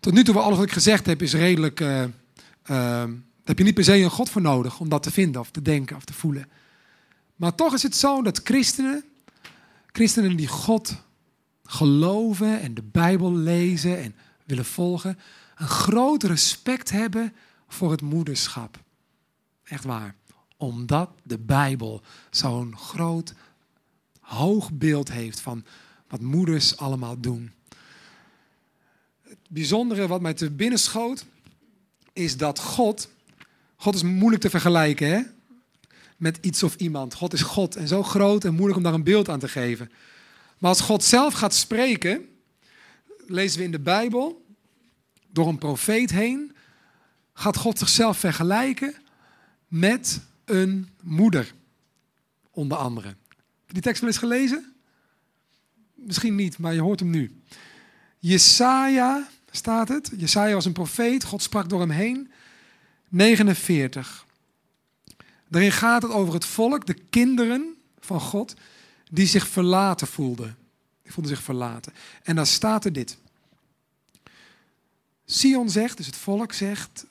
Tot 0.00 0.12
nu 0.12 0.24
toe, 0.24 0.38
alles 0.38 0.56
wat 0.56 0.66
ik 0.66 0.72
gezegd 0.72 1.06
heb, 1.06 1.22
is 1.22 1.34
redelijk. 1.34 1.80
Uh, 1.80 2.02
uh, 2.02 2.08
daar 2.66 3.08
heb 3.44 3.58
je 3.58 3.64
niet 3.64 3.74
per 3.74 3.84
se 3.84 3.96
een 3.96 4.10
God 4.10 4.30
voor 4.30 4.42
nodig 4.42 4.80
om 4.80 4.88
dat 4.88 5.02
te 5.02 5.10
vinden, 5.10 5.40
of 5.40 5.50
te 5.50 5.62
denken, 5.62 5.96
of 5.96 6.04
te 6.04 6.12
voelen. 6.12 6.48
Maar 7.36 7.54
toch 7.54 7.74
is 7.74 7.82
het 7.82 7.96
zo 7.96 8.22
dat 8.22 8.40
christenen, 8.44 9.04
christenen 9.92 10.36
die 10.36 10.46
God 10.46 10.94
geloven 11.70 12.60
en 12.60 12.74
de 12.74 12.82
Bijbel 12.82 13.32
lezen 13.32 13.98
en 13.98 14.14
willen 14.44 14.64
volgen, 14.64 15.18
een 15.56 15.68
groot 15.68 16.22
respect 16.22 16.90
hebben 16.90 17.34
voor 17.68 17.90
het 17.90 18.00
moederschap. 18.00 18.78
Echt 19.64 19.84
waar. 19.84 20.14
Omdat 20.56 21.10
de 21.22 21.38
Bijbel 21.38 22.02
zo'n 22.30 22.76
groot 22.76 23.34
hoog 24.20 24.72
beeld 24.72 25.12
heeft 25.12 25.40
van 25.40 25.64
wat 26.08 26.20
moeders 26.20 26.76
allemaal 26.76 27.20
doen. 27.20 27.52
Het 29.22 29.38
bijzondere 29.48 30.06
wat 30.06 30.20
mij 30.20 30.34
te 30.34 30.50
binnen 30.50 30.78
schoot, 30.78 31.26
is 32.12 32.36
dat 32.36 32.58
God, 32.58 33.10
God 33.76 33.94
is 33.94 34.02
moeilijk 34.02 34.42
te 34.42 34.50
vergelijken 34.50 35.08
hè? 35.08 35.22
met 36.16 36.38
iets 36.40 36.62
of 36.62 36.74
iemand. 36.74 37.14
God 37.14 37.32
is 37.32 37.42
God 37.42 37.76
en 37.76 37.88
zo 37.88 38.02
groot 38.02 38.44
en 38.44 38.54
moeilijk 38.54 38.76
om 38.76 38.82
daar 38.82 38.94
een 38.94 39.02
beeld 39.02 39.28
aan 39.28 39.38
te 39.38 39.48
geven. 39.48 39.90
Maar 40.58 40.70
als 40.70 40.80
God 40.80 41.04
zelf 41.04 41.34
gaat 41.34 41.54
spreken, 41.54 42.28
lezen 43.26 43.58
we 43.58 43.64
in 43.64 43.70
de 43.70 43.80
Bijbel, 43.80 44.46
door 45.30 45.48
een 45.48 45.58
profeet 45.58 46.10
heen, 46.10 46.56
gaat 47.32 47.56
God 47.56 47.78
zichzelf 47.78 48.18
vergelijken 48.18 48.94
met 49.68 50.20
een 50.44 50.88
moeder, 51.02 51.54
onder 52.50 52.78
andere 52.78 53.16
je 53.68 53.74
die 53.74 53.82
tekst 53.82 54.00
wel 54.00 54.10
eens 54.10 54.18
gelezen? 54.18 54.72
Misschien 55.94 56.34
niet, 56.34 56.58
maar 56.58 56.74
je 56.74 56.80
hoort 56.80 57.00
hem 57.00 57.10
nu. 57.10 57.42
Jesaja 58.18 59.28
staat 59.50 59.88
het. 59.88 60.10
Jesaja 60.16 60.54
was 60.54 60.64
een 60.64 60.72
profeet. 60.72 61.24
God 61.24 61.42
sprak 61.42 61.68
door 61.68 61.80
hem 61.80 61.90
heen. 61.90 62.30
49. 63.08 64.26
Daarin 65.48 65.72
gaat 65.72 66.02
het 66.02 66.10
over 66.10 66.34
het 66.34 66.44
volk, 66.44 66.86
de 66.86 66.94
kinderen 66.94 67.74
van 67.98 68.20
God, 68.20 68.54
die 69.10 69.26
zich 69.26 69.48
verlaten 69.48 70.06
voelden. 70.06 70.56
Die 71.02 71.12
voelden 71.12 71.34
zich 71.36 71.44
verlaten. 71.44 71.92
En 72.22 72.36
dan 72.36 72.46
staat 72.46 72.84
er 72.84 72.92
dit. 72.92 73.18
Sion 75.24 75.70
zegt, 75.70 75.96
dus 75.96 76.06
het 76.06 76.16
volk 76.16 76.52
zegt, 76.52 77.06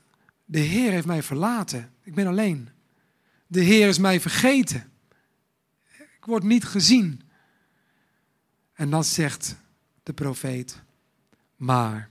de 0.46 0.60
Heer 0.60 0.92
heeft 0.92 1.06
mij 1.06 1.24
verlaten. 1.24 1.92
Ik 2.04 2.16
ben 2.16 2.28
alleen. 2.28 2.70
De 3.48 3.62
Heer 3.62 3.88
is 3.88 3.98
mij 3.98 4.20
vergeten 4.20 4.92
wordt 6.28 6.46
niet 6.46 6.66
gezien. 6.66 7.22
En 8.74 8.90
dan 8.90 9.04
zegt 9.04 9.56
de 10.04 10.14
profeet, 10.14 10.82
maar 11.56 12.10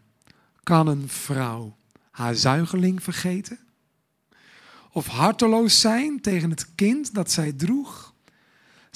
kan 0.62 0.86
een 0.86 1.08
vrouw 1.08 1.76
haar 2.10 2.34
zuigeling 2.34 3.02
vergeten? 3.02 3.58
Of 4.92 5.06
harteloos 5.06 5.80
zijn 5.80 6.20
tegen 6.20 6.50
het 6.50 6.74
kind 6.74 7.14
dat 7.14 7.30
zij 7.30 7.52
droeg? 7.52 8.14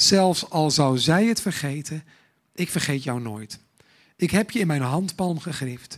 Zelfs 0.00 0.50
al 0.50 0.70
zou 0.70 0.98
zij 0.98 1.26
het 1.26 1.40
vergeten, 1.40 2.04
ik 2.54 2.70
vergeet 2.70 3.02
jou 3.02 3.20
nooit. 3.20 3.58
Ik 4.16 4.30
heb 4.30 4.50
je 4.50 4.58
in 4.58 4.66
mijn 4.66 4.82
handpalm 4.82 5.40
gegrift. 5.40 5.96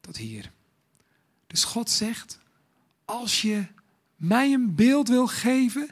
Tot 0.00 0.16
hier. 0.16 0.50
Dus 1.46 1.64
God 1.64 1.90
zegt, 1.90 2.38
als 3.04 3.42
je 3.42 3.66
mij 4.16 4.52
een 4.52 4.74
beeld 4.74 5.08
wil 5.08 5.26
geven 5.26 5.90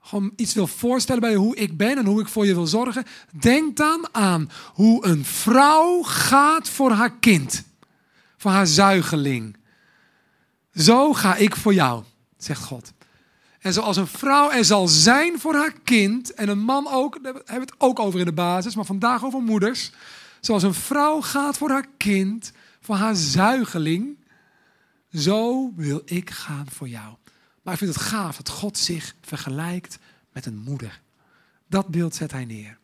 gewoon 0.00 0.32
iets 0.36 0.54
wil 0.54 0.66
voorstellen 0.66 1.20
bij 1.20 1.34
hoe 1.34 1.56
ik 1.56 1.76
ben 1.76 1.98
en 1.98 2.06
hoe 2.06 2.20
ik 2.20 2.28
voor 2.28 2.46
je 2.46 2.54
wil 2.54 2.66
zorgen, 2.66 3.04
denk 3.40 3.76
dan 3.76 4.08
aan 4.12 4.50
hoe 4.72 5.06
een 5.06 5.24
vrouw 5.24 6.02
gaat 6.02 6.68
voor 6.68 6.90
haar 6.90 7.18
kind, 7.18 7.64
voor 8.36 8.50
haar 8.50 8.66
zuigeling. 8.66 9.56
Zo 10.72 11.12
ga 11.12 11.36
ik 11.36 11.56
voor 11.56 11.74
jou, 11.74 12.04
zegt 12.36 12.62
God. 12.62 12.93
En 13.64 13.72
zoals 13.72 13.96
een 13.96 14.06
vrouw 14.06 14.50
er 14.50 14.64
zal 14.64 14.88
zijn 14.88 15.40
voor 15.40 15.54
haar 15.54 15.72
kind, 15.84 16.34
en 16.34 16.48
een 16.48 16.58
man 16.58 16.88
ook, 16.88 17.22
daar 17.22 17.32
hebben 17.34 17.54
we 17.54 17.60
het 17.60 17.74
ook 17.78 17.98
over 17.98 18.18
in 18.20 18.24
de 18.24 18.32
basis, 18.32 18.74
maar 18.74 18.84
vandaag 18.84 19.24
over 19.24 19.40
moeders. 19.40 19.92
Zoals 20.40 20.62
een 20.62 20.74
vrouw 20.74 21.20
gaat 21.20 21.56
voor 21.56 21.70
haar 21.70 21.86
kind, 21.96 22.52
voor 22.80 22.94
haar 22.94 23.14
zuigeling, 23.14 24.16
zo 25.12 25.72
wil 25.76 26.02
ik 26.04 26.30
gaan 26.30 26.66
voor 26.70 26.88
jou. 26.88 27.14
Maar 27.62 27.72
ik 27.72 27.78
vind 27.78 27.94
het 27.94 28.02
gaaf 28.02 28.36
dat 28.36 28.48
God 28.48 28.78
zich 28.78 29.14
vergelijkt 29.20 29.98
met 30.32 30.46
een 30.46 30.58
moeder. 30.58 31.00
Dat 31.68 31.88
beeld 31.88 32.14
zet 32.14 32.32
hij 32.32 32.44
neer. 32.44 32.78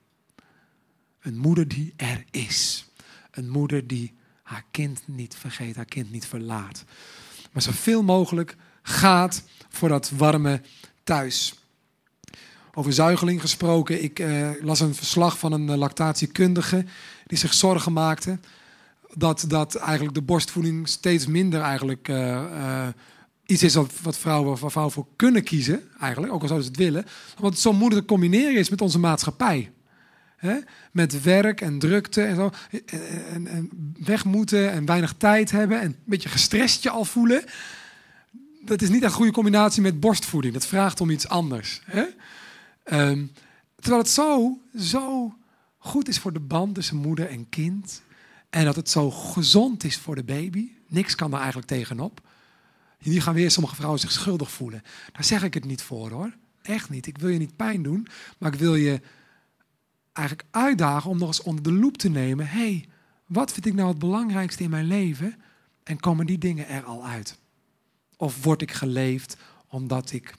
Een 1.20 1.36
moeder 1.36 1.68
die 1.68 1.92
er 1.96 2.24
is. 2.30 2.90
Een 3.30 3.48
moeder 3.48 3.86
die 3.86 4.14
haar 4.42 4.64
kind 4.70 5.02
niet 5.06 5.36
vergeet, 5.36 5.76
haar 5.76 5.84
kind 5.84 6.10
niet 6.10 6.26
verlaat. 6.26 6.84
Maar 7.52 7.62
zoveel 7.62 8.02
mogelijk 8.02 8.56
gaat 8.82 9.42
voor 9.68 9.88
dat 9.88 10.10
warme 10.16 10.60
thuis. 11.04 11.54
Over 12.74 12.92
zuigeling 12.92 13.40
gesproken, 13.40 14.02
ik 14.02 14.18
eh, 14.18 14.48
las 14.60 14.80
een 14.80 14.94
verslag 14.94 15.38
van 15.38 15.52
een 15.52 15.78
lactatiekundige 15.78 16.84
die 17.26 17.38
zich 17.38 17.54
zorgen 17.54 17.92
maakte 17.92 18.38
dat, 19.14 19.44
dat 19.48 19.74
eigenlijk 19.74 20.14
de 20.14 20.22
borstvoeding 20.22 20.88
steeds 20.88 21.26
minder 21.26 21.60
eigenlijk 21.60 22.08
uh, 22.08 22.88
iets 23.46 23.62
is 23.62 23.74
wat 23.74 24.18
vrouwen, 24.18 24.58
waar 24.60 24.70
vrouwen 24.70 24.94
voor 24.94 25.06
kunnen 25.16 25.42
kiezen, 25.42 25.82
eigenlijk, 26.00 26.32
ook 26.32 26.42
al 26.42 26.48
zouden 26.48 26.66
ze 26.66 26.72
het 26.72 26.90
willen. 26.92 27.04
Want 27.38 27.58
zo 27.58 27.72
moeilijk 27.72 28.00
te 28.00 28.12
combineren 28.12 28.56
is 28.56 28.70
met 28.70 28.80
onze 28.80 28.98
maatschappij. 28.98 29.70
He? 30.36 30.58
Met 30.92 31.22
werk 31.22 31.60
en 31.60 31.78
drukte 31.78 32.22
en 32.22 32.36
zo. 32.36 32.50
En, 33.32 33.46
en, 33.46 33.70
weg 34.04 34.24
moeten 34.24 34.72
en 34.72 34.84
weinig 34.84 35.14
tijd 35.18 35.50
hebben 35.50 35.80
en 35.80 35.86
een 35.86 35.96
beetje 36.04 36.28
gestrest 36.28 36.82
je 36.82 36.90
al 36.90 37.04
voelen. 37.04 37.44
Dat 38.64 38.82
is 38.82 38.88
niet 38.88 39.02
een 39.02 39.10
goede 39.10 39.32
combinatie 39.32 39.82
met 39.82 40.00
borstvoeding. 40.00 40.54
Dat 40.54 40.66
vraagt 40.66 41.00
om 41.00 41.10
iets 41.10 41.28
anders. 41.28 41.82
He? 41.84 42.04
Um, 42.84 43.32
terwijl 43.74 44.02
het 44.02 44.10
zo, 44.10 44.58
zo 44.78 45.34
goed 45.78 46.08
is 46.08 46.18
voor 46.18 46.32
de 46.32 46.40
band 46.40 46.74
tussen 46.74 46.96
moeder 46.96 47.28
en 47.28 47.48
kind. 47.48 48.02
En 48.50 48.64
dat 48.64 48.76
het 48.76 48.90
zo 48.90 49.10
gezond 49.10 49.84
is 49.84 49.98
voor 49.98 50.14
de 50.14 50.24
baby. 50.24 50.70
Niks 50.88 51.14
kan 51.14 51.30
daar 51.30 51.40
eigenlijk 51.40 51.68
tegenop. 51.68 52.20
Hier 52.98 53.22
gaan 53.22 53.34
weer 53.34 53.50
sommige 53.50 53.74
vrouwen 53.74 54.00
zich 54.00 54.12
schuldig 54.12 54.50
voelen. 54.50 54.82
Daar 55.12 55.24
zeg 55.24 55.42
ik 55.42 55.54
het 55.54 55.64
niet 55.64 55.82
voor 55.82 56.10
hoor. 56.10 56.36
Echt 56.62 56.90
niet. 56.90 57.06
Ik 57.06 57.18
wil 57.18 57.28
je 57.28 57.38
niet 57.38 57.56
pijn 57.56 57.82
doen. 57.82 58.06
Maar 58.38 58.52
ik 58.52 58.58
wil 58.58 58.74
je 58.74 59.00
eigenlijk 60.12 60.48
uitdagen 60.50 61.10
om 61.10 61.18
nog 61.18 61.28
eens 61.28 61.42
onder 61.42 61.62
de 61.62 61.72
loep 61.72 61.96
te 61.96 62.08
nemen. 62.08 62.46
Hey, 62.46 62.88
wat 63.26 63.52
vind 63.52 63.66
ik 63.66 63.74
nou 63.74 63.88
het 63.88 63.98
belangrijkste 63.98 64.62
in 64.62 64.70
mijn 64.70 64.86
leven? 64.86 65.34
En 65.82 66.00
komen 66.00 66.26
die 66.26 66.38
dingen 66.38 66.68
er 66.68 66.84
al 66.84 67.06
uit? 67.06 67.39
Of 68.20 68.42
word 68.42 68.62
ik 68.62 68.72
geleefd 68.72 69.36
omdat 69.68 70.12
ik 70.12 70.34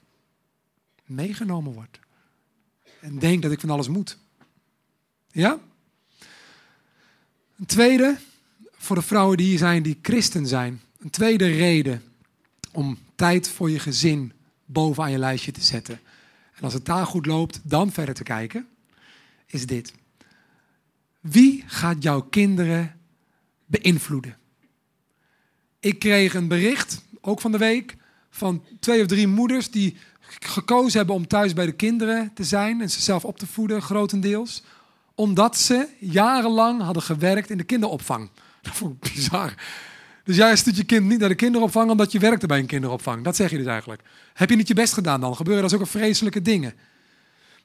meegenomen 1.04 1.72
word? 1.72 2.00
En 3.00 3.18
denk 3.18 3.42
dat 3.42 3.52
ik 3.52 3.60
van 3.60 3.70
alles 3.70 3.88
moet. 3.88 4.18
Ja? 5.30 5.58
Een 7.58 7.66
tweede, 7.66 8.18
voor 8.70 8.96
de 8.96 9.02
vrouwen 9.02 9.36
die 9.36 9.46
hier 9.46 9.58
zijn, 9.58 9.82
die 9.82 9.98
christen 10.02 10.46
zijn. 10.46 10.80
Een 10.98 11.10
tweede 11.10 11.46
reden 11.46 12.02
om 12.72 12.98
tijd 13.14 13.48
voor 13.48 13.70
je 13.70 13.78
gezin 13.78 14.32
bovenaan 14.64 15.10
je 15.10 15.18
lijstje 15.18 15.52
te 15.52 15.62
zetten. 15.62 16.00
En 16.54 16.62
als 16.62 16.72
het 16.72 16.84
daar 16.84 17.06
goed 17.06 17.26
loopt, 17.26 17.60
dan 17.62 17.92
verder 17.92 18.14
te 18.14 18.22
kijken, 18.22 18.68
is 19.46 19.66
dit. 19.66 19.92
Wie 21.20 21.64
gaat 21.66 22.02
jouw 22.02 22.20
kinderen 22.20 23.00
beïnvloeden? 23.66 24.38
Ik 25.80 25.98
kreeg 25.98 26.34
een 26.34 26.48
bericht, 26.48 27.02
ook 27.22 27.40
van 27.40 27.52
de 27.52 27.58
week, 27.58 27.96
van 28.30 28.64
twee 28.80 29.00
of 29.00 29.06
drie 29.06 29.26
moeders 29.26 29.70
die 29.70 29.96
gekozen 30.40 30.98
hebben 30.98 31.14
om 31.14 31.26
thuis 31.26 31.52
bij 31.52 31.66
de 31.66 31.72
kinderen 31.72 32.30
te 32.34 32.44
zijn 32.44 32.80
en 32.80 32.90
ze 32.90 33.02
zelf 33.02 33.24
op 33.24 33.38
te 33.38 33.46
voeden, 33.46 33.82
grotendeels, 33.82 34.62
omdat 35.14 35.56
ze 35.56 35.88
jarenlang 35.98 36.82
hadden 36.82 37.02
gewerkt 37.02 37.50
in 37.50 37.58
de 37.58 37.64
kinderopvang. 37.64 38.30
Dat 38.62 38.74
vond 38.74 38.92
ik 38.92 39.12
bizar. 39.12 39.54
Dus 40.24 40.36
jij 40.36 40.56
stuurt 40.56 40.76
je 40.76 40.84
kind 40.84 41.06
niet 41.06 41.18
naar 41.18 41.28
de 41.28 41.34
kinderopvang 41.34 41.90
omdat 41.90 42.12
je 42.12 42.18
werkte 42.18 42.46
bij 42.46 42.58
een 42.58 42.66
kinderopvang. 42.66 43.24
Dat 43.24 43.36
zeg 43.36 43.50
je 43.50 43.56
dus 43.56 43.66
eigenlijk. 43.66 44.02
Heb 44.34 44.50
je 44.50 44.56
niet 44.56 44.68
je 44.68 44.74
best 44.74 44.92
gedaan 44.92 45.20
dan? 45.20 45.36
Gebeuren 45.36 45.64
er 45.64 45.70
zulke 45.70 45.86
vreselijke 45.86 46.42
dingen? 46.42 46.74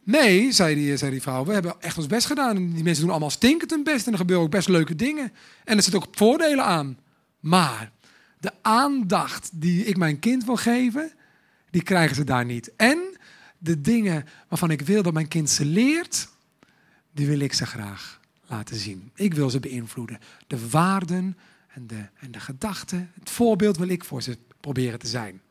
Nee, 0.04 0.52
zei 0.52 0.76
die, 0.76 0.98
zei 0.98 1.12
die 1.12 1.22
vrouw, 1.22 1.46
we 1.46 1.54
hebben 1.54 1.76
echt 1.80 1.98
ons 1.98 2.08
best 2.08 2.28
gedaan. 2.28 2.56
En 2.56 2.74
die 2.74 2.84
mensen 2.84 3.02
doen 3.02 3.12
allemaal 3.12 3.30
stinkend 3.30 3.72
hun 3.72 3.84
best 3.84 4.06
en 4.06 4.12
er 4.12 4.18
gebeuren 4.18 4.46
ook 4.46 4.52
best 4.52 4.68
leuke 4.68 4.96
dingen. 4.96 5.34
En 5.64 5.78
er 5.78 5.84
zitten 5.84 6.02
ook 6.02 6.08
voordelen 6.12 6.66
aan. 6.66 6.98
Maar 7.40 7.92
de 8.40 8.52
aandacht 8.62 9.50
die 9.54 9.86
ik 9.86 9.98
mijn 9.98 10.20
kind 10.20 10.46
wil 10.46 10.56
geven, 10.56 11.12
die 11.70 11.84
krijgen 11.84 12.16
ze 12.16 12.24
daar 12.24 12.46
niet. 12.46 12.72
En 12.76 13.18
de 13.58 13.82
dingen 13.82 14.26
waarvan 14.48 14.72
ik 14.72 14.82
wil 14.82 15.04
dat 15.04 15.14
mijn 15.14 15.28
kind 15.28 15.50
ze 15.50 15.66
leert, 15.66 16.28
die 17.12 17.28
wil 17.28 17.40
ik 17.40 17.54
ze 17.54 17.66
graag 17.66 18.20
laten 18.48 18.76
zien. 18.76 19.12
Ik 19.16 19.34
wil 19.34 19.50
ze 19.50 19.60
beïnvloeden. 19.60 20.20
De 20.48 20.70
waarden 20.70 21.38
en 21.68 21.88
de, 21.88 22.06
en 22.20 22.32
de 22.32 22.40
gedachten, 22.40 23.12
het 23.20 23.30
voorbeeld 23.30 23.78
wil 23.78 23.88
ik 23.88 24.04
voor 24.04 24.22
ze 24.22 24.38
proberen 24.60 25.00
te 25.00 25.08
zijn. 25.08 25.42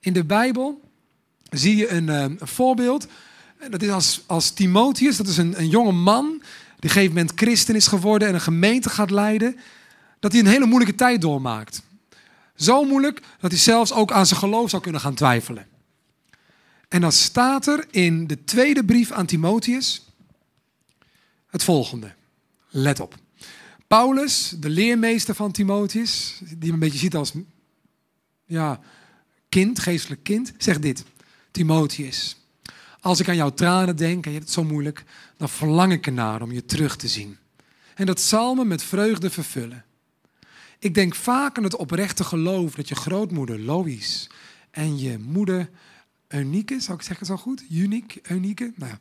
In 0.00 0.12
de 0.12 0.24
Bijbel 0.24 0.80
zie 1.50 1.76
je 1.76 1.88
een, 1.88 2.08
eh, 2.08 2.26
voorbeeld. 2.38 3.06
Dat 3.70 3.82
is 3.82 3.90
als, 3.90 4.22
als 4.26 4.50
Timotheus, 4.50 5.16
dat 5.16 5.26
is 5.26 5.36
een, 5.36 5.58
een 5.58 5.68
jonge 5.68 5.92
man, 5.92 6.26
die 6.28 6.76
op 6.76 6.84
een 6.84 6.90
gegeven 6.90 7.14
moment 7.14 7.32
christen 7.34 7.74
is 7.74 7.86
geworden 7.86 8.28
en 8.28 8.34
een 8.34 8.40
gemeente 8.40 8.90
gaat 8.90 9.10
leiden, 9.10 9.56
dat 10.20 10.32
hij 10.32 10.40
een 10.40 10.46
hele 10.46 10.66
moeilijke 10.66 10.94
tijd 10.94 11.20
doormaakt. 11.20 11.82
Zo 12.56 12.84
moeilijk 12.84 13.22
dat 13.40 13.50
hij 13.50 13.60
zelfs 13.60 13.92
ook 13.92 14.12
aan 14.12 14.26
zijn 14.26 14.40
geloof 14.40 14.70
zou 14.70 14.82
kunnen 14.82 15.00
gaan 15.00 15.14
twijfelen. 15.14 15.66
En 16.88 17.00
dan 17.00 17.12
staat 17.12 17.66
er 17.66 17.86
in 17.90 18.26
de 18.26 18.44
tweede 18.44 18.84
brief 18.84 19.12
aan 19.12 19.26
Timotheus 19.26 20.06
het 21.46 21.64
volgende. 21.64 22.14
Let 22.68 23.00
op. 23.00 23.14
Paulus, 23.86 24.54
de 24.58 24.68
leermeester 24.68 25.34
van 25.34 25.52
Timotheus, 25.52 26.40
die 26.44 26.56
hem 26.60 26.72
een 26.72 26.78
beetje 26.78 26.98
ziet 26.98 27.14
als 27.14 27.32
ja, 28.44 28.80
kind, 29.48 29.78
geestelijk 29.78 30.22
kind, 30.22 30.52
zegt 30.58 30.82
dit. 30.82 31.04
Timotheus, 31.50 32.36
als 33.00 33.20
ik 33.20 33.28
aan 33.28 33.36
jouw 33.36 33.54
tranen 33.54 33.96
denk 33.96 34.24
en 34.24 34.30
je 34.30 34.36
hebt 34.36 34.48
het 34.48 34.58
zo 34.58 34.64
moeilijk, 34.64 35.04
dan 35.36 35.48
verlang 35.48 35.92
ik 35.92 36.06
ernaar 36.06 36.42
om 36.42 36.52
je 36.52 36.64
terug 36.64 36.96
te 36.96 37.08
zien. 37.08 37.38
En 37.94 38.06
dat 38.06 38.20
zal 38.20 38.54
me 38.54 38.64
met 38.64 38.82
vreugde 38.82 39.30
vervullen. 39.30 39.84
Ik 40.78 40.94
denk 40.94 41.14
vaak 41.14 41.56
aan 41.56 41.64
het 41.64 41.76
oprechte 41.76 42.24
geloof 42.24 42.74
dat 42.74 42.88
je 42.88 42.94
grootmoeder 42.94 43.60
Lois 43.60 44.30
en 44.70 44.98
je 44.98 45.18
moeder 45.18 45.70
Eunice, 46.28 46.80
zou 46.80 46.98
ik 46.98 47.04
zeggen 47.04 47.26
zo 47.26 47.36
goed? 47.36 47.64
Unique, 47.70 48.20
Eunice, 48.22 48.72
nou 48.76 48.92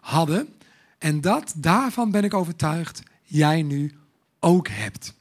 hadden. 0.00 0.54
En 0.98 1.20
dat, 1.20 1.52
daarvan 1.56 2.10
ben 2.10 2.24
ik 2.24 2.34
overtuigd, 2.34 3.02
jij 3.22 3.62
nu 3.62 3.92
ook 4.40 4.68
hebt. 4.68 5.14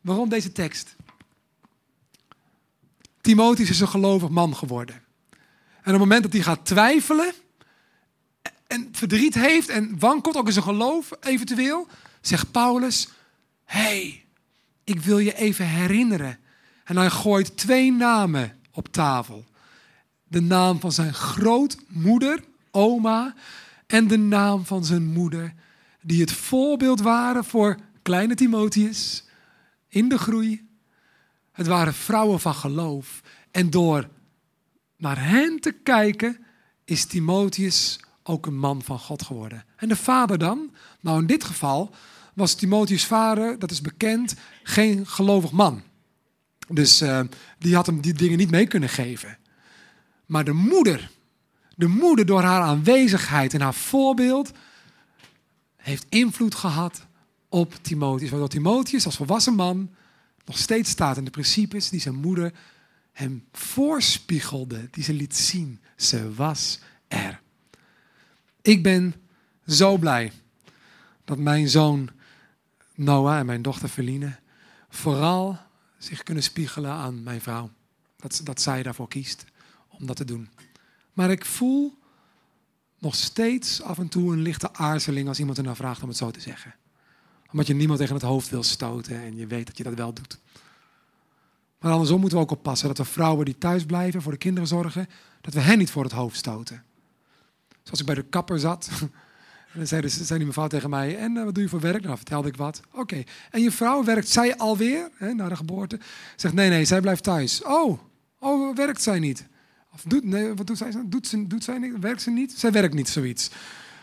Waarom 0.00 0.28
deze 0.28 0.52
tekst? 0.52 0.96
Timotheus 3.20 3.70
is 3.70 3.80
een 3.80 3.88
gelovig 3.88 4.28
man 4.28 4.56
geworden. 4.56 4.94
En 5.82 5.94
op 5.94 6.00
het 6.00 6.08
moment 6.08 6.22
dat 6.22 6.32
hij 6.32 6.42
gaat 6.42 6.64
twijfelen 6.64 7.32
en 8.66 8.88
verdriet 8.92 9.34
heeft 9.34 9.68
en 9.68 9.98
wankelt 9.98 10.36
ook 10.36 10.46
in 10.46 10.52
zijn 10.52 10.64
geloof 10.64 11.10
eventueel, 11.20 11.88
zegt 12.20 12.50
Paulus, 12.50 13.08
hey, 13.64 14.24
ik 14.84 15.00
wil 15.00 15.18
je 15.18 15.34
even 15.34 15.66
herinneren. 15.66 16.38
En 16.84 16.96
hij 16.96 17.10
gooit 17.10 17.56
twee 17.56 17.92
namen 17.92 18.58
op 18.70 18.88
tafel. 18.88 19.44
De 20.28 20.40
naam 20.40 20.80
van 20.80 20.92
zijn 20.92 21.14
grootmoeder, 21.14 22.44
oma, 22.70 23.34
en 23.86 24.08
de 24.08 24.18
naam 24.18 24.66
van 24.66 24.84
zijn 24.84 25.04
moeder, 25.04 25.54
die 26.02 26.20
het 26.20 26.32
voorbeeld 26.32 27.00
waren 27.00 27.44
voor 27.44 27.78
kleine 28.02 28.34
Timotheus 28.34 29.24
in 29.88 30.08
de 30.08 30.18
groei. 30.18 30.68
Het 31.52 31.66
waren 31.66 31.94
vrouwen 31.94 32.40
van 32.40 32.54
geloof. 32.54 33.20
En 33.50 33.70
door 33.70 34.08
naar 34.96 35.28
hen 35.28 35.60
te 35.60 35.72
kijken, 35.72 36.44
is 36.84 37.04
Timotheus 37.04 38.00
ook 38.22 38.46
een 38.46 38.58
man 38.58 38.82
van 38.82 38.98
God 38.98 39.22
geworden. 39.22 39.64
En 39.76 39.88
de 39.88 39.96
vader 39.96 40.38
dan? 40.38 40.74
Nou, 41.00 41.20
in 41.20 41.26
dit 41.26 41.44
geval 41.44 41.94
was 42.32 42.54
Timotheus' 42.54 43.04
vader, 43.04 43.58
dat 43.58 43.70
is 43.70 43.80
bekend, 43.80 44.34
geen 44.62 45.06
gelovig 45.06 45.50
man. 45.50 45.82
Dus 46.68 47.02
uh, 47.02 47.20
die 47.58 47.74
had 47.74 47.86
hem 47.86 48.00
die 48.00 48.12
dingen 48.12 48.38
niet 48.38 48.50
mee 48.50 48.66
kunnen 48.66 48.88
geven. 48.88 49.38
Maar 50.26 50.44
de 50.44 50.52
moeder, 50.52 51.10
de 51.76 51.86
moeder 51.86 52.26
door 52.26 52.42
haar 52.42 52.62
aanwezigheid 52.62 53.54
en 53.54 53.60
haar 53.60 53.74
voorbeeld, 53.74 54.52
heeft 55.76 56.06
invloed 56.08 56.54
gehad 56.54 57.06
op 57.48 57.74
Timotheus. 57.82 58.30
Waardoor 58.30 58.48
Timotheus 58.48 59.04
als 59.04 59.16
volwassen 59.16 59.54
man 59.54 59.90
nog 60.44 60.58
steeds 60.58 60.90
staat 60.90 61.16
in 61.16 61.24
de 61.24 61.30
principes 61.30 61.88
die 61.88 62.00
zijn 62.00 62.14
moeder 62.14 62.52
hem 63.12 63.44
voorspiegelde, 63.52 64.88
die 64.90 65.04
ze 65.04 65.12
liet 65.12 65.36
zien. 65.36 65.80
Ze 65.96 66.34
was 66.34 66.78
er. 67.08 67.40
Ik 68.62 68.82
ben 68.82 69.14
zo 69.66 69.96
blij 69.96 70.32
dat 71.24 71.38
mijn 71.38 71.68
zoon 71.68 72.10
Noah 72.94 73.38
en 73.38 73.46
mijn 73.46 73.62
dochter 73.62 73.88
Feline 73.88 74.38
vooral 74.88 75.58
zich 75.98 76.22
kunnen 76.22 76.42
spiegelen 76.42 76.90
aan 76.90 77.22
mijn 77.22 77.40
vrouw. 77.40 77.70
Dat, 78.16 78.40
dat 78.44 78.60
zij 78.60 78.82
daarvoor 78.82 79.08
kiest 79.08 79.44
om 79.88 80.06
dat 80.06 80.16
te 80.16 80.24
doen. 80.24 80.48
Maar 81.12 81.30
ik 81.30 81.44
voel 81.44 81.98
nog 82.98 83.14
steeds 83.14 83.82
af 83.82 83.98
en 83.98 84.08
toe 84.08 84.32
een 84.32 84.42
lichte 84.42 84.74
aarzeling 84.74 85.28
als 85.28 85.38
iemand 85.38 85.58
ernaar 85.58 85.76
vraagt 85.76 86.02
om 86.02 86.08
het 86.08 86.16
zo 86.16 86.30
te 86.30 86.40
zeggen. 86.40 86.74
Omdat 87.50 87.66
je 87.66 87.74
niemand 87.74 87.98
tegen 87.98 88.14
het 88.14 88.24
hoofd 88.24 88.48
wil 88.48 88.62
stoten 88.62 89.20
en 89.20 89.36
je 89.36 89.46
weet 89.46 89.66
dat 89.66 89.76
je 89.76 89.82
dat 89.82 89.94
wel 89.94 90.12
doet. 90.12 90.38
Maar 91.78 91.92
andersom 91.92 92.20
moeten 92.20 92.38
we 92.38 92.44
ook 92.44 92.50
oppassen 92.50 92.88
dat 92.88 92.98
we 92.98 93.04
vrouwen 93.04 93.44
die 93.44 93.58
thuis 93.58 93.84
blijven, 93.84 94.22
voor 94.22 94.32
de 94.32 94.38
kinderen 94.38 94.68
zorgen, 94.68 95.08
dat 95.40 95.54
we 95.54 95.60
hen 95.60 95.78
niet 95.78 95.90
voor 95.90 96.02
het 96.02 96.12
hoofd 96.12 96.36
stoten. 96.36 96.84
Zoals 97.82 98.00
ik 98.00 98.06
bij 98.06 98.14
de 98.14 98.22
kapper 98.22 98.58
zat. 98.58 98.88
En 99.72 99.78
dan 99.78 99.86
zei, 99.86 100.00
dus, 100.00 100.28
mevrouw 100.28 100.66
tegen 100.66 100.90
mij, 100.90 101.18
en 101.18 101.36
uh, 101.36 101.44
wat 101.44 101.54
doe 101.54 101.62
je 101.62 101.68
voor 101.68 101.80
werk? 101.80 102.02
Nou, 102.02 102.16
vertelde 102.16 102.48
ik 102.48 102.56
wat. 102.56 102.80
Oké. 102.92 103.22
En 103.50 103.62
je 103.62 103.70
vrouw, 103.70 104.04
werkt 104.04 104.28
zij 104.28 104.56
alweer, 104.56 105.10
hè, 105.14 105.34
na 105.34 105.48
de 105.48 105.56
geboorte? 105.56 105.98
Zegt, 106.36 106.54
nee, 106.54 106.68
nee, 106.68 106.84
zij 106.84 107.00
blijft 107.00 107.22
thuis. 107.22 107.62
Oh, 107.62 107.98
oh 108.38 108.76
werkt 108.76 109.02
zij 109.02 109.18
niet? 109.18 109.46
Of 109.92 110.02
doet, 110.06 110.24
nee, 110.24 110.54
wat 110.54 110.66
doet 110.66 110.78
zij? 110.78 110.92
Doet 111.06 111.26
ze, 111.26 111.46
doet 111.46 111.64
zij 111.64 111.78
niet? 111.78 111.98
Werkt 112.00 112.22
ze 112.22 112.30
niet? 112.30 112.52
Zij 112.56 112.72
werkt 112.72 112.94
niet, 112.94 113.08
zoiets. 113.08 113.48
Toen 113.48 113.58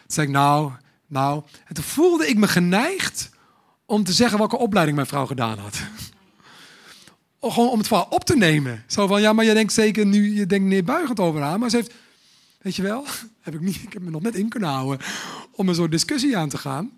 zei 0.07 0.28
ik, 0.28 0.34
nou, 0.34 0.72
nou. 1.07 1.43
En 1.65 1.74
toen 1.74 1.84
voelde 1.84 2.28
ik 2.28 2.38
me 2.38 2.47
geneigd 2.47 3.30
om 3.86 4.03
te 4.03 4.13
zeggen 4.13 4.38
welke 4.38 4.57
opleiding 4.57 4.95
mijn 4.95 5.09
vrouw 5.09 5.26
gedaan 5.26 5.57
had. 5.57 5.80
Gewoon 7.41 7.70
om 7.70 7.78
het 7.78 7.88
vooral 7.88 8.07
op 8.09 8.24
te 8.24 8.38
nemen. 8.38 8.84
Zo 8.88 9.07
van, 9.07 9.22
ja, 9.22 9.34
maar 9.34 9.45
je 9.45 9.53
denkt 9.53 9.74
zeker 9.74 10.05
nu, 10.05 10.36
je 10.36 10.45
denkt 10.45 10.67
neerbuigend 10.67 11.20
over 11.20 11.41
haar. 11.41 11.59
Maar 11.59 11.70
ze 11.70 11.76
heeft, 11.76 11.93
weet 12.60 12.76
je 12.76 12.82
wel, 12.82 13.05
heb 13.41 13.53
ik, 13.53 13.62
niet, 13.62 13.76
ik 13.84 13.93
heb 13.93 14.01
me 14.01 14.10
nog 14.10 14.22
net 14.22 14.36
in 14.36 14.49
kunnen 14.49 14.70
houden 14.70 15.07
om 15.51 15.70
een 15.70 15.76
soort 15.76 15.91
discussie 15.91 16.38
aan 16.38 16.49
te 16.49 16.57
gaan. 16.57 16.91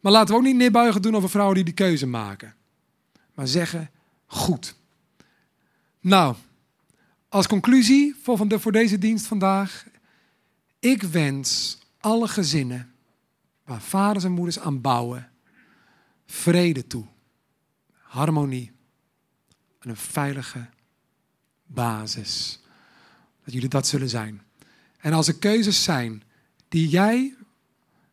Maar 0.00 0.12
laten 0.12 0.34
we 0.34 0.40
ook 0.40 0.46
niet 0.46 0.56
neerbuigend 0.56 1.02
doen 1.02 1.16
over 1.16 1.30
vrouwen 1.30 1.54
die 1.54 1.64
die 1.64 1.74
keuze 1.74 2.06
maken. 2.06 2.54
Maar 3.34 3.48
zeggen, 3.48 3.90
goed. 4.26 4.76
Nou, 6.00 6.36
als 7.28 7.46
conclusie 7.46 8.16
voor, 8.22 8.60
voor 8.60 8.72
deze 8.72 8.98
dienst 8.98 9.26
vandaag. 9.26 9.86
Ik 10.78 11.02
wens 11.02 11.78
alle 12.00 12.28
gezinnen 12.28 12.92
waar 13.64 13.82
vaders 13.82 14.24
en 14.24 14.32
moeders 14.32 14.58
aan 14.58 14.80
bouwen. 14.80 15.30
Vrede 16.26 16.86
toe, 16.86 17.04
harmonie 17.90 18.72
en 19.80 19.90
een 19.90 19.96
veilige 19.96 20.68
basis. 21.66 22.60
Dat 23.44 23.54
jullie 23.54 23.68
dat 23.68 23.86
zullen 23.86 24.08
zijn. 24.08 24.45
En 25.06 25.12
als 25.12 25.28
er 25.28 25.36
keuzes 25.36 25.82
zijn 25.82 26.22
die 26.68 26.88
jij 26.88 27.34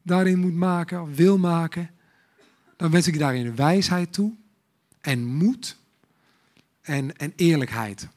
daarin 0.01 0.39
moet 0.39 0.53
maken 0.53 1.01
of 1.01 1.15
wil 1.15 1.37
maken, 1.37 1.89
dan 2.77 2.91
wens 2.91 3.07
ik 3.07 3.19
daarin 3.19 3.55
wijsheid 3.55 4.13
toe 4.13 4.33
en 5.01 5.25
moed 5.25 5.77
en, 6.81 7.17
en 7.17 7.33
eerlijkheid. 7.35 8.07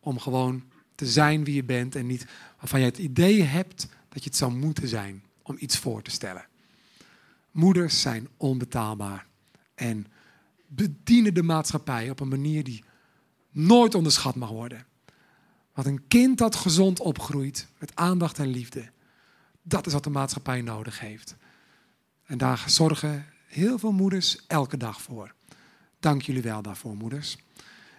Om 0.00 0.18
gewoon 0.18 0.64
te 0.94 1.06
zijn 1.06 1.44
wie 1.44 1.54
je 1.54 1.64
bent 1.64 1.94
en 1.94 2.06
niet 2.06 2.26
waarvan 2.58 2.80
je 2.80 2.86
het 2.86 2.98
idee 2.98 3.42
hebt 3.42 3.88
dat 4.08 4.22
je 4.22 4.28
het 4.28 4.38
zou 4.38 4.52
moeten 4.52 4.88
zijn 4.88 5.22
om 5.42 5.56
iets 5.58 5.78
voor 5.78 6.02
te 6.02 6.10
stellen. 6.10 6.46
Moeders 7.50 8.00
zijn 8.00 8.28
onbetaalbaar 8.36 9.26
en 9.74 10.06
bedienen 10.66 11.34
de 11.34 11.42
maatschappij 11.42 12.10
op 12.10 12.20
een 12.20 12.28
manier 12.28 12.64
die 12.64 12.84
nooit 13.50 13.94
onderschat 13.94 14.34
mag 14.34 14.50
worden. 14.50 14.86
Want 15.74 15.86
een 15.86 16.06
kind 16.08 16.38
dat 16.38 16.54
gezond 16.54 17.00
opgroeit 17.00 17.66
met 17.78 17.96
aandacht 17.96 18.38
en 18.38 18.46
liefde, 18.46 18.90
dat 19.62 19.86
is 19.86 19.92
wat 19.92 20.04
de 20.04 20.10
maatschappij 20.10 20.60
nodig 20.60 21.00
heeft. 21.00 21.36
En 22.26 22.38
daar 22.38 22.64
zorgen 22.66 23.26
heel 23.46 23.78
veel 23.78 23.92
moeders 23.92 24.46
elke 24.46 24.76
dag 24.76 25.02
voor. 25.02 25.34
Dank 26.00 26.22
jullie 26.22 26.42
wel 26.42 26.62
daarvoor, 26.62 26.96
moeders. 26.96 27.36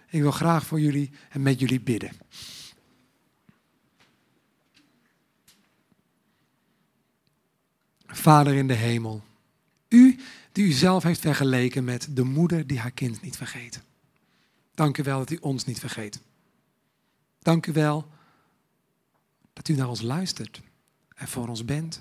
Ik 0.08 0.20
wil 0.20 0.30
graag 0.30 0.66
voor 0.66 0.80
jullie 0.80 1.10
en 1.30 1.42
met 1.42 1.60
jullie 1.60 1.80
bidden. 1.80 2.10
Vader 8.06 8.54
in 8.54 8.68
de 8.68 8.74
hemel, 8.74 9.22
u 9.88 10.20
die 10.52 10.66
u 10.66 10.70
zelf 10.70 11.02
heeft 11.02 11.20
vergeleken 11.20 11.84
met 11.84 12.08
de 12.10 12.24
moeder 12.24 12.66
die 12.66 12.78
haar 12.78 12.90
kind 12.90 13.22
niet 13.22 13.36
vergeet. 13.36 13.80
Dank 14.74 14.98
u 14.98 15.02
wel 15.02 15.18
dat 15.18 15.30
u 15.30 15.36
ons 15.40 15.64
niet 15.64 15.78
vergeet. 15.78 16.20
Dank 17.46 17.66
u 17.66 17.72
wel 17.72 18.08
dat 19.52 19.68
u 19.68 19.74
naar 19.74 19.88
ons 19.88 20.02
luistert 20.02 20.62
en 21.14 21.28
voor 21.28 21.48
ons 21.48 21.64
bent. 21.64 22.00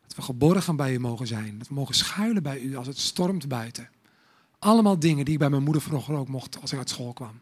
Dat 0.00 0.14
we 0.14 0.22
geborgen 0.22 0.76
bij 0.76 0.94
u 0.94 0.98
mogen 0.98 1.26
zijn. 1.26 1.58
Dat 1.58 1.68
we 1.68 1.74
mogen 1.74 1.94
schuilen 1.94 2.42
bij 2.42 2.60
u 2.60 2.76
als 2.76 2.86
het 2.86 2.98
stormt 2.98 3.48
buiten. 3.48 3.90
Allemaal 4.58 4.98
dingen 4.98 5.24
die 5.24 5.34
ik 5.34 5.40
bij 5.40 5.50
mijn 5.50 5.62
moeder 5.62 5.82
vroeger 5.82 6.14
ook 6.14 6.28
mocht 6.28 6.60
als 6.60 6.72
ik 6.72 6.78
uit 6.78 6.90
school 6.90 7.12
kwam. 7.12 7.40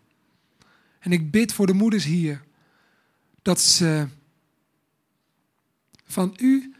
En 0.98 1.12
ik 1.12 1.30
bid 1.30 1.52
voor 1.52 1.66
de 1.66 1.72
moeders 1.72 2.04
hier 2.04 2.44
dat 3.42 3.60
ze 3.60 4.08
van 6.04 6.36
u 6.40 6.74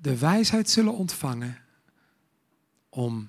de 0.00 0.18
wijsheid 0.18 0.70
zullen 0.70 0.94
ontvangen 0.94 1.58
om 2.88 3.28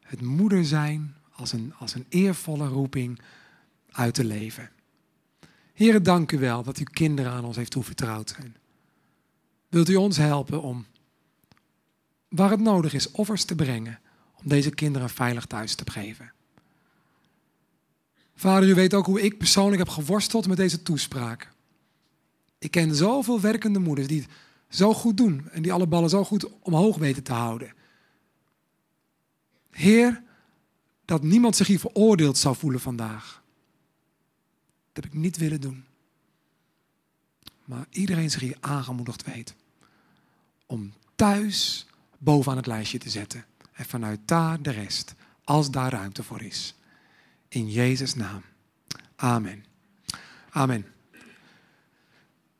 het 0.00 0.20
moeder 0.20 0.64
zijn 0.64 1.14
als 1.30 1.52
een, 1.52 1.74
als 1.74 1.94
een 1.94 2.06
eervolle 2.08 2.68
roeping 2.68 3.20
uit 3.90 4.14
te 4.14 4.24
leven. 4.24 4.72
Heren, 5.74 6.02
dank 6.02 6.32
u 6.32 6.38
wel 6.38 6.62
dat 6.62 6.78
u 6.78 6.84
kinderen 6.84 7.32
aan 7.32 7.44
ons 7.44 7.56
heeft 7.56 7.70
toevertrouwd 7.70 8.34
zijn. 8.36 8.56
Wilt 9.68 9.88
u 9.88 9.94
ons 9.94 10.16
helpen 10.16 10.62
om, 10.62 10.86
waar 12.28 12.50
het 12.50 12.60
nodig 12.60 12.92
is, 12.92 13.10
offers 13.10 13.44
te 13.44 13.54
brengen 13.54 14.00
om 14.34 14.48
deze 14.48 14.70
kinderen 14.70 15.10
veilig 15.10 15.46
thuis 15.46 15.74
te 15.74 15.90
geven? 15.90 16.32
Vader, 18.34 18.68
u 18.68 18.74
weet 18.74 18.94
ook 18.94 19.06
hoe 19.06 19.22
ik 19.22 19.38
persoonlijk 19.38 19.78
heb 19.78 19.88
geworsteld 19.88 20.46
met 20.46 20.56
deze 20.56 20.82
toespraak. 20.82 21.52
Ik 22.58 22.70
ken 22.70 22.94
zoveel 22.94 23.40
werkende 23.40 23.78
moeders 23.78 24.06
die 24.06 24.20
het 24.20 24.30
zo 24.68 24.94
goed 24.94 25.16
doen 25.16 25.48
en 25.50 25.62
die 25.62 25.72
alle 25.72 25.86
ballen 25.86 26.10
zo 26.10 26.24
goed 26.24 26.60
omhoog 26.60 26.96
weten 26.96 27.22
te 27.22 27.32
houden. 27.32 27.74
Heer, 29.70 30.22
dat 31.04 31.22
niemand 31.22 31.56
zich 31.56 31.66
hier 31.66 31.78
veroordeeld 31.78 32.38
zou 32.38 32.56
voelen 32.56 32.80
vandaag. 32.80 33.43
Dat 34.94 35.04
heb 35.04 35.12
ik 35.12 35.18
niet 35.18 35.36
willen 35.36 35.60
doen. 35.60 35.84
Maar 37.64 37.86
iedereen 37.90 38.30
zich 38.30 38.40
hier 38.40 38.56
aangemoedigd 38.60 39.24
weet 39.24 39.54
om 40.66 40.92
thuis 41.14 41.86
bovenaan 42.18 42.56
het 42.56 42.66
lijstje 42.66 42.98
te 42.98 43.10
zetten. 43.10 43.44
En 43.72 43.84
vanuit 43.84 44.20
daar 44.24 44.62
de 44.62 44.70
rest, 44.70 45.14
als 45.44 45.70
daar 45.70 45.90
ruimte 45.90 46.22
voor 46.22 46.42
is. 46.42 46.74
In 47.48 47.70
Jezus' 47.70 48.14
naam. 48.14 48.42
Amen. 49.16 49.64
Amen. 50.50 50.86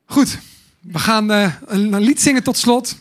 Goed, 0.05 0.39
we 0.79 0.99
gaan 0.99 1.31
uh, 1.31 1.55
een 1.65 1.99
lied 1.99 2.21
zingen 2.21 2.43
tot 2.43 2.57
slot. 2.57 2.97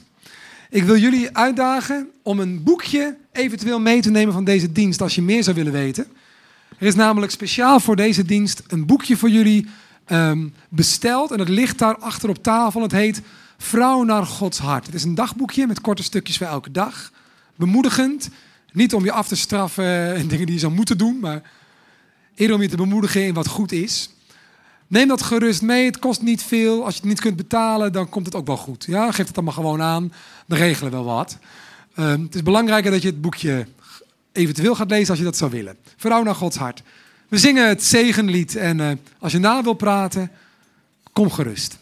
Ik 0.70 0.84
wil 0.84 0.96
jullie 0.96 1.36
uitdagen 1.36 2.10
om 2.22 2.40
een 2.40 2.62
boekje 2.62 3.16
eventueel 3.32 3.80
mee 3.80 4.00
te 4.00 4.10
nemen 4.10 4.32
van 4.32 4.44
deze 4.44 4.72
dienst 4.72 5.00
als 5.00 5.14
je 5.14 5.22
meer 5.22 5.42
zou 5.42 5.56
willen 5.56 5.72
weten. 5.72 6.06
Er 6.78 6.86
is 6.86 6.94
namelijk 6.94 7.32
speciaal 7.32 7.80
voor 7.80 7.96
deze 7.96 8.24
dienst 8.24 8.62
een 8.66 8.86
boekje 8.86 9.16
voor 9.16 9.30
jullie 9.30 9.66
um, 10.08 10.54
besteld 10.68 11.30
en 11.30 11.38
het 11.38 11.48
ligt 11.48 11.78
daar 11.78 11.96
achter 11.96 12.28
op 12.28 12.42
tafel. 12.42 12.82
Het 12.82 12.92
heet 12.92 13.22
Vrouw 13.58 14.02
naar 14.02 14.26
Gods 14.26 14.58
hart. 14.58 14.86
Het 14.86 14.94
is 14.94 15.04
een 15.04 15.14
dagboekje 15.14 15.66
met 15.66 15.80
korte 15.80 16.02
stukjes 16.02 16.36
voor 16.36 16.46
elke 16.46 16.70
dag. 16.70 17.12
Bemoedigend. 17.56 18.30
Niet 18.72 18.94
om 18.94 19.04
je 19.04 19.12
af 19.12 19.28
te 19.28 19.36
straffen 19.36 20.14
en 20.14 20.28
dingen 20.28 20.46
die 20.46 20.54
je 20.54 20.60
zou 20.60 20.72
moeten 20.72 20.98
doen, 20.98 21.18
maar 21.20 21.42
eerder 22.34 22.56
om 22.56 22.62
je 22.62 22.68
te 22.68 22.76
bemoedigen 22.76 23.26
in 23.26 23.34
wat 23.34 23.48
goed 23.48 23.72
is. 23.72 24.10
Neem 24.86 25.08
dat 25.08 25.22
gerust 25.22 25.62
mee. 25.62 25.84
Het 25.84 25.98
kost 25.98 26.22
niet 26.22 26.42
veel. 26.42 26.84
Als 26.84 26.94
je 26.94 27.00
het 27.00 27.08
niet 27.08 27.20
kunt 27.20 27.36
betalen, 27.36 27.92
dan 27.92 28.08
komt 28.08 28.26
het 28.26 28.34
ook 28.34 28.46
wel 28.46 28.56
goed. 28.56 28.84
Ja, 28.88 29.10
geef 29.10 29.26
het 29.26 29.34
dan 29.34 29.44
maar 29.44 29.52
gewoon 29.52 29.82
aan. 29.82 30.12
Dan 30.46 30.58
regelen 30.58 30.90
we 30.90 30.96
wel 30.96 31.06
wat. 31.06 31.38
Um, 31.98 32.22
het 32.22 32.34
is 32.34 32.42
belangrijker 32.42 32.90
dat 32.90 33.02
je 33.02 33.08
het 33.08 33.20
boekje 33.20 33.66
eventueel 34.34 34.74
gaat 34.74 34.90
lezen 34.90 35.08
als 35.08 35.18
je 35.18 35.24
dat 35.24 35.36
zou 35.36 35.50
willen. 35.50 35.76
Vrouw 35.96 36.22
naar 36.22 36.34
Gods 36.34 36.56
hart. 36.56 36.82
We 37.28 37.38
zingen 37.38 37.68
het 37.68 37.84
zegenlied 37.84 38.56
en 38.56 38.78
uh, 38.78 38.90
als 39.18 39.32
je 39.32 39.38
na 39.38 39.62
wil 39.62 39.72
praten, 39.72 40.30
kom 41.12 41.30
gerust. 41.30 41.78